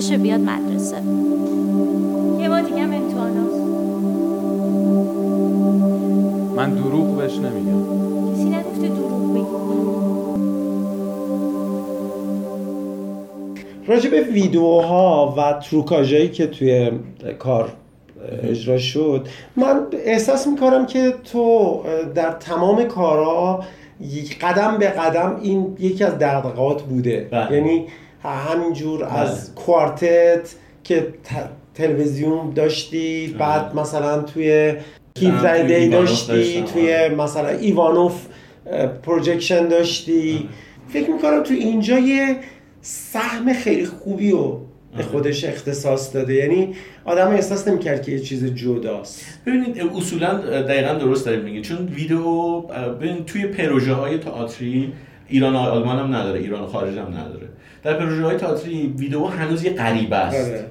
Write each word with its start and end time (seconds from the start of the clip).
باش 0.00 0.10
حرف 0.10 0.20
بزنین 0.20 0.40
پاشه 0.40 0.40
بیاد 0.40 0.40
مدرسه. 0.40 0.96
یه 2.42 2.48
ما 2.48 2.60
دیگه 2.60 2.82
هم 2.82 2.92
امتحانات 2.92 3.54
من 6.56 6.74
دروغ 6.74 7.16
بهش 7.16 7.38
نمیگم. 7.38 7.84
کسی 8.32 8.44
نگفته 8.44 8.88
دروغ 8.88 9.34
بگی 9.34 9.44
راجع 13.86 14.10
به 14.10 14.20
ویدیوها 14.20 15.34
و 15.36 15.52
تروکاژهایی 15.52 16.28
که 16.28 16.46
توی 16.46 16.90
کار 17.38 17.72
اجرا 18.42 18.78
شد 18.78 19.28
من 19.56 19.80
احساس 20.04 20.46
می‌کنم 20.46 20.86
که 20.86 21.14
تو 21.32 21.80
در 22.14 22.30
تمام 22.30 22.84
کارها 22.84 23.64
قدم 24.40 24.78
به 24.78 24.86
قدم 24.86 25.38
این 25.42 25.76
یکی 25.80 26.04
از 26.04 26.18
دقدقات 26.18 26.82
بوده. 26.82 27.28
بله. 27.30 27.52
یعنی 27.56 27.86
همینجور 28.22 29.04
از 29.04 29.54
کوارتت 29.54 30.54
که 30.84 31.14
تلویزیون 31.74 32.50
داشتی 32.50 33.36
بعد 33.38 33.74
مثلا 33.74 34.22
توی 34.22 34.74
توی 35.14 35.62
دی 35.66 35.88
داشتی 35.88 36.62
توی 36.62 36.94
آره. 36.94 37.14
مثلا 37.14 37.48
ایوانوف 37.48 38.26
projection 39.02 39.68
داشتی. 39.68 40.48
فکر 40.88 41.10
می‌کنم 41.10 41.42
تو 41.42 41.54
اینجا 41.54 41.98
یه 41.98 42.36
سهم 42.82 43.52
خیلی 43.52 43.86
خوبی 43.86 44.30
رو 44.30 44.60
به 44.96 45.02
خودش 45.02 45.44
اختصاص 45.44 46.14
داده. 46.14 46.34
یعنی 46.34 46.74
آدم 47.04 47.28
احساس 47.28 47.68
نمی‌کرد 47.68 48.02
که 48.02 48.12
یه 48.12 48.18
چیز 48.18 48.44
جداست. 48.44 49.24
ببینید 49.46 49.82
اصولا 49.96 50.34
دقیقا 50.62 50.94
درست 50.94 51.26
دارید 51.26 51.44
میگید. 51.44 51.62
چون 51.62 51.88
ویدیو 51.94 52.62
توی 53.26 53.46
پروژه 53.46 53.92
های 53.92 54.18
تئاتری 54.18 54.92
ایران 55.30 55.54
و 55.54 55.58
آلمان 55.58 55.98
هم 55.98 56.14
نداره 56.14 56.40
ایران 56.40 56.62
و 56.62 56.66
خارج 56.66 56.98
هم 56.98 57.08
نداره. 57.08 57.48
در 57.82 57.94
پروژه 57.94 58.24
های 58.24 58.36
تئاتری 58.36 58.86
ویدیو 58.86 59.24
هنوز 59.24 59.64
یه 59.64 59.72
غریبه 59.72 60.16
است. 60.16 60.50
آره. 60.50 60.64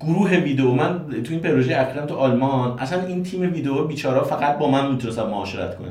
گروه 0.00 0.36
ویدیو 0.36 0.70
من 0.70 0.98
تو 1.24 1.32
این 1.32 1.40
پروژه 1.40 1.76
اخیرم 1.76 2.06
تو 2.06 2.14
آلمان 2.14 2.78
اصلا 2.78 3.06
این 3.06 3.22
تیم 3.22 3.40
ویدیو 3.40 3.84
بیچارا 3.84 4.24
فقط 4.24 4.58
با 4.58 4.70
من 4.70 4.92
می‌تونستن 4.92 5.22
معاشرت 5.22 5.78
کنن. 5.78 5.88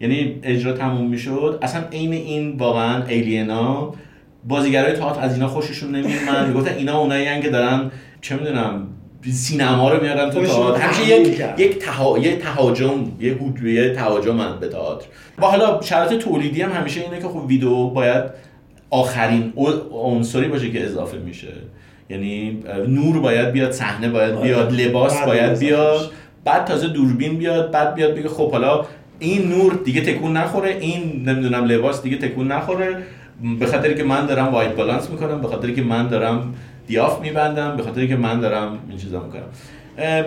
یعنی 0.00 0.40
اجرا 0.42 0.72
تموم 0.72 1.10
می‌شد. 1.10 1.58
اصلا 1.62 1.82
عین 1.92 2.12
این 2.12 2.56
واقعا 2.56 3.04
ایلینا 3.04 3.94
بازیگرای 4.48 4.92
تئاتر 4.92 5.20
از 5.20 5.34
اینا 5.34 5.48
خوششون 5.48 5.90
نمیومد 5.90 6.48
می‌گفتن 6.48 6.74
اینا 6.74 6.98
اونایی 6.98 7.40
که 7.40 7.50
دارن 7.50 7.90
چه 8.20 8.36
می‌دونم 8.36 8.86
سینما 9.32 9.92
رو 9.92 10.02
میارن 10.02 10.30
تو 10.30 10.46
تئاتر 10.46 10.80
همیشه 10.80 11.02
تحمیل 11.02 11.26
یک. 11.26 11.42
یک 11.58 11.78
تها... 11.78 12.18
یه 12.18 12.36
تهاجم 12.36 13.12
یه 13.20 13.32
هجومیه 13.32 13.94
تهاجم 13.94 14.58
به 14.60 14.68
تئاتر 14.68 15.06
و 15.38 15.46
حالا 15.46 15.80
شرایط 15.82 16.22
تولیدی 16.22 16.62
هم 16.62 16.72
همیشه 16.72 17.00
اینه 17.00 17.16
که 17.18 17.28
خب 17.28 17.44
ویدیو 17.46 17.84
باید 17.84 18.24
آخرین 18.90 19.52
عنصری 19.92 20.48
باشه 20.48 20.70
که 20.70 20.84
اضافه 20.84 21.18
میشه 21.18 21.52
یعنی 22.10 22.62
نور 22.88 23.20
باید 23.20 23.52
بیاد 23.52 23.72
صحنه 23.72 24.08
باید 24.08 24.34
آره. 24.34 24.42
بیاد 24.42 24.72
لباس 24.72 25.24
باید 25.24 25.58
بیاد. 25.58 26.10
بعد 26.44 26.64
تازه 26.64 26.88
دوربین 26.88 27.38
بیاد 27.38 27.70
بعد 27.70 27.94
بیاد 27.94 28.14
بگه 28.14 28.28
خب 28.28 28.50
حالا 28.50 28.84
این 29.18 29.48
نور 29.48 29.80
دیگه 29.84 30.00
تکون 30.00 30.36
نخوره 30.36 30.76
این 30.80 31.28
نمی‌دونم 31.28 31.64
لباس 31.64 32.02
دیگه 32.02 32.16
تکون 32.16 32.52
نخوره 32.52 32.96
به 33.58 33.66
خاطر 33.66 33.92
که 33.92 34.04
من 34.04 34.26
دارم 34.26 34.48
وایت 34.48 34.76
بالانس 34.76 35.10
می‌کنم 35.10 35.40
به 35.40 35.48
خاطر 35.48 35.70
که 35.70 35.82
من 35.82 36.08
دارم 36.08 36.54
دیاف 36.90 37.20
میبندم 37.20 37.76
به 37.76 37.82
خاطر 37.82 38.06
که 38.06 38.16
من 38.16 38.40
دارم 38.40 38.78
این 38.88 38.98
چیزا 38.98 39.22
می‌کنم. 39.22 39.42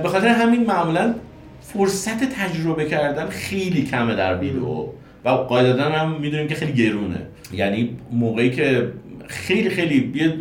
به 0.03 0.09
خاطر 0.09 0.27
همین 0.27 0.65
معمولا 0.65 1.15
فرصت 1.61 2.23
تجربه 2.23 2.85
کردن 2.85 3.25
خیلی 3.25 3.83
کمه 3.83 4.15
در 4.15 4.37
ویدیو. 4.37 4.85
و 5.25 5.29
قاعدتا 5.29 5.83
هم 5.83 6.21
می‌دونیم 6.21 6.47
که 6.47 6.55
خیلی 6.55 6.73
گرونه. 6.73 7.21
یعنی 7.53 7.97
موقعی 8.11 8.51
که 8.51 8.91
خیلی 9.27 9.69
خیلی 9.69 10.11
یه 10.15 10.33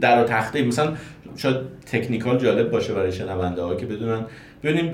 در 0.00 0.22
و 0.22 0.24
تخته 0.24 0.62
مثلا 0.62 0.92
شاید 1.36 1.56
تکنیکال 1.86 2.38
جالب 2.38 2.70
باشه 2.70 2.94
برای 2.94 3.12
شنونده 3.12 3.62
ها 3.62 3.74
که 3.74 3.86
بدونن. 3.86 4.20
ببینیم 4.62 4.92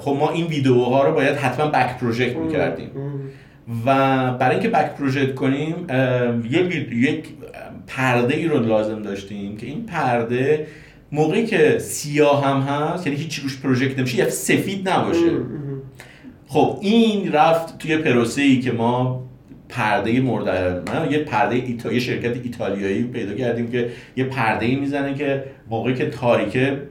خب 0.00 0.16
ما 0.20 0.30
این 0.30 0.46
ویدیوها 0.46 1.04
رو 1.04 1.12
باید 1.14 1.36
حتما 1.36 1.66
بک 1.66 1.98
پروژکت 1.98 2.36
می‌کردیم. 2.36 2.90
و 3.86 3.94
برای 4.32 4.54
اینکه 4.54 4.68
بک 4.68 4.94
پروژکت 4.94 5.34
کنیم 5.34 5.74
یک 6.92 7.24
پرده 7.86 8.36
ای 8.36 8.48
رو 8.48 8.58
لازم 8.66 9.02
داشتیم 9.02 9.56
که 9.56 9.66
این 9.66 9.86
پرده 9.86 10.66
موقعی 11.12 11.46
که 11.46 11.78
سیاه 11.78 12.44
هم 12.44 12.60
هست 12.60 13.06
یعنی 13.06 13.18
هیچی 13.18 13.42
روش 13.42 13.60
پروژکت 13.60 13.98
نمیشه 13.98 14.18
یه 14.18 14.28
سفید 14.28 14.88
نباشه. 14.88 15.30
خب 16.46 16.78
این 16.80 17.32
رفت 17.32 17.78
توی 17.78 17.96
پروسه 17.96 18.42
ای 18.42 18.60
که 18.60 18.72
ما 18.72 19.26
پرده 19.68 20.20
مورد 20.20 20.84
یه 21.12 21.18
پرده 21.18 21.54
ایتا... 21.54 21.92
یه 21.92 21.98
شرکت 21.98 22.36
ایتالیایی 22.44 23.02
پیدا 23.02 23.34
کردیم 23.34 23.70
که 23.70 23.90
یه 24.16 24.24
پرده 24.24 24.66
ای 24.66 24.76
می‌زنه 24.76 25.14
که 25.14 25.44
موقعی 25.70 25.94
که 25.94 26.06
تاریکه 26.06 26.82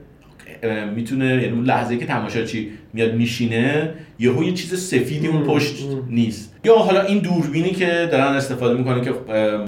می‌تونه 0.94 1.26
یعنی 1.26 1.48
اون 1.48 1.64
لحظه 1.64 1.96
که 1.96 2.06
تماشاچی 2.06 2.68
میاد 2.92 3.14
میشینه 3.14 3.90
یهو 4.18 4.44
یه 4.44 4.52
چیز 4.52 4.86
سفیدی 4.88 5.26
اون 5.26 5.42
پشت 5.42 5.76
نیست. 6.10 6.54
یا 6.64 6.76
حالا 6.76 7.02
این 7.02 7.18
دوربینی 7.18 7.70
که 7.70 8.08
دارن 8.12 8.34
استفاده 8.34 8.78
می‌کنه 8.78 9.00
که 9.00 9.12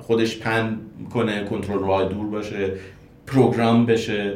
خودش 0.03 0.38
پن 0.38 0.77
کنه 1.12 1.44
کنترل 1.44 1.78
راه 1.78 2.09
دور 2.09 2.27
باشه 2.27 2.71
پروگرام 3.27 3.87
بشه 3.87 4.34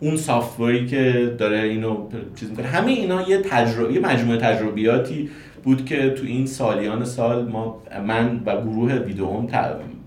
اون 0.00 0.16
سافتوری 0.16 0.86
که 0.86 1.34
داره 1.38 1.58
اینو 1.58 2.08
چیز 2.40 2.50
می‌کنه. 2.50 2.66
همه 2.66 2.90
اینا 2.90 3.28
یه 3.28 3.38
تجربه 3.38 3.92
یه 3.92 4.00
مجموعه 4.00 4.38
تجربیاتی 4.38 5.30
بود 5.64 5.84
که 5.84 6.10
تو 6.10 6.26
این 6.26 6.46
سالیان 6.46 7.04
سال 7.04 7.48
ما 7.48 7.82
من 8.06 8.40
و 8.46 8.60
گروه 8.60 8.94
ویدئوم 8.94 9.48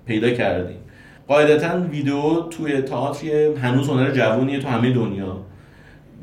پیدا 0.06 0.30
کردیم. 0.30 0.78
قاعدتا 1.28 1.80
ویدیو 1.92 2.42
توی 2.50 2.82
تئاتر 2.82 3.54
هنوز 3.54 3.90
هنر 3.90 4.12
جوونیه 4.12 4.60
تو 4.60 4.68
همه 4.68 4.92
دنیا. 4.92 5.38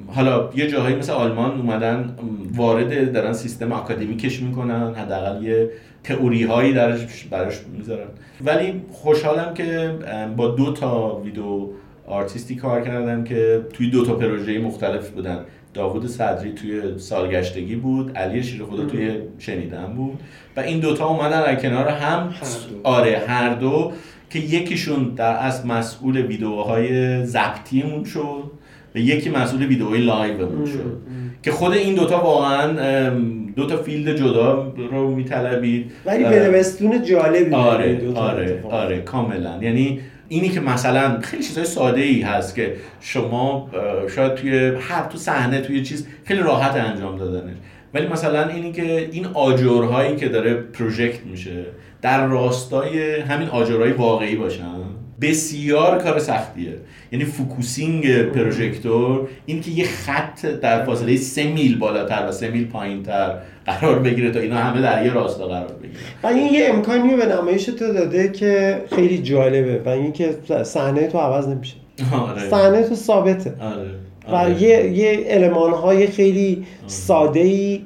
حالا 0.06 0.50
یه 0.56 0.70
جاهایی 0.70 0.96
مثل 0.96 1.12
آلمان 1.12 1.60
اومدن 1.60 2.16
وارد 2.56 3.12
دارن 3.12 3.32
سیستم 3.32 3.72
آکادمیکش 3.72 4.40
می‌کنن 4.40 4.94
حداقل 4.94 5.42
یه 5.42 5.70
تئوری 6.04 6.44
هایی 6.44 6.72
درش 6.72 7.24
براش 7.24 7.54
می‌ذارن 7.78 8.06
ولی 8.44 8.82
خوشحالم 8.92 9.54
که 9.54 9.94
با 10.36 10.48
دو 10.48 10.72
تا 10.72 11.16
video 11.24 11.66
artist 12.06 12.49
ی 12.49 12.56
کار 12.56 12.80
کردم 12.80 13.24
که 13.24 13.60
توی 13.72 13.90
دو 13.90 14.06
تا 14.06 14.14
پروژه 14.14 14.58
مختلف 14.58 15.10
بودن. 15.10 15.38
داوود 15.74 16.06
صدری 16.06 16.52
توی 16.52 16.98
سالگشتگی 16.98 17.76
بود 17.76 18.16
علی 18.16 18.42
شیر 18.42 18.64
خدا 18.64 18.84
توی 18.84 19.12
شنیدن 19.38 19.86
بود. 19.96 20.20
و 20.56 20.60
این 20.60 20.80
دوتا 20.80 21.06
اومدن 21.06 21.42
در 21.42 21.54
کنار 21.54 21.88
هم. 21.88 22.34
آره 22.82 23.22
هر 23.26 23.54
دو. 23.54 23.92
که 24.30 24.38
یکیشون 24.38 25.14
در 25.16 25.32
اصل 25.32 25.68
مسئول 25.68 26.16
ویدیوهای 26.16 27.24
ضبطیمون 27.26 28.04
شد 28.04 28.50
و 28.94 28.98
یکی 28.98 29.30
مسئول 29.30 29.66
ویدیوهای 29.66 30.00
live 30.00 30.38
مون 30.38 30.66
شد. 30.66 30.98
که 31.42 31.50
خود 31.50 31.72
این 31.72 31.94
دوتا 31.94 32.20
واقعا 32.20 32.80
ام، 32.80 33.46
دوتا 33.56 33.76
field 33.76 34.16
جدا 34.16 34.72
رو 34.90 35.14
میطلبید. 35.14 35.90
ولی 36.06 36.24
دبستون 36.24 37.02
جالبی 37.02 37.54
آره 37.54 37.94
دو 37.94 38.12
تا 38.12 38.20
آره 38.20 38.44
اتفاق. 38.44 38.72
آره 38.74 39.00
کاملا. 39.00 39.58
یعنی 39.62 40.00
اینی 40.28 40.48
که 40.48 40.60
مثلا 40.60 41.20
خیلی 41.20 41.42
چیزهای 41.42 41.66
ساده 41.66 42.00
ای 42.00 42.20
هست 42.20 42.54
که 42.54 42.74
شما 43.00 43.70
شاید 44.14 44.34
توی 44.34 44.72
هر 44.80 45.02
تو 45.02 45.18
صحنه 45.18 45.60
توی 45.60 45.82
چیز 45.82 46.06
خیلی 46.24 46.40
راحت 46.40 46.76
انجام 46.76 47.18
دادنش. 47.18 47.56
ولی 47.94 48.06
مثلا 48.08 48.48
اینی 48.48 48.72
که 48.72 49.08
این 49.12 49.26
آجرهایی 49.26 50.16
که 50.16 50.28
داره 50.28 50.54
پروژکت 50.54 51.26
میشه 51.26 51.64
در 52.02 52.26
راستای 52.26 53.20
همین 53.20 53.48
آجرهای 53.48 53.92
واقعی 53.92 54.36
باشن 54.36 54.80
بسیار 55.20 55.98
کار 55.98 56.18
سختیه. 56.18 56.72
یعنی 57.12 57.24
focusing 57.24 58.22
پروژکتور 58.22 59.28
این 59.46 59.60
که 59.60 59.70
یه 59.70 59.84
خط 59.84 60.46
در 60.46 60.84
فاصله 60.84 61.16
سه 61.16 61.52
میل 61.52 61.78
بالاتر 61.78 62.26
و 62.28 62.32
سه 62.32 62.48
میل 62.48 62.66
پایینتر 62.66 63.34
قرار 63.66 63.98
بگیره 63.98 64.30
تا 64.30 64.40
اینا 64.40 64.56
همه 64.56 64.82
در 64.82 65.06
یه 65.06 65.12
راستا 65.12 65.46
قرار 65.46 65.72
بگیرن. 65.72 66.00
و 66.22 66.26
این 66.26 66.54
یه 66.54 66.68
امکانی 66.68 67.16
به 67.16 67.26
نمایش 67.26 67.64
تو 67.64 67.92
داده 67.92 68.28
که 68.28 68.82
خیلی 68.94 69.18
جالبه. 69.18 69.82
و 69.84 69.88
اینکه 69.88 70.36
صحنه 70.62 71.06
تو 71.06 71.18
عوض 71.18 71.48
نمیشه. 71.48 71.76
آره. 72.28 72.48
صحنه 72.50 72.82
تو 72.82 72.94
ثابته. 72.94 73.54
آره. 73.60 73.90
و 74.28 74.34
آره. 74.34 74.62
یه 74.62 74.90
یه 74.90 75.24
المان 75.26 75.72
های 75.72 76.06
خیلی 76.06 76.66
ساده 76.86 77.40
ای 77.40 77.80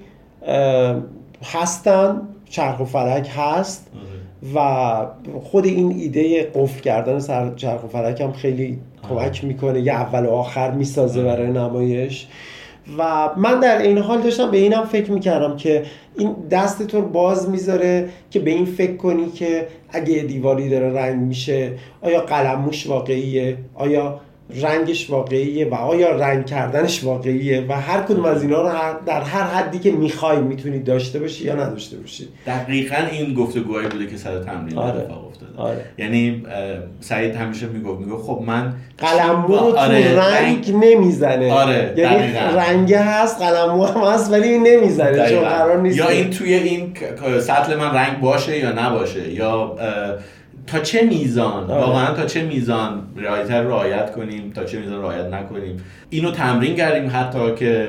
هستن. 1.42 2.20
چرخ 2.50 2.80
و 2.80 2.84
فلک 2.84 3.30
هست. 3.36 3.90
آره. 3.94 4.54
و 4.54 5.06
خود 5.40 5.64
این 5.64 5.90
ایده 5.90 6.42
قفل 6.42 6.80
کردن 6.80 7.18
سر 7.18 7.54
چرخ 7.54 7.84
و 7.84 7.86
فلک 7.86 8.20
هم 8.20 8.32
خیلی 8.32 8.78
کمک 9.08 9.44
می‌کنه. 9.44 9.80
یه 9.80 9.92
اول 9.92 10.26
و 10.26 10.30
آخر 10.30 10.70
می‌سازه 10.70 11.22
برای 11.22 11.50
نمایش. 11.50 12.26
و 12.98 13.30
من 13.36 13.60
در 13.60 13.78
این 13.78 13.98
حال 13.98 14.20
داشتم 14.22 14.50
به 14.50 14.56
اینم 14.58 14.84
فکر 14.84 15.10
می‌کردم 15.10 15.56
که 15.56 15.82
این 16.18 16.34
دست 16.50 16.86
تو 16.86 17.02
باز 17.02 17.50
می‌ذاره 17.50 18.08
که 18.30 18.40
به 18.40 18.50
این 18.50 18.64
فکر 18.64 18.96
کنی 18.96 19.30
که 19.30 19.66
اگه 19.88 20.14
دیواری 20.22 20.68
داره 20.68 20.92
رنگ 20.92 21.22
میشه 21.22 21.72
آیا 22.02 22.20
قلموش 22.20 22.86
واقعیه؟ 22.86 23.56
آیا 23.74 24.20
رنگش 24.50 25.10
واقعیه 25.10 25.68
و 25.68 25.74
آیا 25.74 26.16
رنگ 26.16 26.46
کردنش 26.46 27.04
واقعیه 27.04 27.66
و 27.68 27.80
هر 27.80 28.02
کدوم 28.02 28.24
از 28.24 28.42
اینا 28.42 28.62
رو 28.62 28.68
در 29.06 29.22
هر 29.22 29.42
حدی 29.42 29.78
که 29.78 29.90
می‌خوای 29.90 30.38
می‌تونید 30.38 30.84
داشته 30.84 31.18
باشی 31.18 31.44
یا 31.44 31.54
نداشته 31.54 31.96
باشی 31.96 32.28
دقیقا 32.46 32.96
این 33.12 33.34
گفتگوهایی 33.34 33.88
بوده 33.88 34.06
که 34.06 34.16
سر 34.16 34.38
تمرین 34.38 34.78
آره. 34.78 35.00
اتفاق 35.00 35.26
افتاده 35.26 35.52
آره. 35.56 35.84
یعنی 35.98 36.42
سعید 37.00 37.34
همیشه 37.34 37.66
می‌گفت 37.66 38.00
می‌گفت 38.00 38.24
خب 38.24 38.42
من 38.46 38.74
قلمو 38.98 39.46
رو 39.46 39.54
آره، 39.54 40.14
تو 40.14 40.20
رنگ 40.20 40.72
نمی‌زنه 40.74 41.52
آره، 41.52 41.94
یعنی 41.96 42.16
دقیقاً. 42.16 42.60
رنگه 42.60 42.98
هست 42.98 43.42
قلمو 43.42 43.84
هم 43.84 44.00
هست 44.00 44.32
ولی 44.32 44.58
نمی‌زنه 44.58 45.30
چون. 45.30 45.40
قرار 45.40 45.80
نیست 45.80 45.98
یا 45.98 46.08
این 46.08 46.30
توی 46.30 46.54
این 46.54 46.92
سطل 47.40 47.76
من 47.76 47.94
رنگ 47.94 48.20
باشه 48.20 48.58
یا 48.58 48.72
نباشه 48.72 49.32
یا 49.32 49.76
تا 50.66 50.78
چه 50.78 51.02
میزان 51.02 51.70
آره. 51.70 51.84
واقعا 51.84 52.14
تا 52.14 52.26
چه 52.26 52.42
میزان 52.42 53.02
رعایت 53.16 53.50
رو 53.50 53.68
رعایت 53.68 54.12
کنیم 54.12 54.52
تا 54.54 54.64
چه 54.64 54.78
میزان 54.78 55.00
رعایت 55.02 55.26
نکنیم 55.26 55.76
اینو 56.10 56.30
تمرین 56.30 56.76
کردیم 56.76 57.10
حتی 57.14 57.54
که 57.54 57.88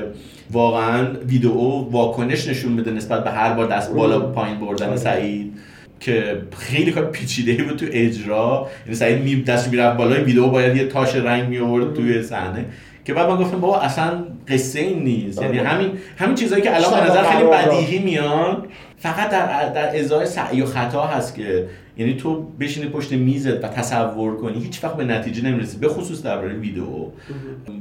واقعا 0.52 1.08
ویدئو 1.28 1.90
واکنش 1.92 2.48
نشون 2.48 2.76
بده 2.76 2.92
نسبت 2.92 3.24
به 3.24 3.32
هر 3.32 3.54
بار 3.54 3.68
دست 3.68 3.94
بالا 3.94 4.20
پایین 4.20 4.60
بردن 4.60 4.88
آره. 4.88 4.98
سعید 4.98 5.54
که 6.00 6.42
خیلی 6.58 6.92
کار 6.92 7.06
پیچیده 7.06 7.64
بود 7.64 7.78
تو 7.78 7.86
اجرا 7.92 8.68
یعنی 8.86 8.96
سعید 8.96 9.24
می 9.24 9.44
دست 9.44 9.70
می‌رفت 9.70 9.98
بالای 9.98 10.22
ویدئو 10.22 10.48
باید 10.48 10.76
یه 10.76 10.88
تاش 10.88 11.16
رنگ 11.16 11.50
می 11.50 11.58
آورد 11.58 11.94
توی 11.94 12.24
صحنه 12.24 12.66
که 13.06 13.14
بعد 13.14 13.30
من 13.30 13.38
گفتم 13.38 13.60
بابا 13.60 13.80
اصلا 13.80 14.24
قصه 14.48 14.80
این 14.80 15.04
نیست 15.04 15.42
یعنی 15.42 15.60
آره. 15.60 15.68
همین 15.68 15.92
همین 16.18 16.36
چیزایی 16.36 16.62
که 16.62 16.76
الان 16.76 17.00
به 17.00 17.12
نظر 17.12 17.24
خیلی. 17.24 17.50
بدیهی 17.50 18.00
میان 18.00 18.66
فقط 18.98 19.30
در 19.30 19.70
در 19.70 20.00
ازای 20.00 20.26
سعی 20.26 20.62
و 20.62 20.66
خطا 20.66 21.08
هست 21.08 21.36
که 21.36 21.68
یعنی 21.98 22.14
تو 22.14 22.44
بشینی 22.60 22.88
پشت 22.88 23.12
میزت 23.12 23.64
و 23.64 23.68
تصور 23.68 24.38
کنی 24.38 24.64
هیچ 24.64 24.84
وقت 24.84 24.98
به 24.98 25.04
نتیجه 25.04 25.44
نمی‌رسی 25.44 25.78
به 25.78 25.88
خصوص 25.88 26.24
درباره 26.24 26.54
ویدیو. 26.54 26.86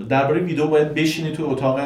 درباره 0.08 0.40
ویدیو 0.40 0.66
باید 0.66 0.94
بشینی 0.94 1.32
تو 1.32 1.46
اتاق 1.46 1.80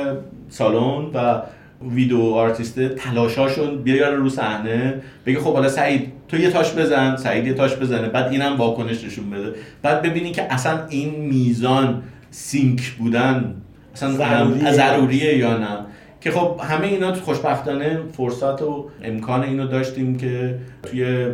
سالن 0.48 1.04
و 1.14 1.42
ویدیو 1.90 2.20
آرتیست 2.20 2.88
تلاشاشون 2.88 3.82
بیاره 3.82 4.16
رو 4.16 4.28
صحنه 4.28 4.94
بگه 5.26 5.40
خب 5.40 5.52
حالا 5.54 5.68
سعید 5.68 6.12
تو 6.28 6.36
یه 6.36 6.50
تاش 6.50 6.72
بزن 6.72 7.16
سعید 7.16 7.46
یه 7.46 7.54
تاش 7.54 7.76
بزنه 7.76 8.08
بعد 8.08 8.32
اینم 8.32 8.56
واکنش 8.56 9.04
نشون 9.04 9.30
بده. 9.30 9.54
بعد 9.82 10.02
ببینی 10.02 10.32
که 10.32 10.52
اصلا 10.52 10.86
این 10.88 11.14
میزان 11.14 12.02
sync 12.30 12.90
بودن 12.90 13.54
اصلا 13.94 14.12
ضروریه. 14.12 14.72
ضروریه 14.72 15.38
یا 15.38 15.58
نه. 15.58 15.78
که 16.20 16.30
خب 16.30 16.60
همه 16.62 16.86
اینا 16.86 17.12
تو 17.12 17.20
خوشبختانه 17.20 18.00
فرصت 18.12 18.62
و 18.62 18.90
امکان 19.02 19.42
اینو 19.42 19.66
داشتیم 19.66 20.16
که 20.16 20.58
توی 20.82 21.26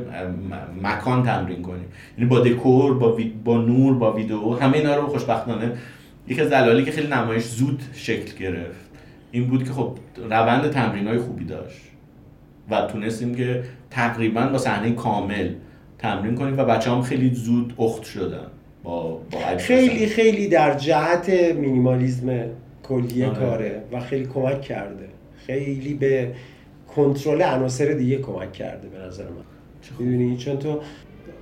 مکان 0.83 1.23
تمرین 1.23 1.63
کنیم. 1.63 1.87
یعنی 2.19 2.31
با 2.31 2.41
دکور 2.41 2.99
با, 2.99 3.19
با 3.45 3.59
نور 3.59 3.95
با 3.95 4.13
ویدیو 4.13 4.55
همه 4.55 4.77
اینا 4.77 4.97
رو 4.97 5.07
خوشبختانه. 5.07 5.73
یکی 6.29 6.41
از 6.41 6.51
دلایلی 6.51 6.85
که 6.85 6.93
خیلی 6.93 7.07
نمایش 7.07 7.45
زود 7.45 7.83
شکل 7.93 8.39
گرفت 8.39 8.91
این 9.31 9.47
بود 9.47 9.65
که 9.65 9.73
خب 9.73 9.99
روند 10.31 10.71
تمرین 10.71 11.09
های 11.09 11.19
خوبی 11.19 11.45
داشت 11.45 11.81
و 12.71 12.81
تونستیم 12.81 13.35
که 13.35 13.63
تقریبا 13.91 14.47
با 14.47 14.59
صحنه 14.59 14.93
کامل 14.93 15.51
تمرین 15.99 16.35
کنیم 16.35 16.59
و 16.59 16.65
بچه 16.65 16.91
هم 16.91 17.03
خیلی 17.03 17.35
زود 17.35 17.75
اخت 17.79 18.05
شدن 18.05 18.47
با, 18.83 19.21
با 19.31 19.39
خیلی 19.59 20.07
خیلی 20.07 20.49
در 20.49 20.75
جهت 20.75 21.31
مینیمالیزم 21.31 22.29
کلی 22.89 23.25
آره. 23.25 23.35
کاره 23.35 23.83
و 23.93 24.01
خیلی 24.01 24.27
کمک 24.27 24.63
کرده. 24.63 25.09
خیلی 25.47 25.95
به 25.95 26.33
کنترل 26.97 27.43
عناصر 27.43 27.85
دیگه 27.93 28.19
کمک 28.19 28.53
کرده 28.53 28.89
به 28.89 28.99
نظر 28.99 29.25
من. 29.25 29.45
می‌دونی؟ 29.99 30.37
چون 30.37 30.59
تو 30.59 30.81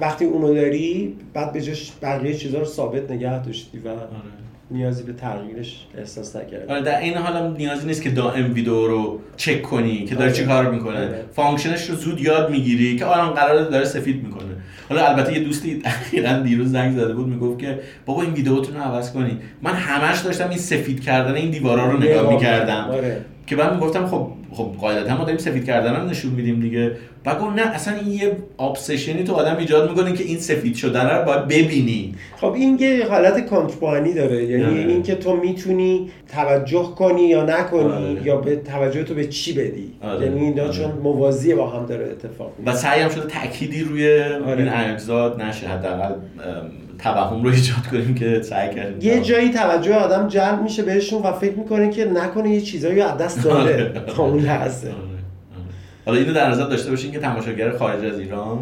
وقتی 0.01 0.25
اونو 0.25 0.55
داری 0.55 1.17
بعد 1.35 1.53
به 1.53 1.61
جاش 1.61 1.93
بقیه 2.03 2.35
چیزها 2.35 2.61
رو 2.61 2.67
ثابت 2.67 3.11
نگه 3.11 3.43
داشتی 3.43 3.79
و 3.79 3.91
نیازی 4.71 5.03
به 5.03 5.13
تغییرش 5.13 5.87
احساس 5.99 6.37
نکردی. 6.37 6.73
آره 6.73 6.83
در 6.83 7.01
این 7.01 7.15
حال 7.15 7.37
هم 7.37 7.57
نیازی 7.57 7.87
نیست 7.87 8.03
که 8.03 8.11
دائم 8.11 8.55
ویدیو 8.55 8.87
رو 8.87 9.21
چک 9.37 9.63
کنی 9.63 10.05
که 10.05 10.15
داره 10.15 10.27
آره. 10.27 10.37
چی 10.39 10.45
کار 10.45 10.71
می‌کنه. 10.71 10.99
آره. 10.99 11.25
function 11.33 11.79
ش 11.79 11.91
رو 11.91 11.97
زود 11.97 12.21
یاد 12.21 12.51
می‌گیری 12.51 12.97
که 12.97 13.07
الان 13.07 13.31
قرار 13.31 13.71
داره 13.71 13.85
سفید 13.85 14.25
می‌کنه. 14.25 14.57
حالا 14.93 15.07
البته 15.07 15.33
یه 15.33 15.41
دوستی 15.41 15.83
اخیرا 15.85 16.39
دیروز 16.39 16.73
زنگ 16.73 16.93
زده 16.93 17.15
بود 17.15 17.29
می‌گفت 17.29 17.59
که 17.59 17.81
بابا 18.07 18.23
این 18.23 18.33
ویدیوتون 18.33 18.77
رو 18.77 18.83
عوض 18.83 19.13
کنی 19.13 19.39
من 19.63 19.73
همش 19.73 20.21
داشتم 20.21 20.49
این 20.49 20.59
سفید 20.59 21.01
کردن 21.01 21.35
این 21.35 21.51
دیوارا 21.51 21.91
رو 21.91 21.99
نگاه 21.99 22.33
می‌کردم 22.33 22.89
آره. 22.91 23.25
که 23.47 23.57
بعد 23.57 23.75
می‌گفتم 23.75 24.07
خب 24.07 24.29
خب 24.53 24.71
قاعدتا 24.81 25.17
ما 25.17 25.25
داریم 25.25 25.39
سفید 25.39 25.65
کردن 25.65 25.97
رو 25.97 26.09
نشون 26.09 26.33
میدیم 26.33 26.61
دیگه 26.61 26.93
بعد 27.25 27.41
گفت 27.41 27.57
نه 27.57 27.63
اصلا 27.63 27.95
این 27.95 28.13
یه 28.13 28.37
ابسشنی 28.61 29.25
تو 29.25 29.33
آدم 29.33 29.57
ایجاد 29.57 29.91
می‌کنه 29.91 30.13
که 30.13 30.25
این 30.25 30.39
سفید 30.39 30.75
شدن 30.75 31.11
رو 31.11 31.25
باید 31.25 31.49
ببینی 31.49 32.15
خب 32.37 32.53
این 32.53 32.79
یه 32.81 33.07
حالت 33.09 33.51
کنتربانی 33.51 34.15
داره 34.15 34.45
یعنی 34.45 34.65
آره. 34.65 34.75
اینکه 34.75 35.15
تو 35.15 35.37
می‌تونی 35.37 36.11
توجه 36.33 36.95
کنی 36.97 37.23
یا 37.23 37.45
نکنی 37.45 37.93
آره. 37.93 38.27
یا 38.27 38.37
به 38.37 38.57
توجه 38.57 39.03
تو 39.03 39.15
به 39.15 39.27
چی 39.27 39.53
بدی 39.53 39.93
آره. 40.03 40.27
یعنی 40.27 40.41
اینا. 40.41 40.69
چون 40.69 40.91
موازی 41.03 41.55
با 41.55 41.71
هم 41.71 41.87
داره 41.87 42.05
اتفاق 42.05 42.53
و 42.67 42.73
سعی 42.73 43.03
هم 43.03 43.09
شده 43.09 43.27
تأکیدی 43.27 43.85
روی. 43.85 44.07
این 44.07 44.69
اجزاد 44.69 45.43
نشه 45.43 45.69
حداقل 45.69 46.15
توهم 47.03 47.43
رو 47.43 47.51
ایجاد 47.51 47.87
کنیم 47.91 48.15
که 48.15 48.43
سعی 48.43 48.75
کردیم 48.75 49.11
یه 49.11 49.21
جایی 49.21 49.51
توجه 49.51 49.95
آدم 49.95 50.29
جلب 50.29 50.63
میشه 50.63 50.83
بهشون 50.83 51.23
و 51.23 51.33
فکر 51.33 51.55
می‌کنه 51.55 51.91
که 51.91 52.05
نکنه 52.05 52.51
یه 52.51 52.61
چیزایی 52.61 53.01
از 53.01 53.17
دست 53.17 53.45
داده. 53.45 53.59
آره. 53.59 53.93
تا 54.17 54.23
اون 54.29 54.39
لحظه. 54.39 54.89
آره. 54.89 54.97
آره. 54.97 55.09
حالا 56.07 56.19
اینو 56.19 56.33
در 56.33 56.51
نظر 56.51 56.65
داشته 56.65 56.91
باشین 56.91 57.13
که 57.13 57.19
تماشاگر 57.19 57.71
خارج 57.71 58.05
از 58.05 58.19
ایران 58.19 58.59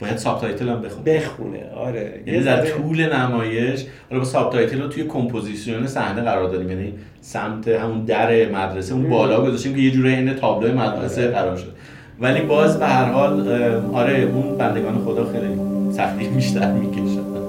باید 0.00 0.16
subtitle 0.16 0.68
هم 0.68 0.82
بخونه. 0.82 1.02
بخونه. 1.02 1.70
آره. 1.76 2.20
یعنی 2.26 2.40
در 2.40 2.66
طول 2.66 3.14
نمایش 3.16 3.84
حالا 4.10 4.20
ما 4.20 4.26
subtitle 4.28 4.82
رو 4.82 4.88
توی 4.88 5.04
کمپوزیسیون 5.04 5.86
صحنه 5.86 6.22
قرار 6.22 6.48
دادیم 6.50 6.70
یعنی 6.70 6.92
سمت 7.20 7.68
همون 7.68 8.04
در 8.04 8.48
مدرسه 8.48 8.94
اون 8.94 9.08
بالا 9.08 9.40
گذاشتیم 9.40 9.74
که 9.74 9.80
یه 9.80 9.90
جوری 9.90 10.14
عین 10.14 10.34
تابلو 10.34 10.74
مدرسه 10.74 11.22
آره. 11.22 11.30
قرار 11.30 11.56
شد. 11.56 11.72
ولی 12.20 12.40
باز 12.40 12.78
به 12.78 12.86
هر 12.86 13.04
حال 13.04 13.48
آره 13.92 14.20
اون 14.20 14.58
بندگان 14.58 15.04
خدا 15.04 15.32
خیلی 15.32 15.60
سختی 15.92 16.28
بیشتر 16.28 16.72
می‌کشن 16.72 17.39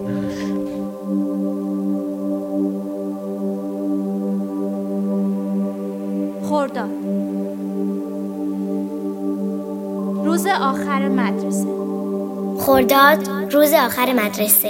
آخر 10.62 11.07
مدرسه. 11.07 11.68
خرداد 12.59 13.53
روز 13.53 13.74
آخر 13.74 14.13
مدرسه. 14.13 14.69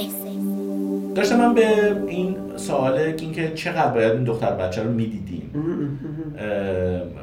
داشتم 1.15 1.37
من 1.37 1.53
به 1.53 1.95
این 2.07 2.35
سواله 2.55 3.15
که 3.15 3.25
اینکه 3.25 3.51
چقدر 3.55 3.87
باید 3.87 4.11
این 4.11 4.23
دختر 4.23 4.51
بچه 4.51 4.83
رو 4.83 4.91
می‌دیدیم. 4.91 5.51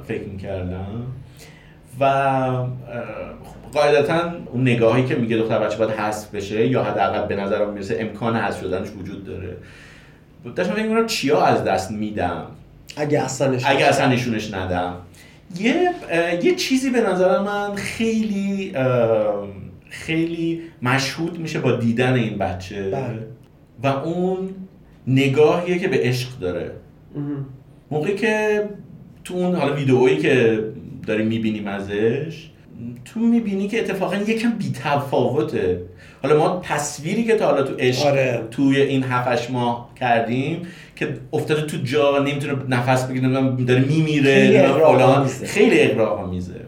فکر 0.09 0.25
می‌کردم. 0.25 1.03
و 2.01 2.05
قاعدتا 3.75 4.21
اون 4.53 4.63
نگاهی 4.63 5.05
که 5.05 5.15
میگه 5.15 5.37
دختر 5.37 5.59
بچه 5.59 5.79
باید 5.79 5.91
حذف 5.91 6.35
بشه 6.35 6.67
یا 6.67 6.85
حداقل 6.85 7.27
به 7.27 7.37
نظرم 7.37 7.73
می‌رسه 7.73 7.97
امکان 8.01 8.37
حذف 8.37 8.61
شدنش 8.61 8.89
وجود 9.01 9.25
داره. 9.25 9.57
داشتم 10.55 10.73
فکر 10.73 10.83
می‌کنم 10.83 11.07
چیا 11.07 11.43
از 11.43 11.65
دست 11.65 11.91
میدم؟ 11.91 12.45
اگه 12.97 13.21
اصلا 13.21 13.59
اگه 13.65 13.87
اصلا 13.87 14.07
نشونش 14.07 14.55
ندم. 14.55 14.95
یه 15.57 15.91
یه 16.43 16.55
چیزی 16.55 16.91
به 16.91 17.01
نظر 17.01 17.39
من 17.39 17.75
خیلی 17.75 18.73
خیلی 19.91 20.63
مشهود 20.83 21.39
میشه 21.39 21.61
با 21.61 21.73
دیدن 21.73 22.13
این 22.13 22.39
بچه 22.39 22.91
بله. 22.91 23.27
و 23.83 23.87
اون 23.87 24.55
نگاهیه 25.07 25.79
که 25.79 25.89
به 25.89 25.97
عشق 25.97 26.39
داره. 26.39 26.71
موقعی 27.91 28.15
که 28.15 28.65
تو 29.25 29.35
اون 29.35 29.55
حالا 29.55 29.75
ویدئویی 29.75 30.17
که 30.17 30.65
داریم 31.07 31.27
می‌بینیم 31.27 31.67
ازش 31.67 32.51
تو 33.05 33.21
می‌بینی 33.21 33.69
که 33.69 33.81
اتفاقا 33.81 34.17
یکم 34.17 34.51
بیتفاوته 34.51 35.83
حالا 36.23 36.39
ما 36.39 36.61
تصویری 36.65 37.25
که 37.25 37.35
تا 37.35 37.47
حالا 37.47 37.63
تو 37.63 37.75
عشق 37.79 38.07
آره. 38.07 38.43
توی 38.51 38.81
این 38.81 39.03
7 39.03 39.51
ماه 39.51 39.91
کردیم 40.01 40.63
که 40.97 41.17
افتاده 41.33 41.63
تو 41.63 41.77
جا 41.77 42.19
نمی‌تونه 42.19 42.55
نفس 42.69 43.05
بگیره 43.05 43.29
داره 43.67 43.81
میمیره 43.81 44.35
خیلی. 44.35 45.47
خیلی 45.47 45.81
اغراق‌آمیزه 45.81 46.61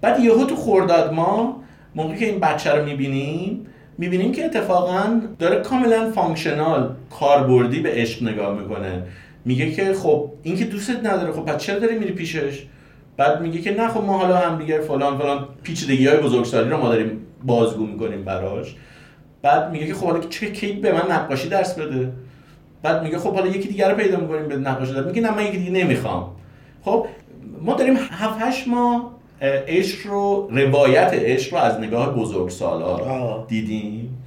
بعد 0.00 0.20
یهو 0.20 0.44
تو 0.44 0.56
خرداد 0.56 1.12
ما 1.12 1.62
موقعی 1.94 2.18
که 2.18 2.26
این 2.26 2.40
بچه 2.40 2.72
رو 2.72 2.84
می‌بینیم 2.84 3.66
می‌بینیم 3.98 4.32
که 4.32 4.44
اتفاقا 4.44 5.20
داره 5.38 5.60
کاملا 5.60 6.10
functional 6.10 6.94
کاربردی 7.20 7.80
به 7.80 7.90
عشق 7.92 8.22
نگاه 8.22 8.58
می‌کنه 8.60 9.02
میگه 9.44 9.72
که 9.72 9.94
خب 9.94 10.30
این 10.42 10.56
که 10.56 10.64
دوستت 10.64 11.06
نداره 11.06 11.32
خب 11.32 11.44
پس 11.44 11.62
چرا 11.62 11.78
داری 11.78 11.98
میری 11.98 12.12
پیشش 12.12 12.62
بعد 13.16 13.40
میگه 13.40 13.60
که 13.60 13.74
نه 13.74 13.88
خب 13.88 14.04
ما 14.04 14.18
حالا 14.18 14.36
هم 14.36 14.58
دیگه 14.58 14.80
فلان 14.80 15.18
فلان 15.18 15.48
پیچیدگی 15.62 16.06
های 16.06 16.18
بزرگسالی 16.18 16.70
رو 16.70 16.76
ما 16.76 16.88
داریم 16.88 17.10
بازگو 17.44 17.86
می‌کنیم 17.86 18.24
براش. 18.24 18.74
بعد 19.42 19.70
میگه 19.70 19.86
که 19.86 19.94
خب 19.94 20.06
حالا 20.06 20.20
چه 20.20 20.50
کی 20.50 20.72
به 20.72 20.92
من 20.92 21.12
نقاشی 21.12 21.48
درس 21.48 21.74
بده؟ 21.74 22.12
بعد 22.82 23.02
میگه 23.02 23.18
خب 23.18 23.34
حالا 23.34 23.46
یکی 23.46 23.68
دیگر 23.68 23.90
رو 23.90 23.96
پیدا 23.96 24.20
می‌کنیم 24.20 24.48
به 24.48 24.56
نقاشی 24.56 24.92
درس. 24.94 25.06
میگه 25.06 25.22
نه 25.22 25.34
من 25.34 25.46
یکی 25.46 25.58
دیگه 25.58 25.70
نمی‌خوام. 25.70 26.30
خب 26.82 27.06
ما 27.62 27.74
داریم 27.74 27.96
7 27.96 28.40
8 28.40 28.68
ماه 28.68 29.18
اه، 29.40 29.50
عشق 29.66 30.06
رو 30.06 30.48
روایت 30.52 31.10
عشق 31.12 31.54
رو 31.54 31.60
از 31.60 31.80
نگاه 31.80 32.14
بزرگسالان 32.14 33.00
آه. 33.00 33.46
دیدیم 33.48 34.18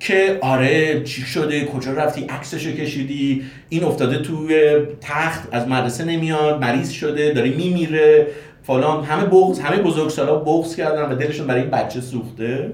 که 0.00 0.38
آره 0.40 1.02
چی 1.04 1.22
شده؟ 1.22 1.64
کجا 1.64 1.92
رفتی؟ 1.92 2.24
عکسشو 2.24 2.72
کشیدی؟ 2.72 3.42
این 3.68 3.84
افتاده 3.84 4.18
توی 4.18 4.76
تخت 5.00 5.48
از 5.52 5.68
مدرسه 5.68 6.04
نمیاد 6.04 6.60
مریض 6.60 6.90
شده 6.90 7.32
داره 7.32 7.50
میمیره. 7.50 8.26
فلان 8.62 9.04
همه 9.04 9.24
بغض 9.24 9.60
همه 9.60 9.76
بزرگسالا 9.82 10.36
بغض 10.36 10.76
کردن 10.76 11.12
و 11.12 11.14
دلشون 11.14 11.46
برای 11.46 11.60
این 11.60 11.70
بچه 11.70 12.00
سوخته. 12.00 12.72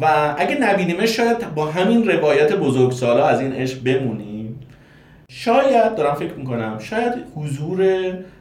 و 0.00 0.34
اگه 0.38 0.60
نبینیمه 0.60 1.06
شاید 1.06 1.54
با 1.54 1.66
همین 1.66 2.08
روایت 2.08 2.52
بزرگسالا 2.52 3.26
از 3.26 3.40
این 3.40 3.52
عشق 3.52 3.82
بمونیم. 3.84 4.60
شاید 5.30 5.94
دارم 5.94 6.14
فکر 6.14 6.34
می‌کنم 6.34 6.78
شاید 6.78 7.12
حضور 7.34 7.86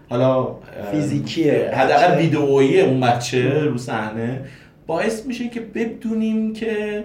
حالا 0.10 0.48
فیزیکیه 0.92 1.72
حداقل. 1.74 2.18
ویدئویی 2.18 2.82
اون 2.82 3.00
بچه 3.00 3.60
رو 3.64 3.78
صحنه 3.78 4.42
باعث 4.88 5.26
میشه 5.26 5.50
که 5.50 5.60
بدونیم 5.60 6.54
که 6.54 7.04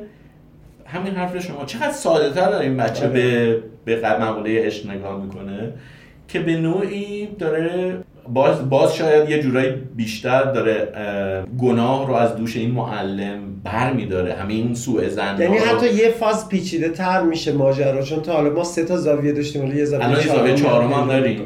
همین 0.87 1.15
حرف 1.15 1.39
شما 1.39 1.65
چقدر 1.65 1.93
ساده 1.93 2.31
تر 2.31 2.51
داره 2.51 2.65
این 2.65 2.77
بچه 2.77 3.09
به 3.09 3.59
به 3.85 3.97
قد- 3.97 4.21
مقوله 4.21 4.67
عشق 4.67 4.91
نگاه 4.91 5.23
می‌کنه 5.25 5.73
که 6.29 6.39
به 6.41 6.57
نوعی 6.57 7.27
داره 7.39 7.95
باز, 8.29 8.71
باز 8.71 8.95
شاید 8.97 9.31
یه 9.31 9.43
جورایی 9.43 9.73
بیشتر 9.97 10.43
داره 10.43 10.89
اه، 10.95 11.59
گناه 11.59 12.09
رو 12.09 12.15
از 12.15 12.37
دوش 12.37 12.57
این 12.57 12.71
معلم 12.71 13.39
بر 13.65 13.93
میداره 13.93 14.33
همه 14.33 14.53
این 14.53 14.75
سوء 14.75 15.09
زن 15.09 15.37
یعنی 15.41 15.57
حتی 15.57 15.95
یه 15.95 16.11
فاز 16.11 16.49
پیچیده 16.49 16.89
تر 16.89 17.23
میشه 17.23 17.53
ماجرا 17.53 18.03
چون 18.03 18.23
تا 18.23 18.33
حالا 18.33 18.51
ما 18.51 18.65
سه 18.65 18.85
تا 18.85 18.97
زاویه 18.97 19.33
داشتیم 19.33 19.65
ولی 19.65 19.79
یه 19.79 19.85
زاویه 19.85 20.07
الان 20.07 20.55
چهارم 20.55 20.93
هم 20.93 21.07
داریم. 21.07 21.41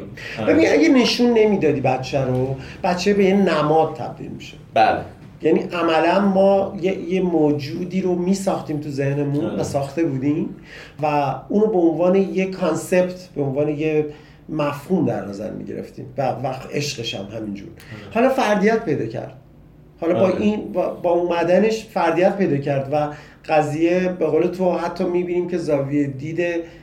ببین 0.47 0.69
اگه 0.69 0.89
نشون 0.89 1.33
نمی‌دادی 1.33 1.81
بچه 1.81 2.21
رو 2.21 2.55
بچه 2.83 3.13
به 3.13 3.23
یه 3.23 3.35
نماد 3.35 3.95
تبدیل 3.95 4.31
میشه. 4.31 4.57
بله. 4.73 4.99
یعنی 5.41 5.59
عملا 5.59 6.19
ما 6.19 6.77
یه, 6.81 6.99
یه 6.99 7.21
موجودی 7.21 8.01
رو 8.01 8.15
می 8.15 8.33
ساختیم 8.33 8.79
تو 8.79 8.89
ذهنمون 8.89 9.45
آره. 9.45 9.59
و 9.59 9.63
ساخته 9.63 10.03
بودیم 10.03 10.55
و 11.03 11.35
اونو 11.49 11.67
به 11.67 11.77
عنوان 11.77 12.15
یه 12.15 12.45
کانسپت 12.45 13.29
به 13.35 13.41
عنوان 13.41 13.69
یه 13.69 14.05
مفهوم 14.51 15.05
در 15.05 15.25
نظر 15.25 15.51
می 15.51 15.63
گرفتیم 15.63 16.05
و 16.17 16.21
وقت 16.21 16.75
عشقش 16.75 17.15
هم 17.15 17.25
همینجور. 17.25 17.69
حالا 18.13 18.29
فردیت 18.29 18.85
پیدا 18.85 19.05
کرد. 19.05 19.33
حالا 20.01 20.13
با 20.13 20.19
آره. 20.19 20.41
این 20.41 20.71
با, 20.73 20.89
با 20.93 21.11
اومدنش 21.11 21.85
فردیت 21.85 22.37
پیدا 22.37 22.57
کرد 22.57 22.89
و 22.91 23.09
قضیه 23.49 24.15
به 24.19 24.25
قول 24.25 24.47
تو 24.47 24.71
حتی 24.71 25.03
می‌بینیم 25.03 25.47
که 25.47 25.57
زاویه 25.57 26.07
دید 26.07 26.41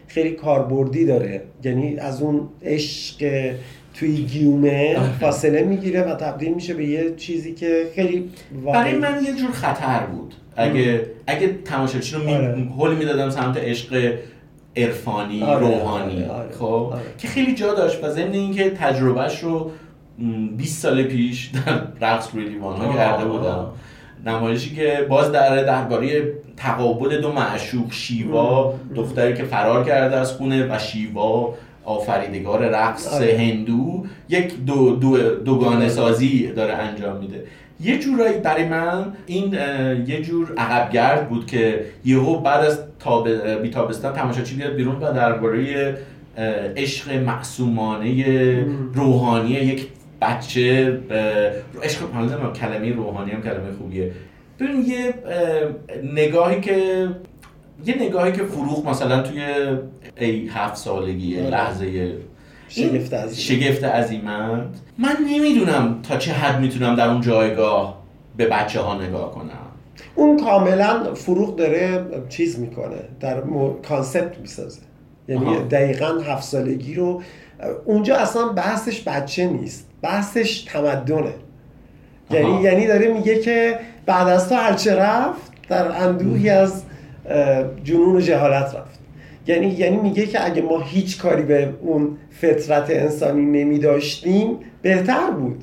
خیلی 0.09 0.31
کاربردی 0.31 1.07
داره. 1.07 1.43
یعنی 1.65 1.97
از 1.97 2.23
اون 2.23 2.49
عشق 2.63 3.53
توی 3.95 4.17
گیومه 4.17 4.97
فاصله 5.21 5.63
می‌گیره 5.63 6.03
و 6.03 6.15
تبدیل 6.15 6.55
میشه 6.55 6.75
به 6.75 6.87
یه 6.87 7.15
چیزی 7.17 7.55
که 7.55 7.87
خیلی 7.95 8.31
برای 8.65 8.95
واقعی 8.95 8.95
من 8.99 9.25
یه 9.25 9.35
جور 9.35 9.51
خطر 9.51 10.07
بود. 10.07 10.35
اگه 10.57 11.07
اگه 11.27 11.51
تماشاچی 11.65 12.17
رو 12.17 12.23
می... 12.23 12.35
آره. 12.35 12.69
هل 12.79 12.95
می‌دادم 12.95 13.31
سمت 13.31 13.57
عشق 13.57 14.15
عرفانی 14.77 15.43
آره، 15.43 15.61
روحانی 15.61 16.25
آره، 16.25 16.33
آره، 16.33 16.53
خب 16.53 16.65
آره. 16.65 17.03
که 17.19 17.29
خیلی 17.29 17.55
جا 17.55 17.75
داشت 17.75 18.05
و 18.05 18.11
ضمن 18.11 18.33
اینکه 18.33 18.71
تجربهش 18.71 19.41
رو 19.41 19.71
م، 20.19 20.47
20 20.57 20.83
سال 20.83 21.03
پیش 21.03 21.51
در 21.67 21.83
رقص 22.09 22.29
روی 22.35 22.45
لیوان 22.45 22.77
ها 22.77 22.95
کرده 22.95 23.25
بودم. 23.25 23.67
نمایشی 24.27 24.75
که 24.75 25.07
باز 25.09 25.33
در 25.33 25.63
درباره 25.65 26.33
تقابل 26.57 27.21
دو 27.21 27.33
معشوق 27.33 27.93
شیوا 27.93 28.75
دختری 28.97 29.35
که 29.35 29.45
فرار 29.45 29.85
کرده 29.85 30.17
از 30.17 30.33
خونه 30.33 30.67
و 30.77 30.79
شیوا 30.79 31.55
آفریدگار 31.85 32.69
رقص 32.69 33.13
آره. 33.15 33.37
هندو 33.39 34.05
یک 34.29 34.65
دو 34.65 34.97
دو 34.97 35.35
دوگانه 35.35 35.89
سازی 35.89 36.53
داره 36.53 36.75
انجام 36.75 37.17
میده 37.17 37.45
یه 37.81 37.99
جورایی 37.99 38.39
برای 38.39 38.69
من 38.69 39.13
این 39.27 39.53
یه 40.07 40.23
جور 40.23 40.53
عقبگرد 40.57 41.29
بود 41.29 41.47
که 41.47 41.85
یهو 42.05 42.41
بعد 42.41 42.65
از 42.65 42.79
تاب 42.99 43.29
بی 43.63 43.71
تابستان 43.71 44.13
تماشاچی 44.13 44.55
بیاد 44.55 44.75
بیرون 44.75 44.97
و 44.97 45.13
درباره 45.13 45.99
عشق 46.77 47.13
معصومانه 47.13 48.67
روحانی 48.95 49.51
یک 49.51 49.89
بچه 50.23 50.99
عشق 51.83 52.15
نمی‌دونم 52.15 52.53
کلمه 52.53 52.93
روحانی 52.93 53.31
هم 53.31 53.43
کلمه 53.43 53.73
خوبیه 53.79 54.13
ببین 54.61 54.85
یه 54.87 55.15
اه، 55.27 56.03
نگاهی 56.13 56.61
که 56.61 57.09
یه 57.87 58.03
نگاهی 58.03 58.33
که 58.33 58.43
فروغ 58.43 58.89
مثلا 58.89 59.23
توی 59.23 59.43
ای 60.19 60.49
هفت 60.49 60.77
سالگی 60.77 61.41
آره. 61.41 61.51
لحظه 61.51 62.13
شگفت 62.69 63.13
این 63.13 63.23
عظیمت. 63.23 63.33
شگفت 63.35 63.85
عظیمت 63.85 64.69
من 64.99 65.17
نمی‌دونم 65.29 66.01
تا 66.03 66.17
چه 66.17 66.33
حد 66.33 66.61
می‌تونم 66.61 66.97
در 66.97 67.09
اون 67.09 67.21
جایگاه 67.21 68.03
به 68.37 68.47
بچه 68.47 68.81
ها 68.81 69.03
نگاه 69.03 69.33
کنم 69.33 69.51
اون 70.15 70.41
کاملا 70.41 71.15
فروغ 71.15 71.57
داره 71.57 72.05
چیز 72.29 72.59
می‌کنه 72.59 72.97
در 73.21 73.45
مو... 73.45 73.73
کانسپت 73.89 74.39
می‌سازه 74.39 74.81
یعنی 75.29 75.47
آها. 75.47 75.59
دقیقا 75.59 76.07
هفت 76.07 76.43
سالگی 76.43 76.95
رو 76.95 77.23
اونجا 77.85 78.17
اصلا 78.17 78.49
بحثش 78.49 79.09
بچه 79.09 79.47
نیست 79.47 79.89
بحثش 80.03 80.63
تمدنه 80.63 81.35
یعنی 82.31 82.47
آها. 82.47 82.61
یعنی 82.61 82.87
داره 82.87 83.13
میگه 83.13 83.39
که 83.39 83.79
بعد 84.07 84.29
از 84.29 84.49
تو 84.49 84.55
هرچه 84.55 84.95
رفت 84.95 85.53
در 85.69 86.03
اندوهی 86.03 86.51
از 86.51 86.83
جنون 87.85 88.17
و 88.17 88.21
جهالت 88.21 88.75
رفت 88.75 89.01
یعنی 89.47 89.67
یعنی 89.67 89.97
میگه 89.97 90.27
که 90.27 90.47
اگه 90.47 90.63
ما 90.63 90.81
هیچ 90.81 91.19
کاری 91.19 91.43
به 91.43 91.75
اون 91.81 92.17
فطرت 92.31 92.91
انسانی 92.91 93.43
نمی 93.43 93.79
داشتیم 93.79 94.59
بهتر 94.83 95.31
بود. 95.31 95.57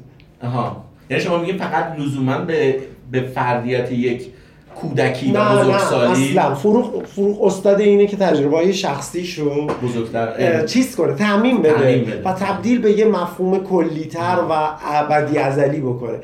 آها. 0.44 0.84
یعنی 1.10 1.24
شما 1.24 1.38
میگه 1.38 1.58
فقط 1.58 2.00
لزوما 2.00 2.38
به 2.38 2.76
به 3.12 3.22
فردیت 3.22 3.92
یک 3.92 4.28
کودکی 4.76 5.32
و 5.32 5.46
بزرگسالی 5.46 6.30
اصلا. 6.30 6.56
فروغ, 6.56 7.06
فروغ 7.06 7.44
استاد 7.44 7.82
اینه 7.82 8.08
که 8.08 8.18
تجربه 8.18 8.58
های 8.58 8.74
شخصیش 8.74 9.40
رو 9.40 9.68
بزرگتر 9.84 10.66
چیز 10.66 10.96
کنه 10.96 11.14
تعمین 11.14 11.62
بده, 11.62 11.74
تعمیم 11.74 12.04
بده. 12.04 12.22
و 12.26 12.34
تبدیل 12.34 12.82
به 12.82 12.92
یه 12.92 13.06
مفهوم 13.06 13.64
کلیتر 13.64 14.40
و 14.50 14.70
ابدی 14.92 15.38
ازلی 15.38 15.80
بکنه 15.80 16.18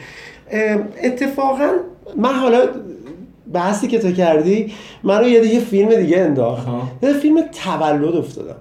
اتفاقا 1.03 1.69
من 2.17 2.33
حالا 2.33 2.67
بحثی 3.53 3.87
که 3.87 3.99
تو 3.99 4.11
کردی 4.11 4.71
من 5.03 5.17
رو 5.19 5.27
یه 5.27 5.59
فیلم 5.59 5.95
دیگه 5.95 6.19
انداخت. 6.19 6.67
یه 7.03 7.13
فیلم 7.13 7.41
تولد 7.63 8.15
افتادم. 8.15 8.55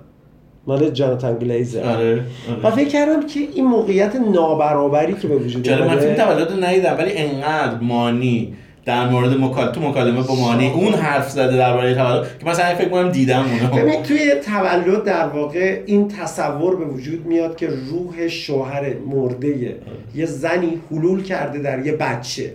مال 0.66 0.90
جاناتان 0.90 1.38
گلیزر. 1.38 1.82
آره 1.82 2.14
و 2.62 2.66
آره. 2.66 2.76
فکر 2.76 2.88
کردم 2.88 3.26
که 3.26 3.40
این 3.54 3.64
موقعیت 3.64 4.16
نابرابری 4.16 5.14
که 5.14 5.28
به 5.28 5.36
وجود 5.36 5.62
جالب 5.62 5.80
من 5.80 5.86
اومده- 5.86 6.00
فیلم 6.14 6.14
تولد 6.26 6.64
ندیدم 6.64 6.94
ولی 6.98 7.10
انقدر 7.16 7.78
مانی 7.80 8.54
در 8.84 9.08
مورد 9.08 9.40
مکال... 9.40 9.72
تو 9.72 9.80
مکالمه 9.80 10.22
با 10.22 10.34
مانی 10.34 10.70
اون 10.70 10.92
حرف 10.92 11.30
زده 11.30 11.56
درباره 11.56 11.94
تولد 11.94 12.26
که 12.38 12.46
مثلا 12.46 12.74
فکر 12.74 12.88
کنم 12.88 13.08
دیدم 13.10 13.44
اونو. 13.70 13.82
ببین 13.84 14.02
توی 14.02 14.32
تولد 14.46 15.04
در 15.04 15.26
واقع 15.26 15.82
این 15.86 16.08
تصور 16.08 16.76
به 16.76 16.84
وجود 16.84 17.26
میاد 17.26 17.56
که 17.56 17.66
روح 17.66 18.28
شوهر 18.28 18.94
مرده 19.06 19.76
یه 20.14 20.26
زنی 20.26 20.80
حلول 20.90 21.22
کرده 21.22 21.58
در 21.58 21.86
یه 21.86 21.92
بچه. 21.92 22.52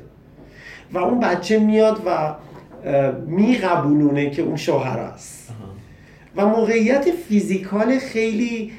و 0.93 0.97
اون 0.97 1.19
بچه 1.19 1.59
میاد 1.59 2.01
و 2.05 2.33
میقبولونه 3.27 4.29
که 4.29 4.41
اون 4.41 4.55
شوهر 4.55 4.99
است. 4.99 5.49
و 6.35 6.45
موقعیت 6.45 7.11
فیزیکال 7.29 7.99
خیلی 7.99 8.71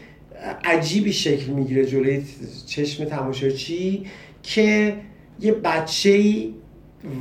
عجیبی 0.65 1.13
شکل 1.13 1.53
می‌گیره 1.53 1.87
جلوی 1.87 2.23
چشم 2.67 3.05
تماشاچی 3.05 4.07
که 4.43 4.97
یه 5.41 5.53
بچه 5.53 6.45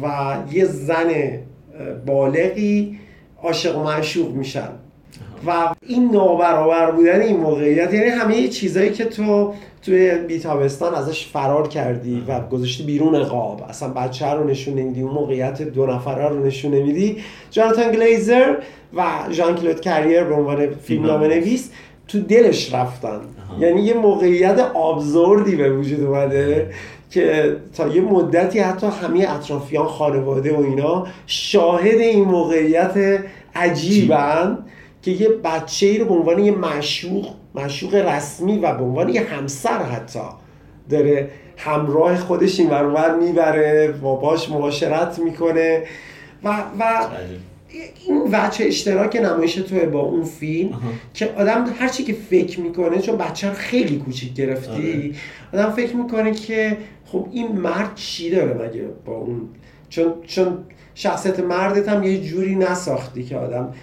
و 0.04 0.38
یه 0.52 0.66
زن 0.66 1.40
بالغی 2.06 3.00
عاشق 3.44 3.78
و 3.78 3.84
معشوق 3.84 4.36
میشن. 4.36 4.70
و 5.48 5.76
این 5.88 6.12
نابرابر 6.12 6.92
بودن 6.92 7.22
این 7.22 7.38
موقعیت 7.38 7.94
یعنی 7.94 8.10
همه 8.10 8.48
چیزایی 8.48 8.92
که 8.92 9.06
تو 9.06 9.54
توی 9.86 10.18
بیتابستان 10.18 10.96
ازش 10.96 11.28
فرار 11.28 11.68
کردی 11.68 12.24
و 12.28 12.40
گذاشتی 12.40 12.84
بیرون 12.84 13.24
قاب. 13.24 13.62
اصلا 13.70 13.90
بچه 13.90 14.26
رو 14.26 14.48
نشون 14.48 14.74
نمیدی 14.74 15.02
اون 15.02 15.14
موقعیت 15.14 15.62
دو 15.62 15.86
نفره 15.86 16.28
رو 16.28 16.46
نشون 16.46 16.74
نمیدی. 16.74 17.18
جاناتان 17.52 17.92
گلیزر 17.92 18.56
و 18.94 19.04
ژان 19.32 19.56
کلود 19.56 19.82
کریر 19.82 20.24
به 20.24 20.36
عنوان 20.36 20.76
فیلمنامه 20.76 21.28
نویس. 21.28 21.70
تو 22.08 22.20
دلش 22.20 22.74
رفتن. 22.74 23.22
یعنی 23.60 23.82
یه 23.82 23.94
موقعیت 23.94 24.60
آبزوردی 24.60 25.56
به 25.56 25.70
وجود 25.70 26.04
اومده 26.04 26.70
که 27.10 27.56
تا 27.78 27.88
یه 27.88 28.02
مدتی 28.02 28.60
حتی 28.60 28.88
همه 28.88 29.26
اطرافیان 29.30 29.88
خانواده 29.88 30.58
و 30.58 30.62
اینا 30.62 31.08
شاهد 31.28 32.00
این 32.00 32.24
موقعیت 32.24 33.20
عجیبن 33.56 34.58
که 35.02 35.12
یه 35.12 35.30
بچه 35.30 35.86
ای 35.86 35.98
رو 35.98 36.06
به 36.06 36.14
عنوان 36.14 36.40
یه 36.40 36.52
معشوق 36.52 37.28
معشوق 37.56 37.96
رسمی 37.96 38.60
و 38.60 38.74
به 38.74 38.84
عنوان 38.84 39.10
یه 39.10 39.22
همسر 39.22 39.84
حتی 39.84 40.20
داره 40.90 41.30
همراه 41.58 42.18
خودش 42.18 42.60
این 42.60 42.70
ور 42.70 43.16
می‌بره 43.16 43.92
و 43.92 44.16
باش 44.16 44.50
مباشرت 44.50 45.20
می‌کنه 45.20 45.84
و 46.44 46.50
و 46.80 47.08
این 48.08 48.22
وجه 48.32 48.66
اشتراک 48.66 49.16
نمایش 49.16 49.56
توه 49.56 49.80
با 49.80 50.00
اون 50.00 50.24
فیلم 50.24 50.80
که 51.14 51.34
آدم 51.38 51.66
هرچی 51.80 52.04
که 52.04 52.14
فکر 52.14 52.60
می‌کنه 52.60 53.02
چون 53.02 53.18
بچه 53.18 53.48
رو 53.48 53.54
خیلی 53.54 53.98
کوچیک 53.98 54.34
گرفتی 54.34 55.16
آدم 55.54 55.72
فکر 55.72 55.96
می‌کنه 55.96 56.32
که 56.32 56.78
خب 57.06 57.28
این 57.32 57.52
مرد 57.52 57.96
چی 57.96 58.30
داره 58.30 58.54
مگه 58.54 58.88
با 59.06 59.14
اون؟ 59.14 59.42
چون 59.90 60.14
چون 60.28 60.58
شخصیت 60.96 61.40
مردت 61.40 61.90
هم 61.90 62.04
یه 62.04 62.22
جوری 62.22 62.56
نساختی 62.56 63.24
که 63.24 63.38
آدم 63.38 63.74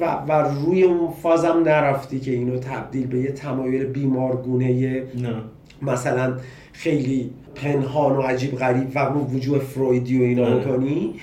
و, 0.00 0.04
و 0.28 0.32
روی 0.32 0.82
اون 0.82 1.10
فازم 1.22 1.62
نرفتی 1.64 2.20
که 2.20 2.30
اینو 2.30 2.58
تبدیل 2.58 3.06
به 3.06 3.18
یه 3.18 3.32
تمایل 3.32 3.84
بیمارگونه 3.84 4.94
نه. 4.98 5.34
مثلا 5.82 6.36
خیلی 6.72 7.30
پنهان 7.54 8.16
و 8.16 8.20
عجیب 8.20 8.56
غریب 8.56 8.88
و 8.94 9.00
وجوه 9.06 9.58
فرویدی 9.58 10.20
و 10.20 10.22
اینا 10.22 10.46
آره. 10.46 10.56
بکنی 10.56 11.14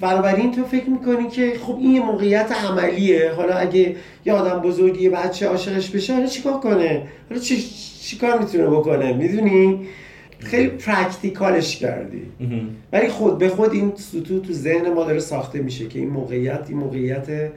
بنابراین 0.00 0.52
تو 0.52 0.64
فکر 0.64 0.90
می‌کنی 0.90 1.28
که 1.28 1.52
خب 1.62 1.76
این 1.80 1.90
یه 1.90 2.06
موقعیت 2.06 2.52
عملیه. 2.52 3.32
حالا 3.36 3.54
اگه 3.54 3.96
یه 4.26 4.32
آدم 4.32 4.60
بزرگی 4.60 5.02
یه 5.02 5.10
بچه 5.10 5.46
عاشقش 5.46 5.90
بشه 5.90 6.14
حالا 6.14 6.26
چیکار 6.26 6.60
کنه؟ 6.60 7.02
حالا 7.28 7.40
چی 7.40 7.62
چیکار 8.00 8.38
می‌تونه 8.38 8.66
بکنه؟ 8.66 9.12
می‌دونی؟ 9.12 9.80
خیلی 10.38 10.68
پرکتیکالش 10.68 11.76
کردی. 11.76 12.22
ولی 12.92 13.08
خود 13.08 13.38
به 13.38 13.48
خود 13.48 13.72
این 13.72 13.92
سطوح 13.96 14.40
تو 14.40 14.52
ذهن 14.52 14.92
ما 14.92 15.04
داره 15.04 15.18
ساخته 15.18 15.62
میشه 15.62 15.86
که 15.86 15.98
این 15.98 16.10
موقعیت 16.10 16.66
این 16.68 16.78
موقعیت 16.78 17.50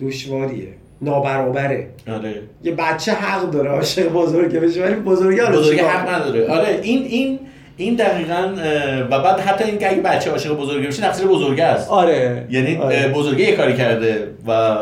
دشواریه. 0.00 0.68
نابرابره. 1.02 1.86
آره. 2.08 2.34
یه 2.64 2.72
بچه 2.72 3.12
حق 3.12 3.50
داره 3.50 3.70
عاشق 3.70 4.08
بزرگه 4.08 4.60
بشه 4.60 4.84
ولی 4.84 4.94
بزرگی 4.94 5.40
چیکار 5.70 5.90
حق 5.90 6.14
نداره. 6.14 6.48
آره 6.48 6.80
این 6.82 7.02
این 7.04 7.38
این 7.76 7.94
دقیقا 7.94 8.54
و 9.10 9.18
بعد 9.22 9.40
حتی 9.40 9.64
اینکه 9.64 9.90
اگه 9.90 10.00
بچه 10.00 10.30
عاشق 10.30 10.56
بزرگی 10.56 10.86
بشه 10.86 11.02
تقصیر 11.02 11.26
بزرگه 11.26 11.64
است. 11.64 11.90
آره. 11.90 12.46
یعنی 12.50 12.76
آره. 12.76 13.08
بزرگه 13.08 13.44
یه 13.44 13.56
کاری 13.56 13.76
کرده 13.76 14.28
و 14.46 14.76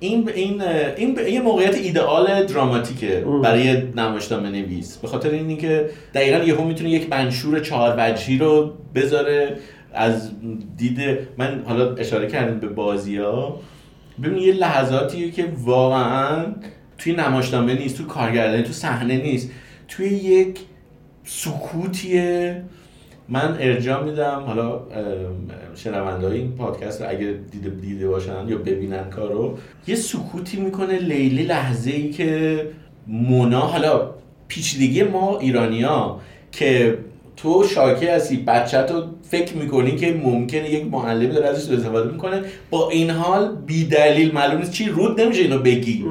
این 0.00 0.30
این 0.34 0.62
این 0.96 1.18
یه 1.28 1.40
موقعیت 1.40 1.74
ایدئال 1.74 2.44
دراماتیکه 2.44 3.24
ام. 3.26 3.42
برای 3.42 3.82
نمایشنامه 3.96 4.50
نویس 4.50 4.96
به 4.96 5.08
خاطر 5.08 5.30
اینی 5.30 5.56
که 5.56 5.90
دقیقا 6.14 6.44
یهو 6.44 6.64
می‌تونه 6.64 6.90
یک 6.90 7.10
منشور 7.10 7.60
چهار 7.60 7.94
وجهی 7.98 8.38
رو 8.38 8.72
بذاره. 8.94 9.56
از 9.96 10.30
دید 10.76 10.98
من 11.38 11.62
حالا 11.66 11.94
اشاره 11.94 12.26
کردیم 12.26 12.60
به 12.60 12.66
بازی 12.66 13.16
ها 13.16 13.60
ببین 14.22 14.38
یه 14.38 14.52
لحظاتیه 14.52 15.30
که 15.30 15.52
واقعا 15.64 16.46
توی 16.98 17.12
نمایشنامه 17.12 17.74
نیست 17.74 17.96
تو 17.96 18.04
کارگردانی 18.04 18.62
تو 18.62 18.72
صحنه 18.72 19.16
نیست. 19.16 19.50
توی 19.88 20.06
یک 20.06 20.58
سکوتیه. 21.24 22.62
من 23.28 23.56
ارجاع 23.60 24.04
میدم 24.04 24.42
حالا 24.46 24.80
شنونده 25.74 26.26
این 26.26 26.52
پادکست 26.52 27.02
رو 27.02 27.08
اگه 27.08 27.38
دیده, 27.52 27.70
دیده 27.70 28.08
باشن 28.08 28.48
یا 28.48 28.58
ببینن 28.58 29.10
کارو 29.10 29.58
یه 29.86 29.94
سکوتی 29.94 30.56
می‌کنه 30.56 30.98
لیلی 30.98 31.42
لحظه 31.42 31.90
ای 31.90 32.10
که 32.10 32.60
مونا 33.06 33.60
حالا 33.60 34.10
پیچیدگی 34.48 35.02
ما 35.02 35.38
ایرانیا 35.38 36.20
که 36.52 36.98
تو 37.36 37.64
شاکی 37.74 38.06
هستی 38.06 38.36
بچه 38.36 38.82
تو 38.82 39.02
فکر 39.30 39.56
می‌کنی 39.56 39.96
که 39.96 40.20
ممکنه 40.24 40.70
یک 40.70 40.86
معلمی 40.86 41.26
داره 41.26 41.48
ازش 41.48 41.70
استفاده 41.70 42.12
می‌کنه. 42.12 42.42
با 42.70 42.90
این 42.90 43.10
حال 43.10 43.56
بی 43.66 43.84
دلیل 43.84 44.32
معلوم 44.34 44.58
نیست 44.58 44.72
چی 44.72 44.88
رود 44.88 45.20
نمیشه 45.20 45.42
اینو 45.42 45.58
بگی. 45.58 46.04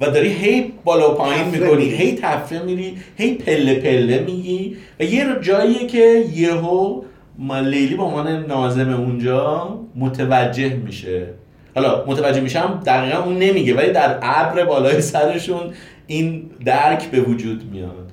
و 0.00 0.06
داری 0.10 0.28
هی 0.28 0.72
بالا 0.84 1.12
و 1.12 1.14
پایین 1.14 1.44
می‌کنی. 1.44 1.84
هی 1.84 2.18
تفره 2.22 2.62
میری 2.62 2.96
هی 3.16 3.34
پله 3.34 3.74
پله 3.74 4.18
میگی. 4.26 4.76
و 5.00 5.04
یه 5.04 5.26
جاییه 5.42 5.86
که 5.86 6.24
یهو 6.34 7.02
ما- 7.38 7.60
لیلی 7.60 7.94
به 7.94 8.02
عنوان 8.02 8.46
نازم 8.46 8.92
اونجا 8.92 9.78
متوجه 9.96 10.74
میشه. 10.74 11.26
حالا 11.74 12.04
متوجه 12.06 12.40
میشم 12.40 12.82
دقیقا 12.86 13.22
اون 13.22 13.38
نمیگه 13.38 13.74
ولی 13.74 13.90
در 13.92 14.18
ابر 14.22 14.64
بالای 14.64 15.00
سرشون 15.00 15.60
این 16.06 16.50
درک 16.64 17.10
به 17.10 17.20
وجود 17.20 17.70
میاد. 17.72 18.05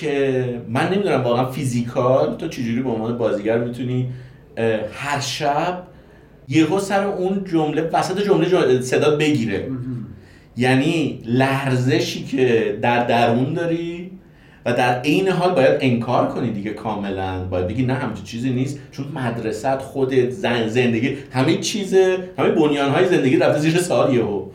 که 0.00 0.44
من 0.68 0.92
نمی‌دونم 0.92 1.22
واقعا 1.22 1.50
فیزیکال 1.50 2.36
تو 2.36 2.48
چجوری 2.48 2.82
به 2.82 2.90
عنوان 2.90 3.18
بازیگر 3.18 3.58
می‌تونی 3.58 4.08
هر 4.94 5.20
شب 5.20 5.82
یهو 6.48 6.78
سر 6.78 7.04
اون 7.04 7.44
جمله 7.44 7.82
وسط 7.82 8.22
جمله 8.26 8.80
صدا 8.80 9.16
بگیره. 9.16 9.68
یعنی 10.56 11.20
لرزشی 11.24 12.24
که 12.24 12.78
در 12.82 13.06
درون 13.06 13.54
داری 13.54 14.10
و 14.64 14.72
در 14.72 15.00
عین 15.00 15.28
حال 15.28 15.54
باید 15.54 15.78
انکار 15.80 16.28
کنی 16.28 16.50
دیگه 16.50 16.70
کاملا. 16.70 17.44
باید 17.44 17.66
بگی 17.66 17.82
نه 17.86 17.94
همچین 17.94 18.24
چیزی 18.24 18.50
نیست. 18.50 18.78
چون 18.90 19.06
مدرسه 19.14 19.76
خودت 19.76 20.30
زن 20.30 20.68
زندگی 20.68 21.16
همه 21.32 21.56
چیز 21.56 21.94
همه 22.38 22.48
بنیان 22.48 22.90
های 22.90 23.08
زندگی 23.08 23.36
رفته 23.36 23.58
زیر 23.58 23.78
سوال 23.78 24.14
یهو. 24.14 24.46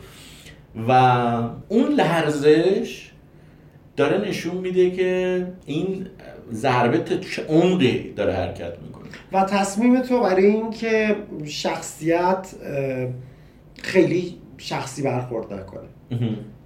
و 0.88 0.92
اون 1.68 1.92
لرزش 1.92 3.07
داره 3.98 4.28
نشون 4.28 4.56
میده 4.56 4.90
که 4.90 5.46
این 5.66 6.06
ضربه 6.52 6.98
تا 6.98 7.16
چه 7.16 7.44
عمقی 7.44 8.12
داره 8.16 8.32
حرکت 8.32 8.72
می‌کنه. 8.82 9.04
و 9.32 9.44
تصمیم 9.44 10.02
تو 10.02 10.20
برای 10.20 10.46
اینکه 10.46 11.16
شخصیت 11.44 12.54
خیلی 13.82 14.34
شخصی 14.58 15.02
برخورد 15.02 15.52
نکنه. 15.52 15.88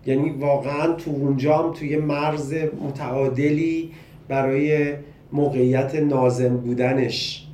یعنی 0.06 0.30
واقعا 0.30 0.92
تو 0.92 1.10
اونجا 1.10 1.58
هم 1.58 1.72
توی 1.72 1.96
مرز 1.96 2.54
متعادلی 2.54 3.90
برای 4.28 4.94
موقعیت 5.32 5.94
نازم 5.94 6.56
بودنش 6.56 7.46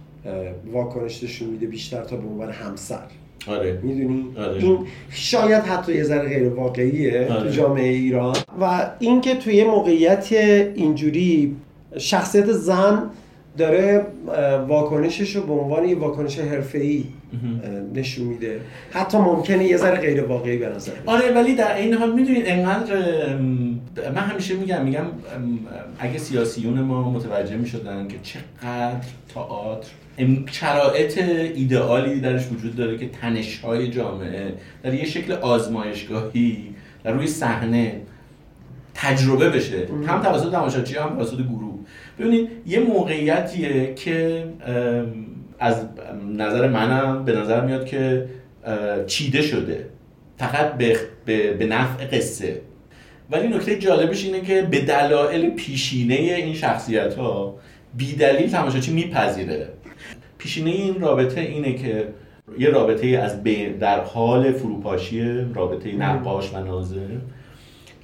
واکنش 0.73 1.25
نشون 1.25 1.49
میده 1.49 1.67
بیشتر 1.67 2.05
تا 2.05 2.17
به 2.17 2.29
عنوان 2.29 2.51
همسر. 2.51 3.07
آره 3.47 3.79
می‌دونی 3.83 4.25
آره. 4.39 4.65
این 4.65 4.79
شاید 5.11 5.63
حتی 5.63 5.95
یه 5.95 6.03
ذره 6.03 6.29
غیر 6.29 6.49
واقعیه 6.49 7.25
تو 7.25 7.35
آره. 7.35 7.51
جامعه 7.51 7.89
ایران 7.89 8.37
و 8.61 8.91
اینکه 8.99 9.35
توی 9.35 9.65
موقعیت 9.65 10.29
اینجوری 10.75 11.57
شخصیت 11.99 12.53
زن 12.53 13.03
داره 13.59 14.07
واکنشش 14.69 15.37
رو 15.37 15.43
به 15.43 15.53
عنوان 15.53 15.89
یه 15.89 15.97
واکنش 15.97 16.39
حرفه‌ای 16.39 17.05
نشون 17.95 18.27
میده 18.27 18.61
حتی 18.91 19.19
ممکنه 19.19 19.65
یه 19.65 19.77
ذره 19.77 19.97
غیر 19.97 20.25
واقعی 20.25 20.57
به 20.57 20.69
نظر 20.69 20.93
بیاد. 20.93 21.05
آره 21.07 21.35
ولی 21.35 21.55
در 21.55 21.77
این 21.77 21.95
حال 21.95 22.15
می‌دونید 22.15 22.45
انقدر 22.47 22.95
ام، 23.33 23.68
من 23.97 24.23
همیشه 24.23 24.55
میگم 24.55 24.85
میگم 24.85 25.05
اگه 25.99 26.19
سیاسیون 26.19 26.81
ما 26.81 27.11
متوجه 27.11 27.57
می‌شدن 27.57 28.09
که 28.09 28.17
چقدر 28.23 29.01
تئاتر 29.35 29.89
شرایط 30.51 31.19
ایدئالی 31.55 32.21
درش 32.21 32.47
وجود 32.53 32.77
داره 32.77 32.99
که 32.99 33.09
تنشهای 33.09 33.91
جامعه 33.91 34.55
در 34.83 34.95
یه 34.95 35.07
شکل 35.07 35.33
آزمایشگاهی 35.33 36.75
در 37.05 37.13
روی 37.13 37.27
صحنه 37.27 38.01
تجربه 38.95 39.51
بشه. 39.51 39.89
هم 40.07 40.23
توسط 40.23 40.53
تماشاچی 40.53 40.95
هم 40.95 41.19
توسط 41.19 41.37
گروه. 41.37 41.79
ببینید 42.19 42.49
یه 42.67 42.81
موقعیتیه 42.81 43.95
که 43.95 44.45
از 45.59 45.85
نظر 46.37 46.69
منم 46.69 47.25
به 47.25 47.33
نظر 47.33 47.67
میاد 47.67 47.87
که 47.87 48.29
چیده 49.07 49.43
شده. 49.43 49.87
فقط 50.39 50.73
به, 50.73 50.97
به, 51.25 51.53
به 51.53 51.67
نفع 51.67 52.05
قصه. 52.05 52.61
ولی 53.31 53.49
نکته 53.49 53.79
جالبش 53.79 54.25
اینه 54.25 54.41
که 54.41 54.63
به 54.63 54.81
دلایل 54.81 55.51
پیشینه 55.51 56.15
این 56.15 56.55
شخصیت 56.55 57.15
ها 57.15 57.55
بی 57.97 58.13
دلیل 58.13 58.51
تماشاچی 58.51 58.93
میپذیره. 58.93 59.69
پیشینه 60.39 60.71
این 60.71 61.01
رابطه 61.01 61.41
اینه 61.41 61.75
که 61.75 62.09
یه 62.59 62.71
رابطه 62.71 63.07
از 63.07 63.43
بین 63.43 63.73
در 63.73 64.01
حال 64.01 64.53
فروپاشی 64.53 65.21
رابطه 65.55 65.93
نقاش 65.93 66.55
و 66.55 66.65
ناظر 66.65 67.09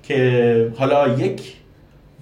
که 0.02 0.72
حالا 0.76 1.08
یک 1.08 1.52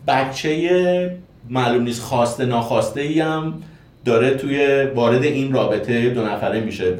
بچه 0.08 1.16
معلوم 1.50 1.82
نیست 1.82 2.02
خواسته 2.02 2.46
ناخواسته 2.46 3.00
ای 3.00 3.20
هم 3.20 3.62
داره 4.04 4.34
توی 4.34 4.84
وارد 4.94 5.22
این 5.22 5.52
رابطه 5.52 6.10
دو 6.10 6.24
نفره 6.24 6.60
میشه. 6.60 6.96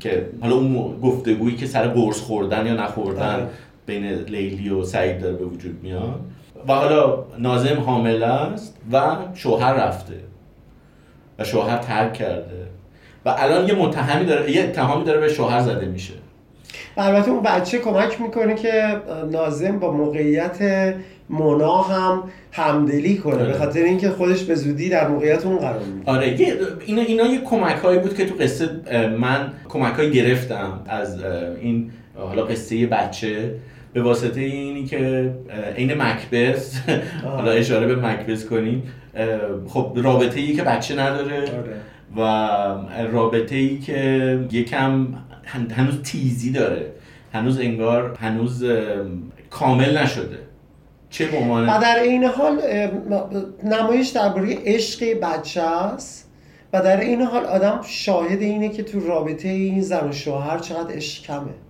که 0.00 0.26
حالا 0.40 0.54
اون 0.54 1.00
گفتگویی 1.00 1.56
که 1.56 1.66
سر 1.66 1.88
قرص 1.88 2.20
خوردن 2.20 2.66
یا 2.66 2.74
نخوردن 2.74 3.34
آره. 3.34 3.48
بین 3.86 4.04
لیلی 4.06 4.70
و 4.70 4.84
سعید 4.84 5.20
داره 5.20 5.36
به 5.36 5.44
وجود 5.44 5.78
میاد. 5.82 6.20
و 6.68 6.72
حالا 6.72 7.24
نازم 7.38 7.80
حامل 7.80 8.22
است 8.22 8.76
و 8.92 9.16
شوهر 9.34 9.74
رفته. 9.74 10.14
و 11.38 11.44
شوهر 11.44 11.76
ترک 11.76 12.12
کرده. 12.12 12.66
و 13.24 13.34
الان 13.38 13.68
یه 13.68 13.74
متهمی 13.74 14.26
داره 14.26 14.50
یه 14.50 14.62
اتهامی 14.62 15.04
داره 15.04 15.20
به 15.20 15.28
شوهر 15.28 15.60
زده 15.60 15.86
میشه. 15.86 16.14
و 16.96 17.00
البته 17.00 17.30
اون 17.30 17.42
بچه 17.42 17.78
کمک 17.78 18.20
می‌کنه 18.20 18.54
که 18.54 18.96
نازم 19.30 19.78
با 19.78 19.92
موقعیت 19.92 20.94
مونا 21.30 21.82
هم 21.82 22.22
همدلی 22.52 23.16
کنه 23.16 23.34
آره. 23.34 23.46
به 23.46 23.52
خاطر 23.52 23.82
اینکه 23.82 24.10
خودش 24.10 24.42
به 24.42 24.54
زودی 24.54 24.88
در 24.88 25.08
موقعیت 25.08 25.46
اون 25.46 25.58
قرار 25.58 25.82
می‌گیره. 25.82 26.12
آره 26.12 26.40
یه 26.40 26.56
اینا 26.86 27.02
اینا 27.02 27.26
یه 27.26 27.40
کمک 27.40 27.76
هایی 27.76 27.98
بود 27.98 28.16
که 28.16 28.26
تو 28.26 28.34
قصه 28.34 28.70
من 29.18 29.52
کمک 29.68 29.94
هایی 29.94 30.10
گرفتم 30.10 30.80
از 30.86 31.20
این 31.60 31.90
حالا 32.16 32.42
قصه 32.42 32.86
بچه. 32.86 33.54
به 33.96 34.02
واسطه 34.02 34.40
اینی 34.40 34.84
که 34.84 35.30
عین 35.76 35.94
مکبس. 36.02 36.80
حالا 37.36 37.50
اشاره 37.50 37.86
به 37.86 37.96
مکبس 37.96 38.44
کنیم 38.44 38.82
خب 39.68 39.92
رابطه 39.96 40.40
ای 40.40 40.52
که 40.52 40.62
بچه 40.62 40.94
نداره 41.00 41.36
آره. 41.40 41.76
و 42.16 42.20
رابطه 43.12 43.54
ای 43.56 43.78
که 43.78 44.40
یکم 44.52 45.06
هن- 45.44 45.70
هنوز 45.70 46.02
تیزی 46.02 46.52
داره 46.52 46.92
هنوز 47.32 47.60
انگار 47.60 48.16
هنوز 48.20 48.62
ام، 48.64 49.22
کامل 49.50 49.98
نشده 49.98 50.38
چه 51.10 51.26
به 51.26 51.38
و 51.38 51.80
در 51.82 51.98
این 52.02 52.24
حال 52.24 52.60
نمایش 53.64 54.08
درباره 54.08 54.58
عشق 54.64 55.20
بچه 55.20 55.62
است 55.62 56.30
و 56.72 56.82
در 56.82 57.00
این 57.00 57.22
حال 57.22 57.44
آدم 57.44 57.80
شاهد 57.86 58.40
اینه 58.40 58.68
که 58.68 58.82
تو 58.82 59.00
رابطه 59.00 59.48
این 59.48 59.80
زن 59.80 60.08
و 60.08 60.12
شوهر 60.12 60.58
چقدر 60.58 60.94
عشق 60.94 61.22
کمه 61.22 61.65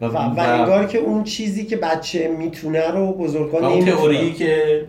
و, 0.00 0.06
و 0.06 0.40
انگار 0.40 0.86
که 0.86 0.98
اون 0.98 1.24
چیزی 1.24 1.64
که 1.64 1.76
بچه 1.76 2.28
می‌تونه 2.28 2.90
رو 2.90 3.12
بزرگان 3.12 3.64
اون. 3.64 3.84
تئوری 3.84 4.32
که 4.32 4.84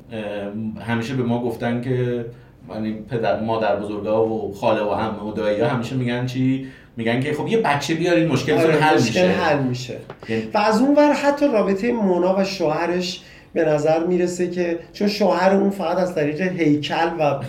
همیشه 0.87 1.13
به 1.13 1.23
ما 1.23 1.43
گفتن 1.43 1.81
که 1.81 2.25
یعنی 2.69 2.93
پدر 3.09 3.39
مادر 3.39 3.75
بزرگا 3.75 4.27
و 4.27 4.53
خاله 4.53 4.81
و 4.81 4.89
عمه 4.89 5.23
و 5.23 5.31
دایی 5.33 5.61
همیشه 5.61 5.95
میگن 5.95 6.25
چی؟ 6.25 6.67
میگن 6.97 7.19
که 7.19 7.33
خب 7.33 7.47
یه 7.47 7.57
بچه 7.57 7.93
بیارین 7.93 8.27
مشکلتون 8.27 8.63
آره، 8.71 8.81
حل 8.81 8.95
مشکل 8.95 9.07
میشه. 9.07 9.27
حل 9.27 9.63
میشه. 9.63 9.97
یعنی- 10.29 10.47
و 10.53 10.57
از 10.57 10.81
اون 10.81 10.95
ور 10.95 11.13
حتی 11.13 11.47
رابطه 11.47 11.91
مونا 11.91 12.35
و 12.39 12.43
شوهرش 12.43 13.21
به 13.53 13.65
نظر 13.65 14.03
می‌رسه 14.03 14.49
که 14.49 14.79
چون 14.93 15.07
شوهر 15.07 15.55
اون 15.55 15.69
فقط 15.69 15.97
از 15.97 16.15
طریق 16.15 16.41
هیکل 16.41 17.09
و 17.19 17.39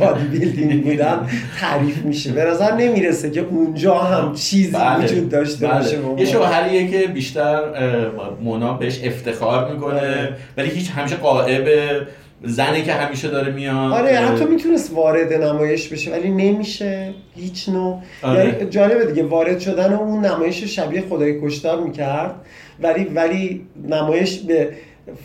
بادی 0.00 0.24
بیلدینگ 0.24 0.84
بودن 0.84 1.28
تعریف 1.60 1.98
میشه. 2.04 2.32
به 2.32 2.44
نظر 2.44 2.74
نمی‌رسه 2.74 3.30
که 3.30 3.40
اونجا 3.40 3.98
هم 3.98 4.34
چیزی 4.34 4.72
بله، 4.72 5.04
وجود 5.04 5.28
داشته 5.28 5.66
بله. 5.66 5.78
باشه. 5.78 6.20
یه 6.20 6.24
شوهریه 6.24 6.88
که 6.88 7.06
بیشتر 7.06 7.60
مونا 8.42 8.74
بهش 8.74 9.00
افتخار 9.04 9.72
می‌کنه 9.72 10.00
آره. 10.00 10.36
ولی 10.56 10.68
هیچ 10.68 10.90
همیشه 10.90 11.16
قائب 11.16 11.68
زنی 12.44 12.82
که 12.82 12.92
همیشه 12.92 13.28
داره 13.28 13.52
میاد. 13.52 13.92
آره 13.92 14.16
حتی 14.16 14.44
می‌تونست 14.44 14.92
وارد 14.94 15.32
نمایش 15.32 15.88
بشه 15.88 16.10
ولی 16.10 16.30
نمیشه. 16.30 17.14
هیچ 17.36 17.68
نوع. 17.68 17.98
آره. 18.22 18.44
یعنی 18.44 18.70
جالبه 18.70 19.04
دیگه 19.04 19.22
وارد 19.22 19.58
شدن 19.58 19.92
اون 19.92 20.26
نمایش 20.26 20.64
شبیه 20.64 21.04
خدای 21.08 21.40
کشتار 21.42 21.80
می‌کرد. 21.80 22.34
ولی 22.82 23.04
ولی 23.04 23.66
نمایش 23.88 24.38
به 24.38 24.68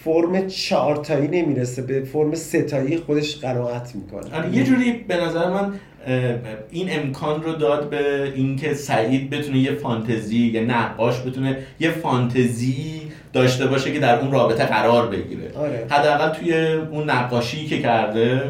فرم 0.03 0.47
چهارتایی 0.47 1.27
نمی‌رسه 1.27 1.81
به 1.81 2.01
فرم 2.01 2.35
ستایی 2.35 2.97
خودش 2.97 3.37
قناعت 3.37 3.95
می‌کنه 3.95 4.37
آره 4.37 4.57
یه 4.57 4.63
جوری 4.63 4.91
به 4.91 5.17
نظر 5.17 5.49
من 5.49 5.73
این 6.71 6.87
امکان 6.91 7.43
رو 7.43 7.53
داد 7.53 7.89
به 7.89 8.33
اینکه 8.35 8.73
سعید 8.73 9.29
بتونه 9.29 9.57
یه 9.59 9.71
فانتزی 9.71 10.51
یه 10.53 10.61
نقاش 10.61 11.21
بتونه 11.21 11.57
یه 11.79 11.89
فانتزی 11.91 13.01
داشته 13.33 13.67
باشه 13.67 13.93
که 13.93 13.99
در 13.99 14.19
اون 14.19 14.31
رابطه 14.31 14.65
قرار 14.65 15.07
بگیره 15.07 15.51
آره. 15.55 15.87
حداقل 15.89 16.29
توی 16.29 16.53
اون 16.73 17.09
نقاشی 17.09 17.65
که 17.65 17.81
کرده 17.81 18.41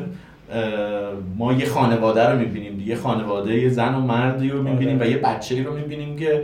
ما 1.37 1.53
یه 1.53 1.65
خانواده 1.65 2.29
رو 2.29 2.39
می‌بینیم 2.39 2.83
یه 2.85 2.95
خانواده 2.95 3.53
یه 3.53 3.69
زن 3.69 3.95
و 3.95 3.99
مردی 3.99 4.49
رو 4.49 4.63
می‌بینیم 4.63 4.97
آره. 4.97 5.07
و 5.07 5.11
یه 5.11 5.17
بچه 5.17 5.63
رو 5.63 5.75
می‌بینیم 5.75 6.15
که 6.17 6.43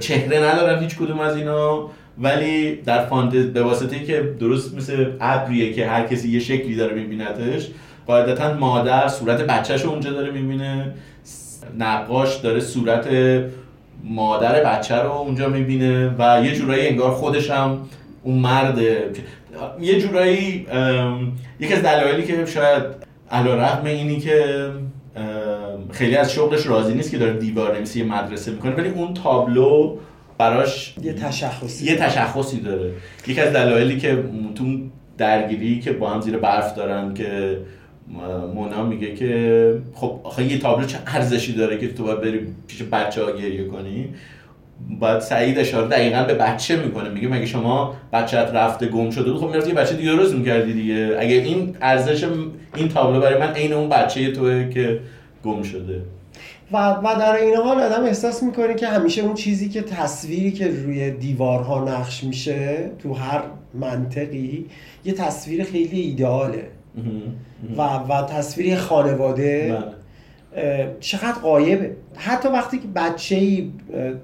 چهره 0.00 0.38
ندارن 0.38 0.82
هیچ 0.82 0.96
کدوم 0.96 1.20
از 1.20 1.36
اینا 1.36 1.90
ولی 2.18 2.76
در 2.76 3.06
فانتز 3.06 3.46
به 3.46 3.62
واسطه 3.62 4.04
که 4.04 4.34
درست 4.40 4.74
مثل 4.74 5.06
ابریه 5.20 5.72
که 5.72 5.86
هر 5.86 6.06
کسی 6.06 6.28
یه 6.28 6.38
شکلی 6.40 6.74
داره 6.74 6.94
میبینتش 6.94 7.68
قاعدتا 8.06 8.54
مادر 8.54 9.08
صورت 9.08 9.40
بچهش 9.40 9.84
اونجا 9.84 10.10
داره 10.10 10.30
می‌بینه. 10.30 10.92
نقاش 11.78 12.36
داره 12.36 12.60
صورت 12.60 13.08
مادر 14.04 14.64
بچه 14.64 14.96
رو 14.96 15.12
اونجا 15.12 15.48
می‌بینه 15.48 16.14
و 16.18 16.44
یه 16.44 16.54
جورایی 16.54 16.88
انگار 16.88 17.10
خودش 17.10 17.50
هم 17.50 17.78
اون 18.22 18.38
مرده 18.38 19.10
یه 19.80 20.00
جورایی 20.00 20.66
یکی 21.60 21.74
از 21.74 21.82
دلایلی 21.82 22.22
که 22.22 22.46
شاید 22.46 22.82
علا 23.30 23.54
رقم 23.54 23.86
اینی 23.86 24.20
که 24.20 24.70
خیلی 25.92 26.16
از 26.16 26.32
شغلش 26.32 26.66
راضی 26.66 26.94
نیست 26.94 27.10
که 27.10 27.18
داره 27.18 27.32
دیوار 27.32 27.76
نویسی 27.76 27.98
یه 27.98 28.06
مدرسه 28.06 28.50
می‌کنه 28.50 28.74
ولی 28.74 28.88
اون 28.88 29.14
تابلو 29.14 29.96
براش 30.38 30.94
یه 31.02 31.12
تشخصی 31.12 31.86
یه 31.86 31.96
تشخصی 31.96 32.60
داره. 32.60 32.90
یکی 33.26 33.40
از 33.40 33.52
دلایلی 33.52 33.98
که 33.98 34.24
تو 34.54 34.64
درگیری 35.18 35.80
که 35.80 35.92
با 35.92 36.10
هم 36.10 36.20
زیر 36.20 36.36
برف 36.36 36.74
دارن 36.74 37.14
که 37.14 37.58
مونا 38.54 38.84
میگه 38.84 39.14
که 39.14 39.82
خب 39.94 40.20
آخه 40.24 40.44
یه 40.44 40.58
تابلو 40.58 40.86
چه 40.86 40.98
ارزشی 41.06 41.52
داره 41.52 41.78
که 41.78 41.92
تو 41.92 42.04
باید 42.04 42.20
بری 42.20 42.40
پیش 42.66 42.82
بچه 42.82 43.24
ها 43.24 43.30
گریه 43.30 43.64
کنی؟ 43.64 44.08
باید 45.00 45.20
سعید 45.20 45.58
اشاره 45.58 45.88
دقیقا 45.88 46.22
به 46.22 46.34
بچه 46.34 46.76
می‌کنه. 46.76 47.08
میگه 47.08 47.28
مگه 47.28 47.46
شما 47.46 47.96
بچت 48.12 48.50
رفته 48.54 48.86
گم 48.86 49.10
شده 49.10 49.32
بود؟ 49.32 49.40
خب 49.40 49.46
می‌رفتی 49.46 49.68
یه 49.68 49.74
بچه 49.74 49.94
دیگه 49.94 50.12
روز 50.12 50.34
می‌کردی 50.34 50.72
دیگه. 50.72 51.16
اگه 51.18 51.34
این 51.34 51.76
ارزش 51.82 52.26
این 52.76 52.88
تابلو 52.88 53.20
برای 53.20 53.40
من 53.40 53.52
عین 53.52 53.72
اون 53.72 53.88
بچه 53.88 54.32
توه 54.32 54.70
که 54.70 55.00
گم 55.44 55.62
شده. 55.62 56.02
و, 56.72 56.76
و 56.76 57.16
در 57.18 57.36
این 57.36 57.56
حال 57.56 57.80
آدم 57.80 58.04
احساس 58.04 58.42
می‌کنه 58.42 58.74
که 58.74 58.86
همیشه 58.86 59.22
اون 59.22 59.34
چیزی 59.34 59.68
که 59.68 59.82
تصویری 59.82 60.52
که 60.52 60.68
روی 60.68 61.10
دیوارها 61.10 61.84
نقش 61.84 62.24
میشه 62.24 62.90
تو 62.98 63.14
هر 63.14 63.42
منطقی 63.74 64.66
یه 65.04 65.12
تصویر 65.12 65.64
خیلی 65.64 66.00
ایدئاله. 66.00 66.68
و, 67.76 67.82
و 67.82 68.22
تصویر 68.22 68.76
خانواده 68.76 69.78
بله. 70.54 70.96
چقدر 71.00 71.32
قایبه. 71.32 71.96
حتی 72.16 72.48
وقتی 72.48 72.78
که 72.78 72.88
بچه 72.94 73.36
ای 73.36 73.70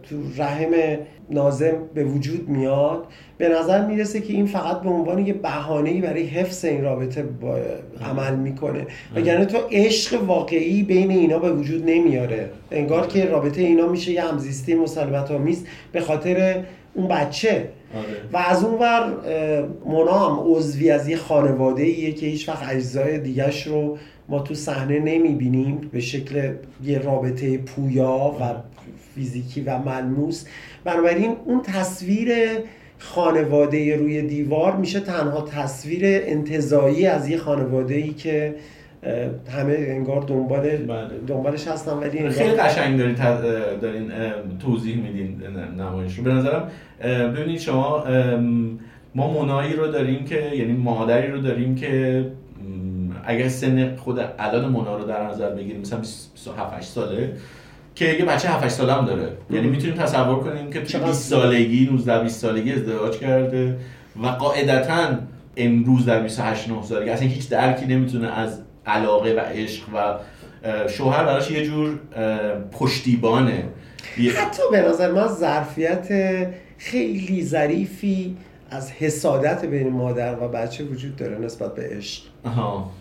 تو 0.03 0.17
رحم 0.37 0.71
نازم 1.31 1.73
به 1.95 2.05
وجود 2.05 2.49
میاد 2.49 3.07
به 3.39 3.49
نظر 3.49 3.87
می‌رسه 3.87 4.21
که 4.21 4.33
این 4.33 4.47
فقط 4.47 4.81
به 4.81 4.91
عنوان 4.91 5.27
یه 5.27 5.33
بهانه‌ای 5.33 6.01
برای 6.01 6.23
حفظ 6.23 6.65
این 6.65 6.83
رابطه 6.83 7.23
با 7.23 7.59
عمل 8.11 8.37
می‌کنه. 8.37 8.87
وگرنه 9.17 9.45
تو 9.45 9.59
عشق 9.71 10.23
واقعی 10.23 10.83
بین 10.83 11.11
اینا 11.11 11.39
به 11.39 11.53
وجود 11.53 11.91
نمیاره. 11.91 12.51
انگار 12.71 13.07
که 13.07 13.25
رابطه 13.25 13.61
اینا 13.61 13.87
میشه 13.87 14.13
یه 14.13 14.23
همزیستی 14.23 14.75
مسلمت 14.75 15.31
آمیز 15.31 15.67
به 15.93 16.01
خاطر 16.01 16.65
اون 16.95 17.09
بچه. 17.09 17.69
آره. 17.95 18.07
و 18.33 18.37
از 18.37 18.65
اون 18.65 18.79
ور 18.79 19.13
مونا 19.87 20.19
هم 20.19 20.53
عضوی 20.53 20.91
از 20.91 21.09
یه 21.09 21.17
خانواده 21.17 21.83
ایه 21.83 22.13
که 22.13 22.27
هیچ 22.27 22.49
وقت 22.49 22.69
اجزای 22.71 23.19
دیگش 23.19 23.67
رو 23.67 23.99
ما 24.33 24.39
تو 24.39 24.55
صحنه 24.55 24.99
نمی‌بینیم 24.99 25.91
به 25.93 26.01
شکل 26.01 26.53
یه 26.85 26.99
رابطه 26.99 27.59
پویا 27.59 28.37
و 28.41 28.55
فیزیکی 29.15 29.61
و 29.61 29.79
ملموس. 29.79 30.45
بنابراین 30.85 31.37
اون 31.45 31.63
تصویر 31.63 32.29
خانواده 32.99 33.97
روی 33.97 34.23
دیوار 34.23 34.77
میشه 34.77 35.01
تنها 35.01 35.41
تصویر 35.41 36.03
انتظایی 36.05 37.07
از 37.07 37.29
یه 37.29 37.37
خانواده 37.37 37.95
ای 37.95 38.11
که 38.11 38.55
همه 39.51 39.77
انگار 39.79 40.23
دنبال 40.23 40.77
بله. 40.77 41.09
دنبالش 41.27 41.69
هستن 41.69 41.93
ولی 41.93 42.29
خیلی 42.29 42.53
قشنگ 42.53 42.99
دارین 42.99 43.15
دارین 43.81 44.11
توضیح 44.59 44.97
میدین 44.97 45.43
نمایش 45.79 46.19
رو 46.19 46.25
به 46.25 46.33
نظرم 46.33 46.69
ببینید 47.37 47.61
شما 47.61 48.05
ما 49.15 49.43
منایی 49.45 49.73
رو 49.73 49.87
داریم 49.87 50.25
که 50.25 50.51
یعنی 50.55 50.73
مادری 50.73 51.33
رو 51.33 51.39
داریم 51.41 51.75
که 51.75 52.25
اگر 53.25 53.49
سن 53.49 53.97
خود 53.97 54.21
الان 54.39 54.69
مونا 54.69 54.97
رو 54.97 55.05
در 55.05 55.27
نظر 55.27 55.51
بگیریم 55.51 55.81
مثلا 55.81 55.99
27 55.99 56.75
8 56.79 56.89
ساله 56.89 57.33
که 57.95 58.05
یه 58.05 58.25
بچه 58.25 58.49
7 58.49 58.65
8 58.65 58.75
ساله 58.75 58.93
هم 58.93 59.05
داره 59.05 59.33
یعنی 59.51 59.67
می‌تونیم 59.67 59.97
تصور 59.97 60.41
کنیم 60.41 60.71
که 60.71 60.79
توی 60.79 60.89
چقدر؟ 60.89 61.07
20 61.07 61.31
سالگی 61.31 61.89
19 61.93 62.23
20 62.23 62.41
سالگی 62.41 62.73
ازدواج 62.73 63.19
کرده 63.19 63.77
و 64.23 64.27
قاعدتا 64.27 65.19
امروز 65.57 66.07
در 66.07 66.21
28 66.21 66.69
9 66.69 66.83
سالگی. 66.83 67.11
اصلا 67.11 67.29
هیچ 67.29 67.49
درکی 67.49 67.87
نمی‌تونه 67.87 68.39
از 68.39 68.59
علاقه 68.87 69.35
و 69.35 69.41
عشق 69.41 69.83
و 69.95 70.19
شوهر 70.89 71.25
براش 71.25 71.51
یه 71.51 71.65
جور 71.65 71.99
پشتیبانه. 72.73 73.65
حتی 74.37 74.63
به 74.73 74.81
نظر 74.81 75.13
من 75.13 75.29
ظرفیت 75.29 76.09
خیلی 76.79 77.45
ظریفی 77.45 78.37
از 78.73 78.91
حسادت 78.93 79.65
بین 79.65 79.89
مادر 79.89 80.37
و 80.41 80.49
بچه 80.49 80.85
وجود 80.85 81.17
داره 81.17 81.39
نسبت 81.39 81.75
به 81.75 81.89
عشق. 81.97 82.23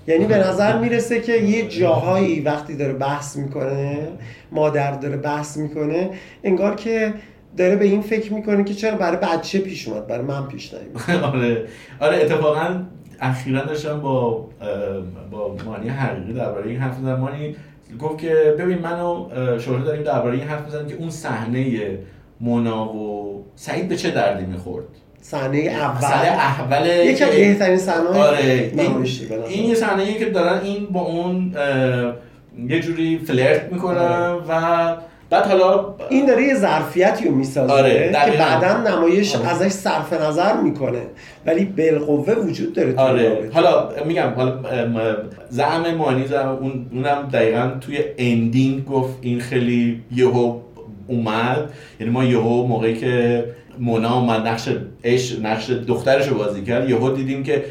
یعنی 0.07 0.25
به 0.25 0.38
نظر 0.38 0.79
می‌رسه 0.79 1.21
که 1.21 1.34
یه 1.34 1.67
جاهایی 1.67 2.39
وقتی 2.39 2.75
داره 2.75 2.93
بحث 2.93 3.36
می‌کنه 3.36 4.07
مادر 4.51 4.91
داره 4.91 5.17
بحث 5.17 5.57
می‌کنه 5.57 6.10
انگار 6.43 6.75
که 6.75 7.13
داره 7.57 7.75
به 7.75 7.86
این 7.86 8.01
فکر 8.01 8.34
می‌کنه 8.34 8.63
که 8.63 8.73
چرا 8.73 8.97
برای 8.97 9.17
بچه 9.17 9.60
پیش 9.60 9.88
اومد 9.88 10.07
برای 10.07 10.25
من 10.25 10.47
پیش 10.47 10.73
نیومد. 10.73 11.23
آره. 11.36 11.65
آره 11.99 12.17
اتفاقا 12.17 12.81
اخیرا 13.19 13.65
داشتم 13.65 13.99
با 13.99 14.49
با 15.31 15.55
مانی 15.65 15.89
حقیقی 15.89 16.34
درباره 16.34 16.69
این 16.69 16.79
حرف 16.79 16.97
زدم 16.97 17.19
مانی 17.19 17.55
گفت 17.99 18.17
که 18.17 18.55
ببین 18.60 18.77
منو 18.77 19.29
شوهر 19.60 19.84
داریم 19.84 20.03
درباره 20.03 20.38
این 20.38 20.47
حرف 20.47 20.65
می‌زنیم 20.65 20.88
که 20.88 20.95
اون 20.95 21.10
صحنه 21.10 21.97
مونا 22.41 22.93
و 22.93 23.45
سعید 23.55 23.89
به 23.89 23.95
چه 23.95 24.12
دردی 24.12 24.45
می‌خورد؟ 24.45 24.86
صحنه 25.21 25.57
اول 25.57 26.01
صحنه 26.01 26.27
اول 26.27 26.86
یکی 26.86 27.23
از 27.23 27.31
بهترین 27.31 27.77
صحنه 27.77 28.07
آره 28.07 28.71
این, 29.47 29.69
یه 29.69 29.75
صحنه 29.75 30.13
که 30.13 30.25
دارن 30.25 30.62
این 30.63 30.86
با 30.86 31.01
اون 31.01 31.55
یه 32.67 32.79
جوری 32.79 33.17
فلرت 33.17 33.73
می‌کنن 33.73 33.97
آره. 33.97 34.41
و 34.49 34.95
بعد 35.29 35.45
حالا 35.45 35.95
این 36.10 36.25
داره 36.25 36.43
یه 36.43 36.55
ظرفیتی 36.55 37.25
رو 37.25 37.36
می‌سازه 37.36 37.73
آره، 37.73 38.12
که. 38.25 38.38
بعدا 38.38 38.77
نمایش 38.77 39.36
آره. 39.36 39.49
ازش 39.49 39.67
صرف 39.67 40.13
نظر 40.13 40.53
می‌کنه 40.53 41.01
ولی 41.45 41.65
بالقوه 41.65 42.34
وجود 42.34 42.73
داره 42.73 42.93
تو 42.93 42.99
آره. 42.99 43.49
حالا 43.53 43.89
میگم 44.05 44.34
حالا 44.36 44.60
زعم 45.49 45.95
مانی 45.95 46.27
زعم 46.27 46.49
اون 46.49 46.86
اونم 46.91 47.29
دقیقا 47.34 47.71
توی 47.81 47.99
اندینگ 48.17 48.86
گفت 48.86 49.17
این 49.21 49.39
خیلی 49.39 50.01
یهو 50.15 50.60
اومد 51.07 51.69
یعنی 51.99 52.12
ما 52.12 52.23
یهو 52.23 52.67
موقعی 52.67 52.97
که 52.97 53.45
مونا 53.79 54.19
اومد 54.19 54.47
نقش 54.47 54.69
اش 55.03 55.39
نقش 55.39 55.69
دخترش 55.69 56.27
رو 56.27 56.38
بازی 56.38 56.63
کرد. 56.63 56.89
یهو 56.89 57.10
دیدیم 57.10 57.43
که 57.43 57.63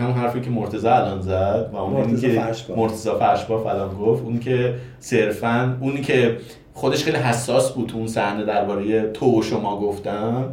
همون 0.00 0.12
حرفی 0.12 0.40
که 0.40 0.50
مرتضی 0.50 0.88
الان 0.88 1.20
زد 1.20 1.70
و 1.72 1.76
اون 1.76 2.20
که. 2.20 2.42
مرتضی 2.76 3.10
فرشبا 3.10 3.58
فلان 3.58 3.94
گفت 3.94 4.22
اون 4.22 4.38
که 4.38 4.74
صرفا 5.00 5.78
اونی 5.80 6.00
که 6.00 6.36
خودش 6.74 7.04
خیلی 7.04 7.16
حساس 7.16 7.72
بود 7.72 7.88
تو 7.88 7.96
اون 7.96 8.06
صحنه 8.06 8.44
درباره 8.44 9.10
تو 9.10 9.38
و 9.38 9.42
شما 9.42 9.80
گفتن 9.80 10.44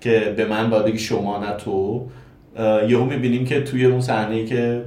که 0.00 0.34
به 0.36 0.44
من 0.44 0.70
باید 0.70 0.84
بگی 0.84 0.98
شما 0.98 1.38
نه 1.38 1.52
تو. 1.52 2.06
یهو 2.88 3.04
می‌بینیم 3.04 3.44
که 3.44 3.62
توی 3.62 3.84
اون 3.84 4.00
صحنه 4.00 4.34
ای 4.34 4.46
که 4.46 4.82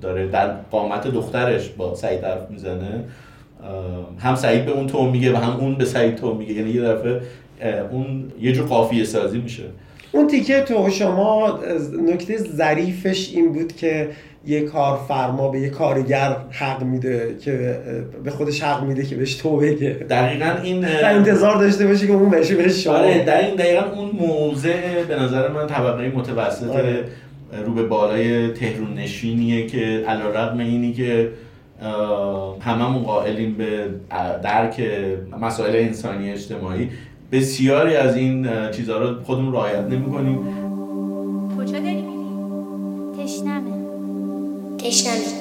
داره 0.00 0.26
در 0.26 0.50
قامت 0.70 1.06
دخترش 1.06 1.68
با 1.68 1.94
سعید 1.94 2.24
حرف 2.24 2.50
می‌زنه 2.50 3.04
هم 4.18 4.34
سعید 4.34 4.66
به 4.66 4.72
اون 4.72 4.86
تو 4.86 5.10
میگه 5.10 5.32
و 5.32 5.36
هم 5.36 5.56
اون 5.60 5.74
به 5.74 5.84
سعید 5.84 6.14
تو 6.14 6.34
میگه. 6.34 6.52
یعنی 6.52 6.70
یه 6.70 6.82
دفعه 6.82 7.20
اون 7.90 8.32
یه 8.40 8.52
جور 8.52 8.66
قافیه 8.66 9.04
سازی 9.04 9.38
میشه. 9.38 9.62
اون 10.12 10.26
تیکه 10.26 10.60
تو 10.60 10.90
شما 10.90 11.58
نکته 12.06 12.38
ظریفش 12.38 13.32
این 13.34 13.52
بود 13.52 13.76
که 13.76 14.08
یه 14.46 14.60
کارفرما 14.60 15.48
به 15.48 15.60
یه 15.60 15.68
کارگر 15.68 16.36
حق 16.50 16.82
میده 16.82 17.36
که 17.40 17.78
به 18.24 18.30
خودش 18.30 18.62
حق 18.62 18.84
میده 18.84 19.04
که 19.04 19.16
بهش 19.16 19.34
تو 19.34 19.56
بگه 19.56 19.88
دقیقا 20.10 20.54
این 20.62 20.84
و 20.84 20.88
انتظار 21.02 21.56
داشته 21.56 21.86
باشی 21.86 22.06
که 22.06 22.12
اون 22.12 22.30
بهش 22.30 22.52
بهش 22.52 22.84
شما. 22.84 22.94
آره 22.94 23.24
در 23.24 23.46
این 23.46 23.54
دقیقا 23.54 23.86
اون 23.92 24.10
موضع 24.10 25.02
به 25.08 25.16
نظر 25.16 25.48
من 25.48 25.66
طبقه 25.66 26.08
متوسط 26.08 26.70
آره. 26.70 27.04
رو 27.66 27.74
به 27.74 27.82
بالای 27.82 28.48
تهرون 28.48 28.94
نشینیه 28.94 29.66
که 29.66 30.04
علا 30.08 30.30
رقم 30.30 30.58
اینی 30.58 30.92
که 30.92 31.28
هممون 32.60 33.02
قائلیم 33.02 33.54
به 33.54 33.86
درک 34.42 34.82
مسائل 35.40 35.76
انسانی 35.76 36.30
اجتماعی. 36.30 36.90
بسیاری 37.32 37.96
از 37.96 38.16
این 38.16 38.70
چیزها 38.70 38.98
رو 38.98 39.22
خودمون 39.22 39.52
رعایت 39.52 39.84
نمی 39.84 40.12
کنیم 40.12 40.38
کجا 41.58 41.78
داری 41.78 42.02
میری؟ 42.02 43.24
تشنمه. 43.24 43.70
تشنمه. 44.78 45.35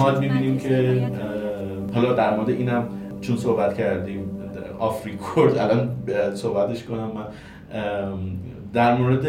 حال 0.00 0.20
می‌بینیم 0.20 0.58
که 0.58 1.02
حالا 1.94 2.12
در 2.12 2.36
مورد 2.36 2.48
اینم 2.50 2.88
چون 3.20 3.36
صحبت 3.36 3.78
کردیم 3.78 4.30
آف 4.78 5.06
ریکورد 5.06 5.58
الان 5.58 5.90
صحبتش 6.34 6.84
کنم 6.84 7.10
من. 7.14 7.24
در 8.72 8.94
مورد 8.94 9.26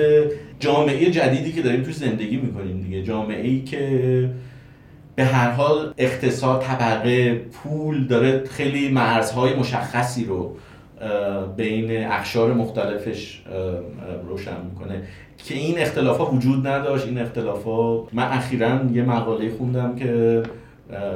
جامعه 0.60 1.12
جدیدی 1.12 1.52
که 1.52 1.62
داریم 1.62 1.84
توش 1.84 1.96
زندگی 1.96 2.38
می‌کنیم 2.38 2.82
دیگه. 2.82 3.04
جامعه 3.04 3.48
ای 3.48 3.62
که 3.62 4.30
به 5.16 5.26
هر 5.26 5.52
حال 5.52 5.94
اقتصاد 5.98 6.62
طبقه 6.62 7.34
پول 7.34 8.08
داره 8.08 8.44
خیلی 8.46 8.90
مرزهای 8.90 9.54
مشخصی 9.54 10.26
رو 10.26 10.56
بین 11.58 12.04
اخشار 12.04 12.54
مختلفش 12.54 13.42
روشن 14.28 14.66
می‌کنه. 14.70 15.04
که 15.38 15.54
این 15.56 15.80
اختلاف 15.80 16.18
ها 16.18 16.32
وجود 16.32 16.68
نداشت 16.68 17.06
این 17.06 17.20
اختلاف 17.20 17.64
ها 17.64 18.08
من 18.14 18.24
اخیرا 18.24 18.80
یه 18.94 19.04
مقاله 19.04 19.50
خوندم 19.50 19.96
که 19.96 20.44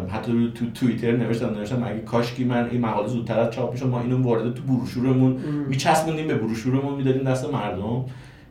حتی 0.10 0.52
تو 0.56 0.66
توییتر 0.74 1.12
نوشتم 1.12 1.50
نوشتم 1.50 1.84
اگه 1.84 2.00
کاشکی 2.00 2.44
من 2.44 2.70
این 2.72 2.82
مقاله 2.82 3.08
زودتر 3.08 3.40
از 3.40 3.54
چاپ 3.54 3.72
می‌شد 3.72 3.88
ما 3.88 4.02
اینو 4.02 4.24
وارد 4.24 4.54
تو 4.54 4.64
بروشورمون 4.64 5.38
میچسبوندیم 5.68 6.28
به 6.28 6.36
بروشورمون 6.36 6.96
می‌دادیم 6.96 7.24
دست 7.24 7.54
مردم. 7.54 8.06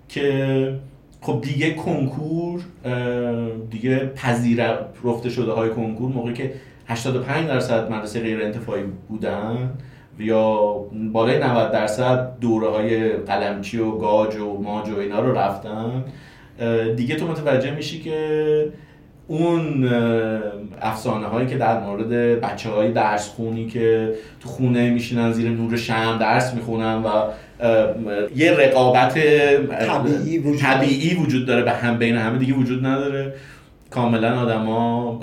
که 0.09 0.75
خب 1.21 1.41
دیگه 1.41 1.75
کنکور 1.75 2.61
دیگه 3.71 3.99
پذیرفته 3.99 5.31
شده 5.31 5.53
های 5.53 5.71
کنکور 5.71 6.13
موقعی 6.13 6.35
که 6.35 6.53
85 6.87 7.49
درصد 7.49 7.93
مدرسه 7.93 8.21
غیر 8.21 8.43
انتفاعی 8.43 8.83
بودن. 9.09 9.71
یا 10.19 10.75
بالای 11.13 11.39
90 11.39 11.73
درصد 11.73 12.39
دوره 12.41 12.69
های 12.69 13.09
قلمچی 13.13 13.79
و 13.79 13.91
گاج 13.91 14.37
و 14.37 14.63
ماج 14.63 14.89
و 14.89 14.99
اینا 14.99 15.21
رو 15.21 15.39
رفتن 15.39 16.05
دیگه 16.97 17.15
تو 17.15 17.27
متوجه 17.27 17.71
میشی 17.71 18.01
که 18.01 18.69
اون 19.29 19.89
افسانه 20.83 21.27
هایی 21.27 21.47
که 21.47 21.57
در 21.57 21.81
مورد 21.81 22.41
بچه 22.41 22.71
های 22.71 22.93
درس 22.93 23.29
خونی 23.29 23.67
که 23.67 24.15
تو 24.41 24.49
خونه 24.49 24.91
میشینن 24.91 25.33
زیر 25.33 25.51
نور 25.51 25.77
شم 25.77 26.19
درس 26.21 26.55
می‌خونن 26.55 27.03
و 27.03 27.09
یه 28.37 28.53
رقابت 28.53 29.15
طبیعی 29.71 30.39
وجود 30.39 30.61
داره. 30.63 30.75
طبیعی 30.75 31.15
وجود 31.15 31.47
داره 31.47 31.63
به 31.63 31.71
هم 31.71 31.99
بین 31.99 32.17
همه 32.17 32.39
دیگه 32.39 32.55
وجود 32.55 32.87
نداره 32.87 33.33
کاملا 33.95 34.41
آدما 34.41 35.21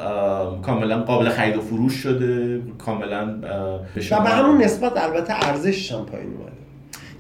کاملا 0.62 0.98
قابل 0.98 1.30
خرید 1.30 1.58
و 1.58 1.62
فروش 1.62 1.94
شده 1.94 2.62
کاملا 2.86 3.26
به 3.26 4.16
و 4.18 4.22
به 4.22 4.30
همون 4.30 4.62
نسبت 4.62 4.92
البته 4.98 5.48
ارزشش 5.48 5.92
هم 5.92 6.06
پایین 6.06 6.28
اومده 6.28 6.52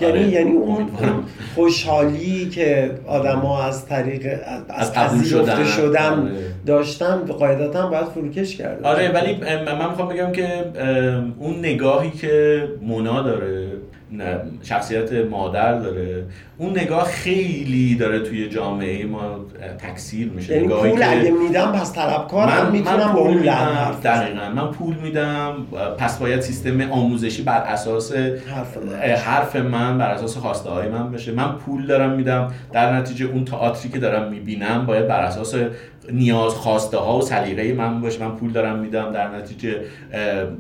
یعنی 0.02 0.20
آره، 0.20 0.30
یعنی 0.30 0.52
اون 0.52 0.76
امیدوارم. 0.76 1.14
اون 1.14 1.24
خوشحالی 1.56 2.50
که 2.50 2.92
آدما 3.08 3.64
از 3.64 3.86
طریق 3.86 4.40
از, 4.70 4.94
پذیرفته 4.94 5.64
شدن. 5.64 5.66
شدن 5.66 6.20
آره. 6.20 6.32
داشتن 6.66 7.18
قاعدتا 7.18 7.88
باید 7.88 8.06
فروکش 8.06 8.56
کرده 8.56 8.88
آره 8.88 9.12
ولی 9.12 9.34
من 9.66 9.90
می‌خوام 9.90 10.08
بگم 10.08 10.32
که 10.32 10.48
اون 11.40 11.60
نگاهی 11.60 12.12
که 12.12 12.64
مونا 12.82 13.22
داره 13.22 13.71
شخصیت 14.63 15.13
مادر 15.13 15.80
داره. 15.80 16.26
اون 16.58 16.80
نگاه 16.80 17.04
خیلی 17.04 17.95
داره 17.95 18.19
توی 18.19 18.50
جامعه 18.50 19.06
ما 19.06 19.45
تکثیر 19.78 20.30
میشه. 20.30 20.54
یعنی 20.54 20.65
نگاهی 20.65 20.91
پول 20.91 21.00
که 21.00 21.19
اگه 21.19 21.32
میدم 21.32 21.71
پس 21.71 21.93
طلبکارم 21.93 22.71
می‌تونم 22.71 23.13
با 23.13 23.24
پول 23.24 23.28
اون 23.28 23.38
میدم. 23.38 23.97
دقیقا. 24.04 24.50
من 24.50 24.71
پول 24.71 24.95
میدم. 24.95 25.67
پس 25.97 26.19
باید 26.19 26.41
سیستم 26.41 26.91
آموزشی 26.91 27.43
بر 27.43 27.63
اساس 27.63 28.13
حرف 28.13 28.78
من. 28.78 28.93
حرف 29.00 29.56
من 29.56 29.97
بر 29.97 30.12
اساس 30.12 30.38
خواسته 30.38 30.69
های 30.69 30.89
من 30.89 31.12
بشه. 31.12 31.32
من 31.32 31.52
پول 31.52 31.88
دارم 31.88 32.12
میدم. 32.12 32.54
در 32.74 32.93
نتیجه 32.93 33.26
اون 33.26 33.45
تئاتری 33.45 33.89
که 33.89 34.00
دارم 34.00 34.32
می‌بینم 34.32 34.86
باید 34.86 35.08
بر 35.08 35.21
اساس 35.21 35.56
نیاز 36.12 36.54
خواسته 36.54 36.98
ها 36.98 37.18
و 37.18 37.22
سلیقه 37.22 37.74
من 37.74 38.02
باشه 38.02 38.26
من 38.26 38.36
پول 38.36 38.52
دارم 38.52 38.80
میدم 38.80 39.12
در 39.12 39.38
نتیجه 39.38 39.76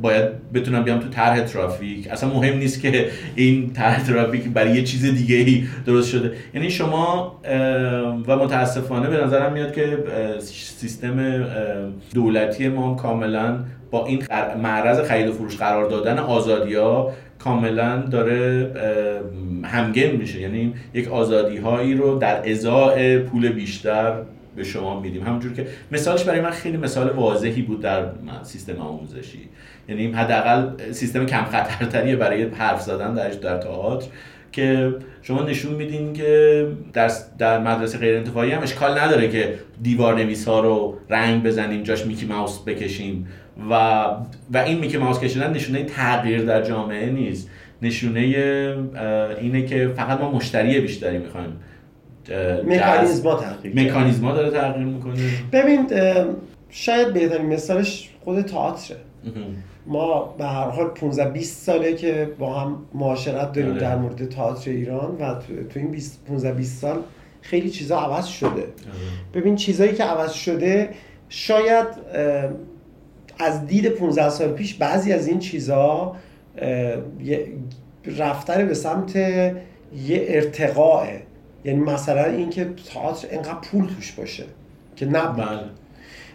باید 0.01 0.51
بتونم 0.53 0.83
بیام 0.83 0.99
تو 0.99 1.09
طرح 1.09 1.39
ترافیک. 1.39 2.07
اصلا 2.11 2.29
مهم 2.29 2.57
نیست 2.57 2.81
که 2.81 3.09
این 3.35 3.73
طرح 3.73 4.03
ترافیک 4.03 4.43
برای 4.43 4.75
یه 4.75 4.83
چیز 4.83 5.05
دیگه 5.05 5.35
ای 5.35 5.63
درست 5.85 6.09
شده. 6.09 6.31
یعنی 6.53 6.69
شما 6.69 7.39
و 8.27 8.37
متاسفانه 8.37 9.09
به 9.09 9.23
نظرم 9.23 9.53
میاد 9.53 9.73
که 9.73 9.97
سیستم 10.39 11.45
دولتی 12.13 12.69
ما 12.69 12.95
کاملا 12.95 13.59
با 13.91 14.05
این 14.05 14.23
معرض 14.63 14.99
خرید 14.99 15.27
و 15.27 15.31
فروش 15.31 15.57
قرار 15.57 15.89
دادن 15.89 16.17
ها 16.17 17.11
کاملا 17.39 17.97
داره 17.97 18.71
همگن 19.63 20.11
میشه. 20.11 20.41
یعنی 20.41 20.73
یک 20.93 21.07
آزادی 21.07 21.57
هایی 21.57 21.93
رو 21.93 22.17
در 22.17 22.49
ازای 22.49 23.19
پول 23.19 23.49
بیشتر 23.49 24.13
به 24.55 24.63
شما 24.63 24.99
میدیم. 24.99 25.23
همونجور 25.23 25.53
که 25.53 25.67
مثالش 25.91 26.23
برای 26.23 26.41
من 26.41 26.49
خیلی 26.49 26.77
مثال 26.77 27.09
واضحی 27.09 27.61
بود 27.61 27.81
در 27.81 28.05
سیستم 28.43 28.77
آموزشی. 28.77 29.49
یعنی 29.89 30.11
حداقل 30.11 30.91
سیستم 30.91 31.25
کم 31.25 31.45
خطرتریه 31.45 32.15
برای 32.15 32.43
حرف 32.43 32.81
زدن 32.81 33.13
درش 33.13 33.35
در 33.35 33.57
تئاتر 33.57 34.07
که 34.51 34.95
شما 35.21 35.43
نشون 35.43 35.73
میدین 35.73 36.13
که 36.13 36.67
در, 36.93 37.11
در 37.37 37.59
مدرسه 37.59 37.97
غیر 37.97 38.17
انتفاعی 38.17 38.51
هم 38.51 38.63
اشکال 38.63 38.99
نداره 38.99 39.29
که 39.29 39.53
دیوار 39.81 40.15
نویس 40.15 40.47
ها 40.47 40.59
رو 40.59 40.97
رنگ 41.09 41.43
بزنیم 41.43 41.83
جاش 41.83 42.05
میکی 42.05 42.25
ماوس 42.25 42.59
بکشیم. 42.59 43.27
و 43.69 43.73
و 44.53 44.57
این 44.57 44.79
میکی 44.79 44.97
ماوس 44.97 45.19
کشیدن 45.19 45.53
نشونه 45.53 45.83
تغییر 45.83 46.41
در 46.41 46.61
جامعه 46.61 47.09
نیست. 47.09 47.49
نشونه 47.81 48.19
اینه 49.41 49.65
که 49.65 49.93
فقط 49.95 50.19
ما 50.19 50.31
مشتری 50.31 50.79
بیشتری 50.79 51.17
می‌خوایم 51.17 51.59
مکانیزما 52.65 53.35
تغییر. 53.35 53.89
مکانیزما 53.89 54.33
داره 54.33 54.49
تغییر 54.49 54.87
می‌کنه. 54.87 55.13
ببین 55.51 55.87
شاید 56.69 57.13
بهترین 57.13 57.45
مثالش 57.45 58.09
خود 58.23 58.41
تئاتره. 58.41 58.97
ما 59.85 60.35
به 60.37 60.45
هر 60.45 60.69
حال 60.69 60.87
15 60.87 61.29
20 61.29 61.65
ساله 61.65 61.93
که 61.93 62.29
با 62.39 62.53
هم 62.53 62.77
معاشرت 62.93 63.53
داریم 63.53 63.71
آره. 63.71 63.79
در 63.79 63.95
مورد 63.95 64.29
تئاتر 64.29 64.71
ایران 64.71 65.17
و 65.19 65.33
تو, 65.33 65.63
تو 65.69 65.79
این 65.79 65.91
20 65.91 66.25
15 66.27 66.51
20 66.53 66.81
سال 66.81 66.99
خیلی 67.41 67.69
چیزا 67.69 67.99
عوض 67.99 68.25
شده. 68.25 68.65
ببین 69.33 69.55
چیزایی 69.55 69.93
که 69.93 70.03
عوض 70.03 70.31
شده 70.31 70.89
شاید 71.29 71.87
از 73.39 73.67
دید 73.67 73.87
15 73.87 74.29
سال 74.29 74.51
پیش 74.51 74.73
بعضی 74.73 75.13
از 75.13 75.27
این 75.27 75.39
چیزا 75.39 76.15
رفتن 78.17 78.67
به 78.67 78.73
سمت 78.73 79.15
یه 79.15 79.55
ارتقاه 80.09 81.07
یعنی 81.65 81.79
مثلا 81.79 82.25
اینکه 82.25 82.69
تئاتر 82.93 83.27
انقدر 83.31 83.53
پول 83.53 83.87
توش 83.87 84.11
باشه 84.11 84.43
که 84.95 85.05
نه 85.05 85.27
بله. 85.27 85.59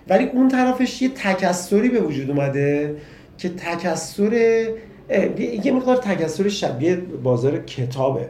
ولی 0.08 0.24
اون 0.24 0.48
طرفش 0.48 1.02
یه 1.02 1.08
تکسری 1.08 1.88
به 1.88 2.00
وجود 2.00 2.30
اومده 2.30 2.96
که 3.38 3.48
تکسر 3.48 4.32
یه 5.64 5.72
مقدار 5.72 5.96
تکسر 5.96 6.48
شبیه 6.48 6.96
بازار 6.96 7.58
کتابه. 7.58 8.28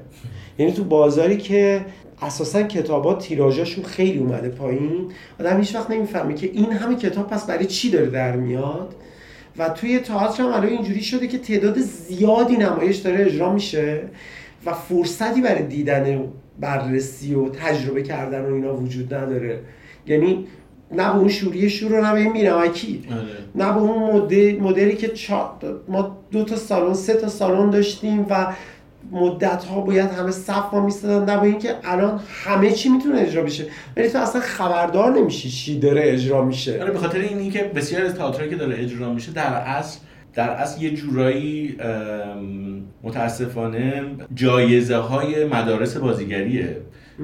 یعنی 0.59 0.73
تو 0.73 0.85
بازاری 0.85 1.37
که 1.37 1.85
اساسا 2.23 2.63
کتابات 2.63 3.23
تیراژاشون 3.23 3.85
خیلی 3.85 4.19
اومده 4.19 4.49
پایین 4.49 5.13
آدم 5.41 5.59
هیچ 5.59 5.75
وقت 5.75 5.91
نمی‌فهمه 5.91 6.35
که 6.35 6.51
این 6.53 6.73
همه 6.73 6.97
کتاب 6.97 7.27
پس 7.27 7.47
برای 7.47 7.67
چی 7.67 7.91
داره 7.91 8.07
در 8.07 8.37
میاد؟ 8.37 8.95
و 9.59 9.69
توی 9.69 9.99
تئاتر 9.99 10.43
هم 10.43 10.49
الان 10.49 10.67
اینجوری 10.67 11.03
شده 11.03 11.27
که 11.27 11.39
تعداد 11.39 11.79
زیادی 11.79 12.57
نمایش 12.57 12.97
داره 12.97 13.27
اجرا 13.27 13.53
میشه 13.53 14.03
و 14.67 14.73
فرصتی 14.73 15.41
برای 15.41 15.63
دیدن 15.63 16.29
بررسی 16.61 17.35
و 17.35 17.49
تجربه 17.49 18.03
کردن 18.03 18.41
و 18.45 18.55
اینا 18.55 18.77
وجود 18.77 19.15
نداره. 19.15 19.61
یعنی 20.07 20.47
نه 20.93 21.13
به 21.13 21.17
اون 21.17 21.29
شوری 21.29 21.71
شور 21.71 21.93
و 21.93 22.05
نه 22.05 22.13
به 22.13 22.21
این 22.21 22.33
مینمکی 22.33 23.05
آره. 23.11 23.23
نه 23.55 23.73
به 23.73 23.81
اون 23.81 24.13
مدل 24.13 24.57
مدلی 24.61 24.97
که 24.97 25.09
چا... 25.09 25.59
ما 25.89 26.19
دو 26.31 26.45
تا 26.45 26.57
سالن 26.57 26.95
سه 26.95 27.15
تا 27.15 27.29
سالن 27.29 27.71
داشتیم 27.71 28.27
و 28.31 28.47
مدت 29.13 29.65
ها 29.65 29.81
باید 29.81 30.11
همه 30.11 30.31
صف 30.31 30.75
ما 30.75 30.81
میستدن 30.81 31.25
نه 31.25 31.41
به 31.41 31.47
اینکه 31.47 31.75
الان 31.85 32.21
همه 32.45 32.71
چی 32.71 32.89
می‌تونه 32.89 33.21
اجرا 33.21 33.43
بشه. 33.43 33.65
ولی 33.97 34.09
تو 34.09 34.19
اصلا 34.19 34.41
خبردار 34.41 35.19
نمیشی 35.19 35.51
چی 35.51 35.79
داره 35.79 36.03
اجرا 36.05 36.45
میشه. 36.45 36.83
آره 36.83 36.91
به 36.91 36.99
خاطر 36.99 37.19
اینی 37.19 37.51
که 37.51 37.63
بسیار 37.75 38.03
از 38.03 38.15
تئاترایی 38.15 38.51
که 38.51 38.57
داره 38.57 38.79
اجرا 38.79 39.13
میشه 39.13 39.33
در 39.33 39.53
اصل 39.53 39.99
در 40.37 40.51
اصل 40.51 40.83
یه 40.83 40.91
جورایی 40.91 41.77
متاسفانه 43.03 44.03
جایزه 44.35 44.97
های 44.97 45.45
مدارس 45.45 45.97
بازیگریه. 45.97 46.77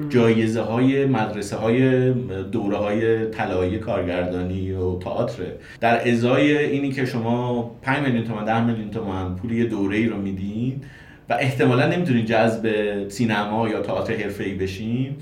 جایزه 0.09 0.61
های 0.61 1.05
مدرسه 1.05 1.55
های 1.55 2.09
دوره 2.51 2.77
های 2.77 3.25
طلایی 3.25 3.77
کارگردانی 3.77 4.71
و 4.71 4.99
تئاتر 4.99 5.43
در 5.79 6.09
ازای 6.09 6.57
اینی 6.57 6.91
که 6.91 7.05
شما 7.05 7.71
5 7.81 7.99
میلیون 7.99 8.23
تومن 8.23 8.45
10 8.45 8.65
میلیون 8.65 8.89
تومن 8.89 9.35
پول 9.35 9.51
یه 9.51 9.65
دوره 9.65 9.97
ای 9.97 10.07
رو 10.07 10.17
میدین 10.17 10.81
و 11.29 11.37
احتمالا 11.39 11.87
نمی‌تونین 11.87 12.25
جذب 12.25 12.69
سینما 13.09 13.69
یا 13.69 13.81
تئاتر 13.81 14.13
حرفه‌ای 14.13 14.53
بشین 14.53 15.15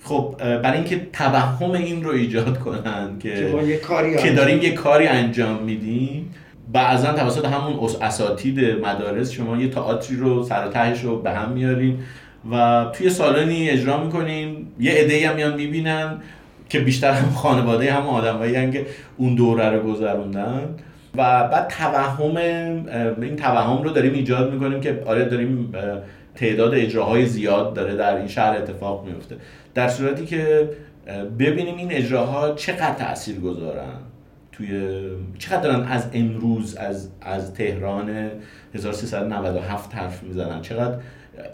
خب 0.00 0.34
برای 0.38 0.76
اینکه 0.76 1.06
توهم 1.12 1.70
این 1.70 2.04
رو 2.04 2.10
ایجاد 2.10 2.58
کنن 2.58 3.18
که 3.18 3.34
که 3.34 3.46
ما 3.52 3.62
یه 3.62 3.76
کاری 3.76 4.10
که 4.10 4.20
انجام 4.20 4.34
داریم 4.34 4.62
یه 4.62 4.70
کاری 4.70 5.06
انجام 5.06 5.62
میدیم 5.62 6.34
بعضا 6.72 7.12
توسط 7.12 7.44
همون 7.44 7.84
اس- 7.84 8.02
اساتید 8.02 8.60
مدارس 8.60 9.30
شما 9.30 9.56
یه 9.56 9.68
تئاتری 9.68 10.16
رو 10.16 10.42
سر 10.42 10.92
رو 11.02 11.22
به 11.22 11.30
هم 11.30 11.52
میارین 11.52 11.98
و 12.50 12.86
توی 12.92 13.10
سالنی 13.10 13.70
اجرا 13.70 14.04
می‌کنین. 14.04 14.66
یه 14.80 14.92
عده 14.92 15.28
هم 15.28 15.36
میان 15.36 15.54
می‌بینن 15.54 16.18
که 16.68 16.80
بیشتر 16.80 17.10
هم 17.10 17.30
خانواده 17.30 17.92
هم 17.92 18.06
آدمایی 18.06 18.70
که 18.70 18.86
اون 19.16 19.34
دوره 19.34 19.70
رو 19.70 19.92
گذروندن. 19.92 20.62
و 21.14 21.48
بعد 21.48 21.68
توهم 21.68 22.36
این 23.22 23.36
توهم 23.36 23.82
رو 23.82 23.90
داریم 23.90 24.12
ایجاد 24.12 24.52
می‌کنیم 24.52 24.80
که 24.80 25.02
آره 25.06 25.24
داریم 25.24 25.72
تعداد 26.34 26.74
اجراهای 26.74 27.26
زیاد 27.26 27.74
داره 27.74 27.96
در 27.96 28.16
این 28.16 28.28
شهر 28.28 28.56
اتفاق 28.56 29.06
میفته 29.06 29.36
در 29.74 29.88
صورتی 29.88 30.26
که 30.26 30.70
ببینیم 31.38 31.76
این 31.76 31.92
اجراها 31.92 32.54
چقدر 32.54 32.94
تأثیر 32.94 33.40
گذارن 33.40 33.94
توی 34.56 35.00
چقدر 35.38 35.60
دارن 35.60 35.82
از 35.82 36.06
امروز 36.14 36.76
از 36.76 37.08
از 37.20 37.54
تهران 37.54 38.30
1397 38.74 39.94
حرف 39.94 40.22
می‌زنن؟ 40.22 40.62
چقدر 40.62 40.94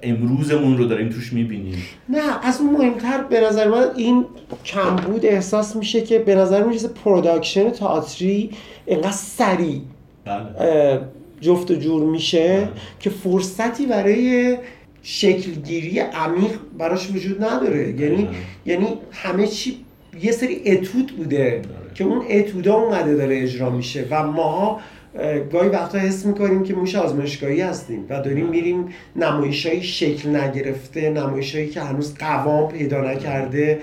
امروزمون 0.02 0.78
رو 0.78 0.84
داریم 0.84 1.08
توش 1.08 1.32
می‌بینیم؟ 1.32 1.82
نه 2.08 2.46
از 2.46 2.60
اون 2.60 2.72
مهمتر 2.72 3.22
به 3.22 3.40
نظر 3.40 3.68
من 3.68 3.86
این 3.96 4.24
کمبود 4.64 5.26
احساس 5.26 5.76
میشه 5.76 6.00
که 6.00 6.18
به 6.18 6.34
نظر 6.34 6.62
می‌رسه 6.64 6.88
production 6.88 7.70
تئاتری 7.70 8.50
انقدر 8.86 9.10
سریع 9.10 9.80
بله. 10.24 11.00
جفت 11.40 11.70
و 11.70 11.74
جور 11.74 12.10
میشه 12.10 12.68
که 13.00 13.10
فرصتی 13.10 13.86
برای 13.86 14.56
شکلگیری 15.02 15.98
عمیق 15.98 16.50
براش 16.78 17.10
وجود 17.10 17.44
نداره. 17.44 17.88
یعنی 17.88 18.16
دقیقاً. 18.16 18.32
یعنی 18.66 18.86
همه 19.12 19.46
چی 19.46 19.76
یه 20.20 20.33
سری 20.33 20.62
اتود 20.66 21.16
بوده 21.16 21.62
که 21.94 22.05
اون 22.05 22.22
اتودا 22.31 22.75
اومده 22.75 23.14
داره 23.14 23.42
اجرا 23.42 23.70
میشه 23.70 24.07
و 24.11 24.22
ماها 24.22 24.81
اه، 25.14 25.38
گاهی 25.38 25.68
وقتا 25.68 25.98
حس 25.98 26.27
می‌کنیم 26.27 26.62
که 26.62 26.75
موش 26.75 26.94
آزمایشگاهی 26.94 27.61
هستیم 27.61 28.07
و 28.11 28.20
داریم 28.20 28.46
میریم 28.46 28.88
نمایش 29.16 29.66
های 29.66 29.83
شکل 29.83 30.37
نگرفته 30.37 31.11
نمایش 31.11 31.55
هایی 31.55 31.68
که 31.68 31.81
هنوز 31.81 32.14
قوام 32.18 32.72
پیدا 32.72 33.01
نکرده 33.01 33.81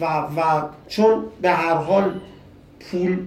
و, 0.00 0.04
و 0.04 0.62
چون 0.88 1.24
به 1.42 1.50
هر 1.50 1.74
حال 1.74 2.12
پول 2.80 3.18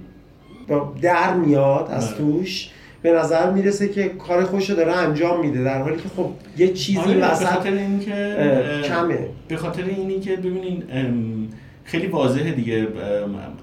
در 1.02 1.34
میاد 1.34 1.88
از 1.92 2.08
بله. 2.08 2.18
توش 2.18 2.70
به 3.02 3.12
نظر 3.12 3.52
می‌رسه 3.52 3.89
که 3.89 4.10
کار 4.10 4.44
خوش 4.44 4.70
رو 4.70 4.76
داره 4.76 4.98
انجام 4.98 5.46
میده 5.46 5.63
در 5.63 5.82
حالی 5.82 5.96
که 5.96 6.10
خب 6.18 6.30
یه 6.58 6.74
چیزی 6.74 7.00
آره، 7.00 7.13
به 7.13 7.32
وسط 7.32 7.46
خاطر 7.46 7.72
اینکه 7.72 8.36
کمه. 8.84 9.20
به 9.48 9.58
خاطر 9.58 9.84
اینی 9.84 10.20
که 10.20 10.36
ببینین 10.36 10.84
ام، 10.92 11.42
خیلی 11.84 12.08
واضحه 12.08 12.52
دیگه. 12.52 12.88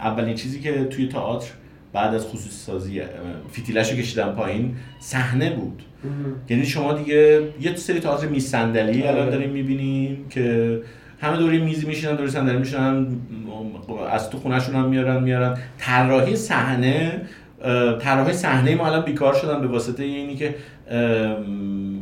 اولین 0.00 0.34
چیزی 0.34 0.60
که 0.60 0.84
توی 0.84 1.08
تئاتر 1.08 1.50
بعد 1.92 2.14
از 2.14 2.26
خصوصی 2.26 2.50
سازی 2.50 3.02
فیتیلش 3.52 3.92
رو 3.92 3.98
کشیدن 3.98 4.32
پایین 4.32 4.76
صحنه 5.00 5.50
بود. 5.50 5.82
یعنی 6.48 6.66
شما 6.66 6.92
دیگه 6.92 7.42
یه 7.60 7.76
سری 7.76 8.00
تئاتر 8.00 8.26
میز 8.26 8.46
صندلی 8.46 9.02
الان 9.02 9.22
آره. 9.22 9.30
داریم 9.30 9.50
می‌بینیم 9.50 10.26
که 10.30 10.78
همه 11.20 11.36
دوری 11.36 11.58
میزی 11.58 11.86
میشینن 11.86 12.16
دوری 12.16 12.30
صندلی 12.30 12.56
میشینن 12.56 13.06
از 14.10 14.30
تو 14.30 14.38
خونهشون 14.38 14.74
هم 14.74 14.88
میارن 14.88 15.22
میارن. 15.22 15.58
طراحی 15.78 16.36
صحنه 16.36 17.22
طراحی 18.00 18.32
صحنه 18.32 18.74
ما 18.74 18.86
الان 18.86 19.04
بیکار 19.04 19.34
شدن 19.34 19.60
به 19.60 19.66
واسطه 19.66 20.02
اینی 20.02 20.36
که 20.36 20.54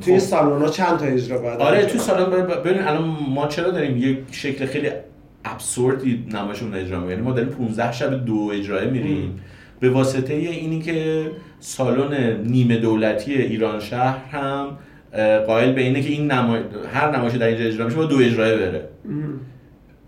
توی 0.05 0.15
خب، 0.15 0.19
سالن 0.19 0.63
ها 0.63 0.69
چند 0.69 0.99
تا 0.99 1.05
اجرا 1.05 1.39
باید 1.39 1.61
آره 1.61 1.79
انجام 1.79 1.93
تو 1.93 1.99
سالن 1.99 2.47
ببین 2.47 2.83
الان 2.83 3.17
ما 3.29 3.47
چرا 3.47 3.71
داریم 3.71 3.97
یک 3.97 4.19
شکل 4.31 4.67
خیلی 4.67 4.91
ابسوردی 5.53 6.27
نمایشمون 6.33 6.75
اجرا 6.75 6.97
می‌کنیم 6.97 7.11
یعنی 7.11 7.23
ما 7.23 7.33
داریم 7.33 7.51
15 7.51 7.93
شب 7.93 8.25
دو 8.25 8.51
اجرای 8.55 8.91
میریم. 8.91 9.41
به 9.81 9.91
واسطه 9.91 10.35
اینی 10.35 10.81
که 10.81 11.31
سالن 11.61 12.41
نیمه 12.45 12.77
دولتی 12.77 13.35
ایران 13.35 13.81
شهر 13.81 14.19
هم 14.33 14.79
قائل 15.47 15.73
به 15.73 15.81
اینه 15.81 16.01
که 16.03 16.09
این 16.09 16.33
نمای... 16.33 16.61
هر 16.93 17.17
نمایش 17.17 17.35
در 17.35 17.47
اینجا 17.47 17.65
اجرا 17.65 17.85
میشه 17.85 17.97
با 17.97 18.05
دو 18.05 18.17
اجرای 18.17 18.57
بره. 18.57 18.89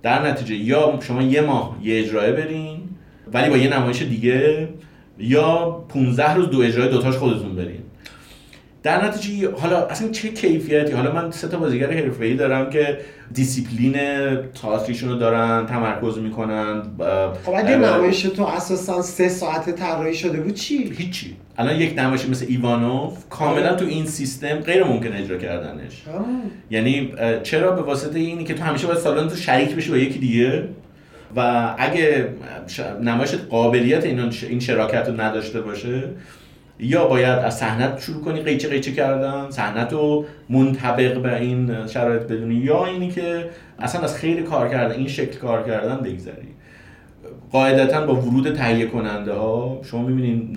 در 0.03 0.27
نتیجه 0.27 0.55
یا 0.55 0.99
شما 1.01 1.23
یه 1.23 1.41
ماه 1.41 1.77
یه 1.83 2.01
اجرای 2.01 2.33
برین 2.33 2.79
ولی 3.33 3.51
با 3.51 3.57
یه 3.57 3.79
نمایش 3.79 4.03
دیگه 4.03 4.69
یا 5.19 5.85
15 5.89 6.35
روز 6.35 6.51
دو 6.51 6.61
اجرای 6.61 6.89
دوتاش 6.89 7.17
خودتون 7.17 7.57
برین. 7.57 7.81
در 8.83 9.07
نتیجه 9.07 9.51
حالا 9.51 9.87
اصلا 9.87 10.09
چه 10.09 10.29
کیفیتی؟ 10.29 10.93
حالا 10.93 11.13
من 11.13 11.31
سه 11.31 11.49
تا 11.49 11.59
بازیگر 11.59 11.91
حرفه‌ای 11.91 12.35
دارم 12.35 12.71
که 12.71 12.99
دیسیپلین 13.33 13.97
تئاتریشون 14.63 15.09
رو 15.09 15.17
دارن 15.17 15.67
تمرکز 15.67 16.19
می‌کنن 16.19 16.83
خب 17.45 17.53
اگه 17.57 17.77
نمایش 17.77 18.23
تو 18.23 18.43
اساسا 18.43 19.03
سه 19.03 19.29
ساعت 19.29 19.71
طراحی 19.71 20.15
شده 20.15 20.41
بود 20.41 20.55
چی؟ 20.55 20.93
هیچی. 20.99 21.37
الان 21.59 21.77
یک 21.77 21.99
نمایش 21.99 22.29
مثل 22.29 22.47
ایوانوف 22.49 23.29
کاملا 23.31 23.75
تو 23.75 23.85
این 23.85 24.07
سیستم 24.07 24.55
غیر 24.55 24.85
ممکن 24.85 25.13
اجرا 25.13 25.39
کردنش. 25.39 26.03
همون. 26.07 26.43
یعنی 26.71 27.13
چرا 27.43 27.71
به 27.73 27.83
واسطه 27.83 28.19
اینی 28.19 28.45
که 28.45 28.55
تو 28.55 28.65
همیشه 28.65 28.87
باید 28.87 28.99
سالن 28.99 29.29
تو 29.29 29.37
شریک 29.37 29.75
بشی 29.75 29.91
با 29.91 29.97
یکی 29.97 30.19
دیگه؟ 30.19 30.69
و 31.37 31.75
اگه 31.79 32.29
نمایش 33.03 33.35
قابلیت 33.35 34.05
این 34.05 34.33
این 34.49 34.61
شراکت 34.61 35.09
رو 35.09 35.21
نداشته 35.21 35.61
باشه 35.61 36.03
یا 36.83 37.07
باید 37.07 37.39
از 37.39 37.59
صحنت 37.59 38.01
شروع 38.01 38.25
کنی 38.25 38.41
قیچه 38.41 38.69
قیچه 38.69 38.93
کردن 38.93 39.51
صحنت 39.51 39.93
رو 39.93 40.25
منطبق 40.49 41.23
به 41.23 41.41
این 41.41 41.87
شرایط 41.87 42.23
بدونی 42.23 42.55
یا 42.55 42.87
اینی 42.87 43.11
که 43.11 43.51
اصلا 43.79 44.01
از 44.01 44.17
خیلی 44.17 44.43
کار 44.43 44.69
کردن 44.69 44.95
این 44.95 45.09
شکل 45.09 45.39
کار 45.39 45.63
کردن 45.63 45.97
بگذری. 45.97 46.49
قاعدتا 47.53 48.07
با 48.07 48.15
ورود 48.15 48.55
تهیه 48.55 48.87
کننده 48.87 49.33
ها 49.33 49.81
شما 49.83 50.03
می‌بینین 50.03 50.57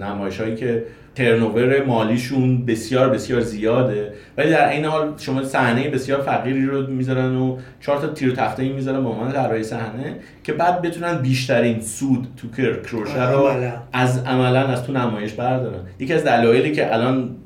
نمایش 0.00 0.40
هایی 0.40 0.56
که 0.56 0.84
ترنوور 1.18 1.84
مالیشون 1.84 2.66
بسیار 2.66 3.08
بسیار 3.08 3.40
زیاده. 3.40 4.12
ولی 4.36 4.50
در 4.50 4.68
این 4.68 4.84
حال 4.84 5.12
شما 5.16 5.42
صحنه 5.44 5.90
بسیار 5.90 6.20
فقیری 6.20 6.66
رو 6.66 6.86
می‌ذارن 6.86 7.36
و 7.36 7.58
چهار 7.80 7.98
تا 7.98 8.06
تیر 8.06 8.32
تخته 8.34 8.68
می‌ذارن 8.68 9.02
به 9.02 9.08
عنوان 9.08 9.32
طراحی 9.32 9.62
صحنه 9.62 10.16
که 10.44 10.52
بعد 10.52 10.82
بتونن 10.82 11.18
بیشترین 11.18 11.80
سود 11.80 12.28
تو 12.36 12.48
کر- 12.56 12.82
کروشه 12.82 13.30
رو. 13.30 13.50
از 13.92 14.24
عملا 14.24 14.66
از 14.66 14.84
تو 14.84 14.92
نمایش 14.92 15.32
بردارن. 15.32 15.80
یکی 15.98 16.14
از 16.14 16.24
دلایلی 16.24 16.72
که 16.72 16.94
الان 16.94 17.36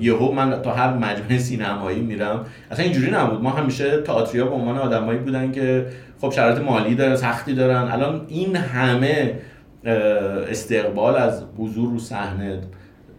یهو 0.00 0.32
من 0.32 0.62
تا 0.62 0.72
هر 0.72 0.92
مجمع 0.92 1.38
سینمایی 1.38 2.00
میرم 2.00 2.44
اصلا 2.70 2.84
اینجوری 2.84 3.10
نبود. 3.10 3.42
ما 3.42 3.50
همیشه 3.50 4.00
تئاتریا 4.00 4.44
به 4.44 4.54
عنوان 4.54 4.78
آدمایی 4.78 5.18
بودن 5.18 5.52
که 5.52 5.86
خب 6.20 6.30
شرایط 6.30 6.58
مالی 6.58 6.94
دارن 6.94 7.16
سختی 7.16 7.54
دارن. 7.54 7.88
الان 7.92 8.20
این 8.28 8.56
همه 8.56 9.34
استقبال 10.50 11.16
از 11.16 11.42
حضور 11.58 11.90
رو 11.90 11.98
صحنه 11.98 12.58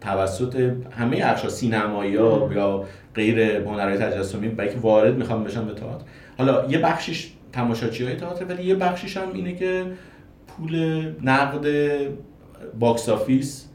توسط 0.01 0.73
همه 0.91 1.17
اقشا 1.23 1.49
سینمایی 1.49 2.15
ها 2.15 2.49
یا 2.53 2.83
غیر 3.15 3.39
هنرهای 3.39 3.97
تجسمی 3.97 4.49
برای 4.49 4.73
که 4.73 4.79
وارد 4.79 5.17
می‌خوام 5.17 5.43
بشن 5.43 5.65
به 5.65 5.73
تئاتر. 5.73 6.05
حالا 6.37 6.65
یه 6.69 6.77
بخشیش 6.77 7.31
تماشاچی 7.53 8.05
های 8.05 8.15
تئاتر 8.15 8.45
ولی 8.45 8.63
یه 8.63 8.75
بخشیش 8.75 9.17
هم 9.17 9.33
اینه 9.33 9.55
که 9.55 9.85
پول 10.47 10.75
نقد 11.23 11.67
box 12.79 13.09
office 13.09 13.67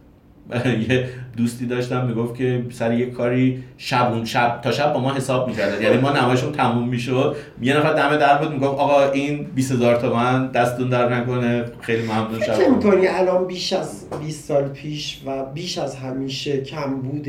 یه 0.89 1.09
دوستی 1.37 1.67
داشتم 1.67 2.07
می‌گفت 2.07 2.35
که 2.35 2.65
سر 2.71 2.99
یه 2.99 3.07
کاری 3.07 3.63
شب 3.77 4.13
اون 4.13 4.25
شب 4.25 4.61
تا 4.65 4.73
شب 4.73 4.93
با 4.93 5.01
ما 5.01 5.15
حساب 5.15 5.49
می‌کردن. 5.49 5.83
یعنی 5.83 5.97
ما 5.97 6.13
نمایشون 6.13 6.53
تموم 6.53 6.89
می‌شد. 6.89 7.37
یه 7.63 7.77
نفر 7.77 7.93
دم 7.93 8.17
در 8.17 8.39
بود 8.39 8.53
می‌گفت 8.53 8.79
آقا 8.79 9.11
این 9.11 9.45
20000 9.45 9.97
تومن 9.97 10.51
دستتون 10.51 10.89
درد 10.89 11.15
نکنه. 11.15 11.65
خیلی 11.81 12.03
ممنون 12.03 12.41
فکر 12.41 12.55
شب 12.55 12.71
می‌کنی 12.71 13.07
الان 13.07 13.47
بیش 13.47 13.73
از 13.73 14.05
20 14.21 14.45
سال 14.45 14.69
پیش 14.69 15.21
و 15.27 15.45
بیش 15.45 15.79
از 15.79 15.97
همیشه 15.97 16.61
کمبود 16.61 17.29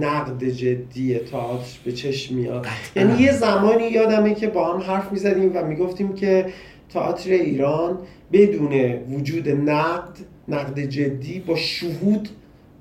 نقد 0.00 0.44
جدی 0.44 1.18
تئاتر 1.18 1.78
به 1.84 1.92
چشم 1.92 2.34
میاد؟ 2.34 2.66
یعنی 2.96 3.22
یه 3.22 3.32
زمانی 3.32 3.88
یادمه 3.88 4.34
که 4.34 4.46
با 4.46 4.72
هم 4.72 4.80
حرف 4.80 5.12
می‌زدیم 5.12 5.52
و 5.56 5.64
می‌گفتیم 5.64 6.14
که 6.14 6.46
تئاتر 6.94 7.30
ایران 7.30 7.98
بدون 8.32 8.72
وجود 9.10 9.48
نقد 9.48 10.18
نقد 10.48 10.80
جدی 10.80 11.40
با 11.40 11.56
شهود 11.56 12.28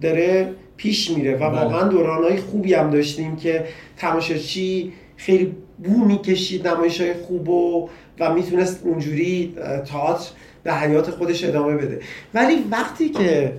داره 0.01 0.47
پیش 0.77 1.11
میره 1.11 1.35
و 1.35 1.37
بله. 1.37 1.61
واقعا 1.61 1.87
دورانهای 1.87 2.37
خوبی 2.37 2.73
هم 2.73 2.89
داشتیم 2.89 3.35
که 3.35 3.65
تماشاچی 3.97 4.93
خیلی 5.17 5.55
بو 5.83 6.05
می‌کشید 6.05 6.67
نمایش 6.67 7.01
های 7.01 7.13
خوب 7.13 7.49
و, 7.49 7.89
و 8.19 8.33
می‌تونست 8.33 8.81
اونجوری 8.83 9.55
تئاتر 9.85 10.29
به 10.63 10.73
حیات 10.73 11.09
خودش 11.09 11.43
ادامه 11.43 11.75
بده 11.75 11.99
ولی 12.33 12.55
وقتی 12.71 13.09
که 13.09 13.53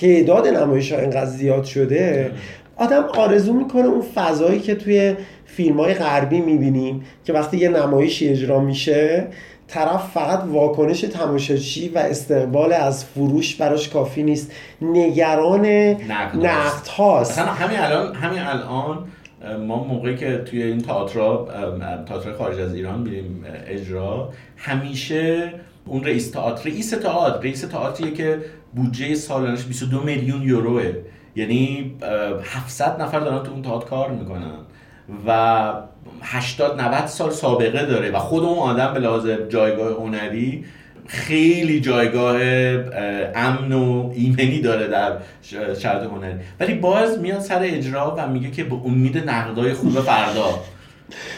تعداد 0.00 0.46
نمایش 0.46 0.92
ها 0.92 0.98
اینقدر 0.98 1.26
زیاد 1.26 1.64
شده 1.64 2.30
آدم 2.76 3.02
آرزو 3.02 3.52
می‌کنه 3.52 3.84
اون 3.84 4.02
فضایی 4.14 4.60
که 4.60 4.74
توی 4.74 5.14
فیلم 5.46 5.80
های 5.80 5.94
غربی 5.94 6.40
می‌بینیم 6.40 7.04
که 7.24 7.32
وقتی 7.32 7.56
یه 7.56 7.68
نمایشی 7.68 8.28
اجرا 8.28 8.60
میشه 8.60 9.26
طرف 9.70 10.10
فقط 10.14 10.44
واکنش 10.46 11.00
تماشاچی 11.00 11.88
و 11.88 11.98
استقبال 11.98 12.72
از 12.72 13.04
فروش 13.04 13.56
براش 13.56 13.88
کافی 13.88 14.22
نیست. 14.22 14.52
نگران 14.82 15.66
نقد 15.66 16.86
هاست. 16.86 17.38
همین 17.38 17.78
الان 17.78 18.14
همین 18.14 18.38
الان 18.38 18.98
ما 19.66 19.84
موقعی 19.84 20.16
که 20.16 20.38
توی 20.38 20.62
این 20.62 20.78
تئاترها 20.78 21.48
اه، 21.48 22.04
تئاتر 22.04 22.32
خارج 22.32 22.60
از 22.60 22.74
ایران 22.74 23.00
میریم 23.00 23.44
اجرا 23.66 24.32
همیشه 24.56 25.52
اون 25.86 26.04
رئیس 26.04 26.30
تئاتر 26.30 26.70
رئیس 26.70 26.90
تئاتر 26.90 27.40
رئیس 27.40 27.60
تئاتریه 27.60 28.12
که 28.14 28.38
بودجه 28.74 29.14
سالانش 29.14 29.64
22 29.64 30.00
میلیون 30.00 30.42
یوروه. 30.42 30.92
یعنی 31.36 31.92
اه، 32.02 32.10
700 32.44 33.02
نفر 33.02 33.20
دارن 33.20 33.42
تو 33.42 33.52
اون 33.52 33.62
تئاتر 33.62 33.86
کار 33.86 34.10
می‌کنن. 34.10 34.52
و 35.26 35.72
80 36.22 36.80
90 36.80 37.06
سال 37.06 37.30
سابقه 37.30 37.86
داره 37.86 38.10
و 38.10 38.18
خود 38.18 38.44
اون 38.44 38.58
آدم 38.58 38.94
به 38.94 39.00
لحاظ 39.00 39.26
جایگاه 39.48 39.92
هنری 39.92 40.64
خیلی 41.06 41.80
جایگاه 41.80 42.36
اه، 42.36 42.42
امن 43.34 43.72
و 43.72 44.10
ایمنی 44.14 44.60
داره 44.60 44.88
در 44.88 45.12
شرط 45.80 46.02
هنری. 46.02 46.34
ولی 46.60 46.74
باز 46.74 47.18
میاد 47.18 47.40
سر 47.40 47.62
اجرا 47.62 48.14
و 48.18 48.28
میگه 48.28 48.50
که 48.50 48.64
به 48.64 48.74
امید 48.84 49.18
نقدای 49.18 49.72
خوب 49.72 49.90
فردا. 50.00 50.44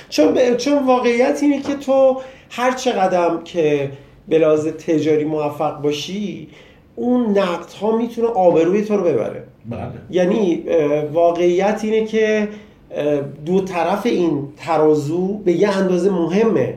چون 0.09 0.35
ب- 0.35 0.57
چون 0.57 0.87
واقعیت 0.87 1.39
اینه 1.43 1.63
که 1.63 1.75
تو 1.75 2.21
هر 2.51 2.73
چقدر 2.73 3.37
که 3.45 3.91
به 4.29 4.39
لحاظ 4.39 4.67
تجاری 4.67 5.25
موفق 5.25 5.81
باشی 5.81 6.49
اون 6.97 7.39
نقد 7.39 7.73
ها 7.81 7.97
می‌تونه 7.97 8.29
آبروی 8.29 8.85
تو 8.85 8.97
رو 8.97 9.05
ببره. 9.05 9.45
بله. 9.67 9.81
یعنی 10.11 10.65
واقعیت 11.13 11.81
اینه 11.83 12.07
که 12.07 12.49
دو 13.47 13.61
طرف 13.61 14.07
این 14.07 14.49
ترازو 14.57 15.39
به 15.39 15.53
یه 15.53 15.77
اندازه 15.77 16.11
مهمه. 16.11 16.75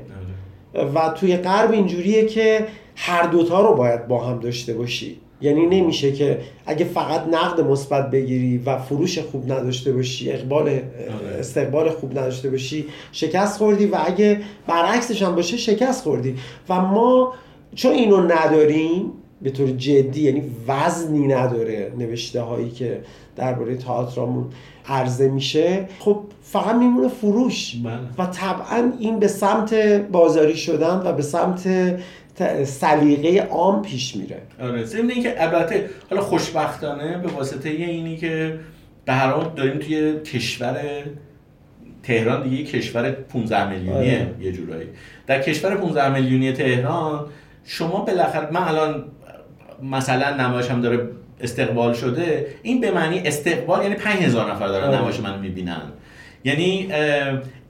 و 0.96 1.10
توی 1.10 1.38
غرب 1.38 1.72
اینجوریه 1.72 2.26
که 2.26 2.68
هر 2.96 3.28
دوتا 3.28 3.62
رو 3.62 3.76
باید 3.76 4.08
با 4.08 4.24
هم 4.24 4.40
داشته 4.40 4.74
باشی. 4.74 5.18
یعنی 5.42 5.66
نمیشه 5.66 6.12
که 6.12 6.40
اگه 6.66 6.86
فقط 6.86 7.28
نقد 7.32 7.62
مثبت 7.62 8.12
بگیری 8.12 8.58
و 8.58 8.78
فروش 8.78 9.20
خوب 9.20 9.52
نداشته 9.52 9.94
باشی 9.94 10.32
اقبال 10.32 10.80
استقبال 11.40 11.90
خوب 11.90 12.12
نداشته 12.12 12.50
باشی 12.50 12.86
شکست 13.12 13.58
خوردی 13.58 13.86
و 13.86 13.98
اگه 14.06 14.42
برعکسش 14.68 15.22
هم 15.22 15.36
باشه 15.36 15.58
شکست 15.58 16.04
خوردی. 16.04 16.36
و 16.70 16.82
ما 16.82 17.34
چون 17.76 17.92
اینو 17.92 18.22
نداریم 18.22 19.12
به 19.46 19.52
طور 19.52 19.70
جدی 19.70 20.22
یعنی 20.22 20.44
وزنی 20.68 21.28
نداره 21.28 21.92
نوشته 21.98 22.42
هایی 22.42 22.70
که 22.70 23.02
درباره 23.36 23.76
تئاترامون 23.76 24.46
عرضه 24.88 25.28
میشه 25.28 25.88
خب 26.00 26.20
فقط 26.42 26.76
میمونه 26.76 27.08
فروش 27.08 27.76
بله. 27.76 27.94
و 28.18 28.32
طبعا 28.32 28.92
این 29.00 29.20
به 29.20 29.28
سمت 29.28 29.74
بازاری 30.12 30.56
شدن 30.56 31.02
و 31.06 31.14
به 31.14 31.22
سمت 31.22 31.68
سلیقه 32.64 33.48
عام 33.52 33.82
پیش 33.82 34.16
میره 34.16 34.42
آره 34.62 34.84
ضمن 34.84 35.10
اینکه 35.10 35.44
البته 35.44 35.90
حالا 36.10 36.22
خوشبختانه 36.22 37.18
به 37.18 37.28
واسطه 37.28 37.70
اینی 37.70 38.18
که 38.18 38.60
به 39.06 39.14
هر 39.14 39.30
حال 39.30 39.52
داریم 39.56 39.80
توی 39.80 40.20
کشور 40.20 41.04
تهران 42.04 42.50
دیگه 42.50 42.64
کشور 42.64 43.12
15 43.12 43.70
میلیونیه 43.70 44.20
آره. 44.20 44.36
یه 44.40 44.52
جورایی 44.52 44.88
در 45.28 45.42
کشور 45.42 45.76
15 45.76 46.14
میلیونی 46.14 46.52
تهران 46.52 47.26
شما 47.66 48.00
بالاخره 48.00 48.52
من 48.52 48.64
الان 48.64 49.06
مثلا 49.84 50.36
نمایش 50.48 50.72
هم 50.72 50.82
داره 50.82 51.10
استقبال 51.42 51.94
شده 51.94 52.48
این 52.64 52.82
به 52.82 52.92
معنی 52.92 53.20
استقبال 53.20 53.84
یعنی 53.84 53.96
5000 53.96 54.52
نفر 54.52 54.68
دارن. 54.68 54.96
نمایش 54.96 55.20
منو 55.20 55.42
می‌بینن 55.42 55.82
یعنی 56.44 56.90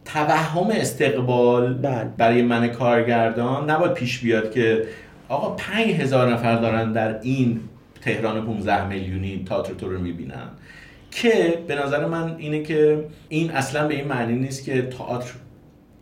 توهم 0.05 0.67
استقبال 0.71 1.73
بله. 1.73 2.09
برای 2.17 2.41
من 2.41 2.67
کارگردان 2.67 3.69
نباید 3.69 3.93
پیش 3.93 4.19
بیاد 4.19 4.51
که 4.51 4.83
آقا 5.29 5.49
5000 5.49 6.33
نفر 6.33 6.55
دارن 6.55 6.91
در 6.91 7.19
این 7.21 7.59
تهران 8.01 8.45
15 8.45 8.87
میلیونی 8.87 9.45
تئاتر 9.49 9.73
تو 9.73 9.89
رو 9.89 9.99
می‌بینن 9.99 10.47
که 11.11 11.59
به 11.67 11.75
نظر 11.75 12.05
من 12.05 12.35
اینه 12.37 12.63
که 12.63 13.05
این 13.29 13.51
اصلا 13.51 13.87
به 13.87 13.95
این 13.95 14.07
معنی 14.07 14.35
نیست 14.35 14.65
که 14.65 14.81
تئاتر 14.81 15.31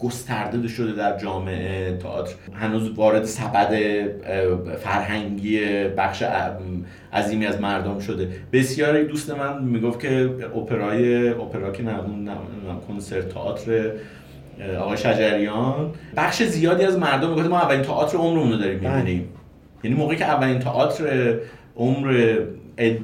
گسترده 0.04 0.68
شده 0.68 0.92
در 0.92 1.18
جامعه 1.18 1.98
تئاتر. 1.98 2.34
هنوز 2.54 2.90
وارد 2.90 3.24
سبد 3.24 3.74
فرهنگی 4.84 5.60
بخش 5.98 6.24
عظیمی 7.14 7.46
از 7.46 7.62
مردم 7.62 8.00
شده. 8.00 8.30
بسیاری 8.54 9.04
دوست 9.06 9.32
من 9.32 9.64
می‌گفت 9.64 10.00
که 10.00 10.30
اپرای 10.56 11.30
اپرا 11.30 11.72
که 11.72 11.84
نه 11.84 11.92
نه، 11.92 12.36
کنسرت 12.88 13.30
تئاتر 13.30 13.92
آقای 14.80 14.98
شجریان. 14.98 15.92
بخش 16.18 16.44
زیادی 16.44 16.84
از 16.84 16.98
مردم 16.98 17.30
می‌گفت 17.30 17.50
ما 17.50 17.60
اولین 17.60 17.82
تئاتر 17.82 18.18
عمرمون 18.18 18.52
رو 18.52 18.58
داریم 18.58 18.80
بله. 18.80 18.98
می‌بینیم. 18.98 19.30
یعنی 19.84 19.98
موقعی 19.98 20.18
که 20.18 20.26
اولین 20.26 20.60
تئاتر 20.60 21.36
عمر 21.76 22.40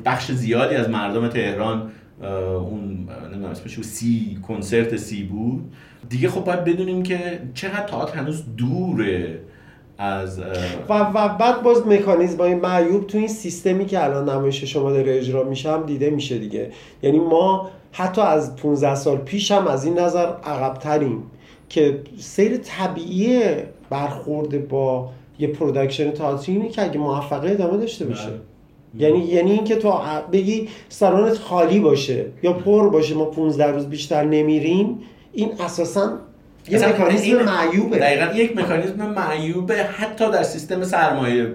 بخش 0.05 0.31
زیادی 0.31 0.75
از 0.75 0.89
مردم 0.89 1.27
تهران 1.27 1.91
اون 2.21 3.07
نمی‌دونم 3.31 3.51
اسمش 3.51 3.81
سی 3.81 4.37
کنسرت 4.47 4.95
سی 4.95 5.23
بود. 5.23 5.73
دیگه 6.09 6.29
خب 6.29 6.43
باید 6.43 6.63
بدونیم 6.63 7.03
که 7.03 7.39
چقدر 7.53 7.83
تئاتر 7.83 8.17
هنوز 8.17 8.43
دوره 8.57 9.39
از 9.97 10.39
و, 10.89 10.93
و 10.93 11.37
بعد 11.37 11.63
باز 11.63 11.87
مکانیزم 11.87 12.37
های 12.37 12.55
معیوب 12.55 13.07
تو 13.07 13.17
این 13.17 13.27
سیستمی 13.27 13.85
که 13.85 14.03
الان 14.03 14.29
نمایش 14.29 14.63
شما 14.63 14.91
داره 14.91 15.17
اجرا 15.17 15.43
میشه 15.43 15.71
هم 15.71 15.85
دیده 15.85 16.09
میشه 16.09 16.37
دیگه 16.37 16.71
یعنی 17.03 17.19
ما 17.19 17.69
حتی 17.91 18.21
از 18.21 18.55
15 18.55 18.95
سال 18.95 19.17
پیش 19.17 19.51
هم 19.51 19.67
از 19.67 19.85
این 19.85 19.99
نظر 19.99 20.25
عقبتریم 20.25 21.23
که 21.69 21.99
سیر 22.17 22.57
طبیعی 22.57 23.41
برخورد 23.89 24.67
با 24.67 25.09
یه 25.39 25.47
production 25.47 26.11
تئاتری 26.11 26.55
اینه 26.55 26.69
که 26.69 26.83
اگه 26.83 26.97
موفقه 26.97 27.49
ادامه 27.49 27.77
داشته 27.77 28.05
باشه 28.05 28.29
بله. 28.29 28.39
یعنی 29.09 29.19
یعنی 29.19 29.51
اینکه 29.51 29.75
تو 29.75 29.93
بگی 30.31 30.67
سالنت 30.89 31.37
خالی 31.37 31.79
باشه 31.79 32.25
یا 32.43 32.53
پر 32.53 32.89
باشه 32.89 33.15
ما 33.15 33.25
15 33.25 33.65
روز 33.71 33.85
بیشتر 33.85 34.23
نمیریم 34.23 34.99
این 35.33 35.51
اساسا 35.61 36.19
یه 36.69 36.87
مکانیزم 36.87 37.43
معیوبه. 37.43 37.97
دقیقا 37.99 38.33
یک 38.33 38.57
مکانیزم 38.57 39.05
معیوبه 39.05 39.83
حتی 39.83 40.31
در 40.31 40.43
سیستم 40.43 40.83
سرمایه 40.83 41.47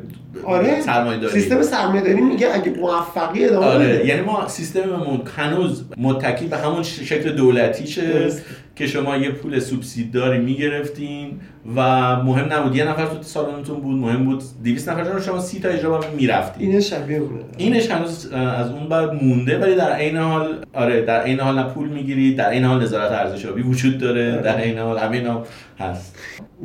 آره. 0.44 0.80
سرمایه 0.80 1.18
داری 1.20 1.32
سیستم 1.32 1.62
سرمایه 1.62 2.02
داری 2.02 2.20
میگه 2.20 2.54
اگه 2.54 2.70
موفقی 2.70 3.44
ادامه 3.44 3.66
آره. 3.66 3.88
بده. 3.88 4.06
یعنی 4.06 4.20
ما 4.20 4.48
سیستممون 4.48 5.22
هنوز 5.36 5.84
متکی 5.96 6.46
به 6.46 6.56
همون 6.56 6.82
شکل 6.82 7.32
دولتیشه. 7.32 8.12
درست. 8.12 8.42
که 8.76 8.86
شما 8.86 9.16
یه 9.16 9.30
پول 9.30 9.58
سوبسیدداری 9.58 10.38
می‌گرفتین 10.38 11.40
و 11.76 11.80
مهم 12.22 12.52
نبود. 12.52 12.76
یه 12.76 12.84
نفر 12.84 13.06
تو 13.06 13.22
سالنتون 13.22 13.80
بود 13.80 13.96
مهم 13.96 14.24
بود 14.24 14.42
200 14.64 14.88
نفر 14.88 15.02
رو 15.02 15.20
شما 15.20 15.40
30 15.40 15.60
تا 15.60 15.68
اجرا 15.68 16.00
می‌رفتین. 16.16 16.68
اینه 16.68 16.80
شبیه 16.80 17.18
اونه. 17.18 17.40
اینش 17.56 17.90
هنوز 17.90 18.26
از 18.32 18.70
اون 18.70 18.88
بعد 18.88 19.24
مونده 19.24 19.58
ولی 19.58 19.74
در 19.74 19.92
عین 19.92 20.16
حال 20.16 20.64
آره 20.72 21.02
در 21.02 21.22
عین 21.22 21.40
حال 21.40 21.58
نه 21.58 21.64
پول 21.64 21.88
می‌گیرید 21.88 22.36
در 22.36 22.50
عین 22.50 22.64
حال 22.64 22.82
نظارت 22.82 23.12
ارزشیابی 23.12 23.62
وجود 23.62 23.98
داره 23.98 24.32
آره. 24.32 24.42
در 24.42 24.56
عین 24.56 24.78
حال 24.78 24.98
همه 24.98 25.16
اینا 25.16 25.42
هست. 25.78 26.16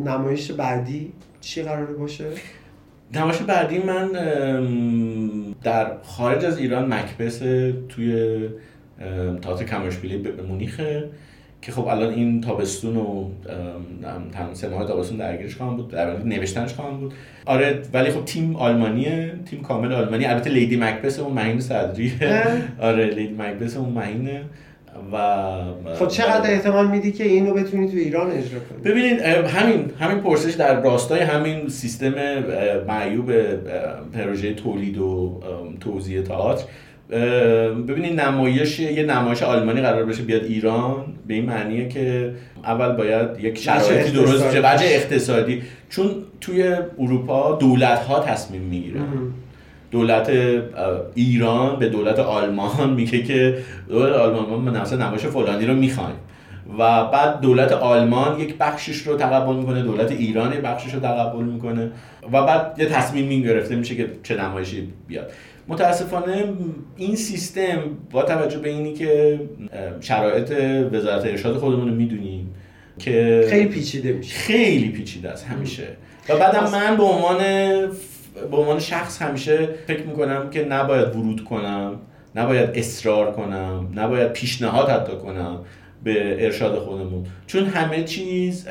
نمایش 0.06 0.52
بعدی 0.52 1.12
چی 1.42 1.62
قراره 1.62 1.94
باشه؟ 1.94 2.26
نمایش 3.14 3.38
بعدی 3.38 3.80
من 3.80 4.10
در 5.64 5.92
خارج 6.04 6.46
از 6.46 6.58
ایران 6.58 6.94
مکبس 6.94 7.38
توی 7.90 8.40
تئاتر 9.42 9.64
کمرشپیلی 9.64 10.18
ب- 10.18 10.42
مونیخه. 10.48 11.10
که 11.62 11.72
خب 11.72 11.88
الان 11.88 12.14
این 12.14 12.42
تابستون 12.42 12.98
و 12.98 13.02
ام، 13.02 14.30
تمام 14.34 14.54
سه 14.54 14.70
ماه 14.70 14.88
تابستون 14.88 15.18
درگیرش 15.18 15.56
خواهم 15.56 15.78
بود. 15.78 15.92
در 15.92 16.10
واقع 16.12 16.24
نوشتنش 16.24 16.74
خواهم 16.74 16.98
بود. 16.98 17.14
آره 17.46 17.82
ولی 17.94 18.12
خب 18.12 18.26
تیم 18.26 18.56
آلمانیه. 18.56 19.34
تیم 19.46 19.62
کامل 19.62 19.94
آلمانی. 19.94 20.26
البته 20.26 20.50
لیدی 20.50 20.78
مکبس 20.78 21.20
اون 21.20 21.34
مهین 21.34 21.60
صدریه 21.60 22.14
اه. 22.22 22.88
آره 22.88 23.06
لیدی 23.06 23.34
مکبس 23.34 23.78
اون 23.78 23.90
مهینه 23.90 24.42
و 25.14 25.96
خب 25.96 26.08
چقدر 26.08 26.52
احتمال 26.52 26.88
میدی 26.88 27.12
که 27.12 27.24
اینو 27.24 27.54
بتونی 27.54 27.88
تو 27.88 27.98
ایران 27.98 28.32
اجرا 28.32 28.60
کنی؟ 28.60 28.92
ببینید 28.92 29.22
همین 29.22 29.92
همین 30.00 30.20
پرسش 30.20 30.54
در 30.54 30.82
راستای 30.82 31.20
همین 31.20 31.70
سیستم 31.70 32.14
معیوب 32.88 33.32
پروژه 34.14 34.54
تولید 34.54 34.98
و 34.98 35.42
توزیع 35.80 36.22
تئاتر. 36.22 36.64
ببینید 37.88 38.22
نمایش 38.22 38.80
یه 38.80 39.04
نمایش 39.04 39.44
آلمانی 39.44 39.82
قرار 39.82 40.06
بشه 40.06 40.24
بیاد 40.24 40.44
ایران 40.44 41.06
به 41.28 41.34
این 41.34 41.46
معنیه 41.46 41.88
که 41.90 42.34
اول 42.64 42.96
باید 42.96 43.28
یک 43.40 43.58
شرایطی 43.58 44.12
درست 44.12 44.48
بشه. 44.48 44.60
وجه 44.60 44.86
اقتصادی. 44.86 45.62
چون 45.90 46.12
توی 46.42 46.76
اروپا 47.00 47.56
دولت 47.56 48.00
ها 48.00 48.20
تصمیم 48.20 48.62
می‌گیرن 48.62 49.04
دولت 49.92 50.32
ایران 51.16 51.80
به 51.80 51.90
دولت 51.90 52.20
آلمان 52.20 52.90
میگه 52.98 53.24
که 53.24 53.58
دولت 53.90 54.14
آلمان 54.14 54.46
ما 54.46 54.82
مثلا 54.82 55.06
نمایش 55.06 55.26
فلانی 55.26 55.66
رو 55.66 55.74
می‌خوایم. 55.74 56.16
و 56.80 57.06
بعد 57.06 57.42
دولت 57.42 57.72
آلمان 57.72 58.40
یک 58.40 58.58
بخشش 58.58 58.98
رو 58.98 59.16
تقبل 59.16 59.56
می‌کنه 59.56 59.84
دولت 59.84 60.12
ایران 60.12 60.54
یک 60.54 60.60
بخشش 60.60 60.94
رو 60.94 61.00
تقبل 61.00 61.44
می‌کنه. 61.44 61.92
و 62.32 62.46
بعد 62.46 62.76
یه 62.78 62.86
تصمیمی 62.86 63.44
گرفته 63.44 63.76
میشه 63.76 63.96
که 63.96 64.10
چه 64.24 64.42
نمایشی 64.42 64.88
بیاد. 65.08 65.32
متاسفانه 65.70 66.44
این 66.98 67.16
سیستم 67.16 67.80
با 68.12 68.24
توجه 68.24 68.60
به 68.60 68.70
اینی 68.70 68.94
که 68.94 69.40
شرایط 70.00 70.52
وزارت 70.92 71.26
ارشاد 71.26 71.58
خودمون 71.58 71.90
رو 71.90 71.96
می‌دونیم 71.96 72.56
که 73.00 73.46
خیلی 73.50 73.66
پیچیده 73.66 74.12
میشه. 74.14 74.36
خیلی 74.36 74.90
پیچیده 74.90 75.30
است 75.30 75.46
همیشه. 75.46 75.88
و 76.30 76.38
بعدم 76.38 76.72
من 76.72 76.98
به 76.98 77.04
عنوان 77.04 77.38
به 78.52 78.58
عنوان 78.58 78.80
شخص 78.80 79.22
همیشه 79.22 79.70
فکر 79.88 80.04
می‌کنم 80.04 80.50
که 80.50 80.66
نباید 80.66 81.16
ورود 81.16 81.44
کنم 81.44 82.00
نباید 82.36 82.70
اصرار 82.74 83.32
کنم 83.32 83.88
نباید 83.96 84.34
پیشنهاد 84.34 84.90
حتی 84.90 85.18
کنم 85.18 85.60
به 86.04 86.46
ارشاد 86.46 86.80
خودمون. 86.80 87.26
چون 87.48 87.66
همه 87.66 88.04
چیز 88.04 88.66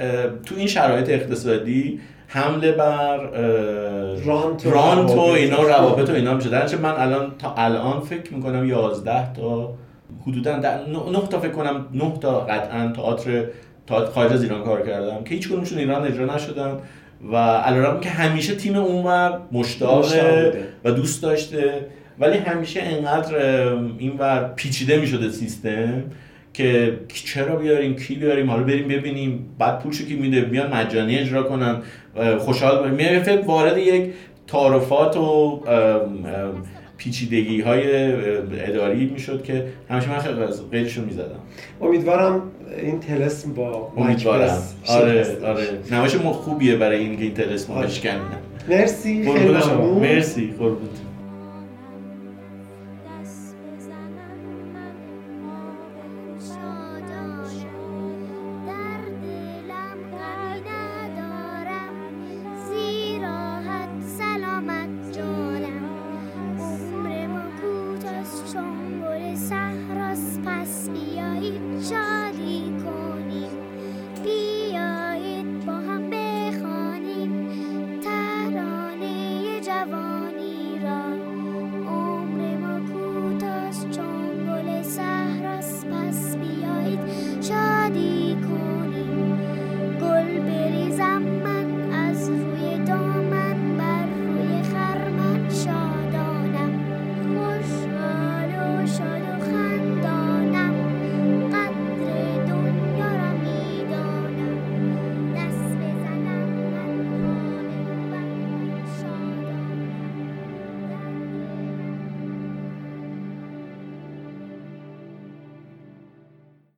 تو 0.47 0.55
این 0.57 0.67
شرایط 0.67 1.09
اقتصادی 1.09 2.01
حمله 2.31 2.73
بر 2.73 3.17
رانت 4.25 4.67
و 4.67 4.71
رانت 4.71 5.11
و 5.11 5.15
روابط. 5.15 5.37
اینا 5.37 5.63
روابط 5.63 6.11
و 6.11 6.13
اینا 6.13 6.35
میشه 6.35 6.49
در 6.49 6.77
من 6.77 6.91
الان 6.91 7.33
تا 7.39 7.55
الان 7.57 8.01
فکر 8.01 8.35
می‌کنم 8.35 8.69
11 8.69 9.33
تا 9.33 9.75
حدودا 10.27 10.57
نه 10.57 10.69
نه 11.13 11.27
تا 11.31 11.41
فکر 11.41 11.53
کنم 11.53 11.87
9 11.95 12.13
تا 12.21 12.41
قطعا 12.41 12.93
تئاتر 12.97 13.45
تئاتر 13.87 14.11
خارج 14.11 14.33
از 14.33 14.43
ایران 14.43 14.65
کار 14.65 14.87
کردم 14.87 15.25
که 15.25 15.35
هیچ 15.35 15.49
کدومشون 15.49 15.79
ایران 15.79 16.07
اجرا 16.07 16.35
نشدن 16.35 16.77
و 17.33 17.37
علیرغم 17.37 18.01
که 18.01 18.09
همیشه 18.09 18.55
تیم 18.55 18.77
اونور 18.77 19.41
مشتاق. 19.53 20.07
و 20.85 20.91
دوست 20.91 21.23
داشته 21.23 21.87
ولی 22.19 22.39
همیشه 22.39 22.81
انقدر 22.83 23.37
اینور 23.99 24.53
پیچیده 24.57 25.01
می‌شده 25.01 25.31
سیستم 25.31 26.03
که 26.59 26.99
چرا 27.09 27.57
بیاریم 27.57 27.97
کی 27.97 28.15
بیاریم 28.15 28.51
حالا 28.51 28.63
بریم 28.63 28.89
ببینیم. 28.89 29.47
بعد 29.59 29.79
پولشو 29.79 30.05
کی 30.05 30.15
میده؟ 30.15 30.41
بیان 30.41 30.75
مجانی 30.75 31.19
اجرا 31.19 31.43
کنن. 31.43 31.83
خوشحال 32.39 32.79
باشیم 32.79 32.95
می‌رفت 32.95 33.47
وارد 33.47 33.79
یک 33.79 34.13
تعارفات 34.47 35.17
و 35.17 35.61
پیچیدگی 36.97 37.61
های 37.61 38.13
اداری 38.61 39.07
می‌شد 39.07 39.43
که 39.43 39.65
همیشه 39.91 40.11
من 40.11 40.19
خیلی 40.19 40.41
از 40.41 40.63
می‌زدم. 40.73 41.41
امیدوارم 41.81 42.43
این 42.83 43.01
تلسم 43.01 43.53
با 43.55 43.93
امیدوارم. 43.97 44.63
آره 44.89 45.27
آره. 45.45 45.65
نمایش 45.93 46.15
ما 46.15 46.33
خوبیه 46.33 46.77
برای 46.77 46.99
اینکه 46.99 47.23
این 47.23 47.35
تلسم 47.35 47.73
آره. 47.73 47.87
بشکنه. 47.87 48.13
مرسی 48.69 49.25
خیلی 49.25 49.49
قربون 49.49 49.99
مرسی 49.99 50.55
قربونت. 50.59 51.08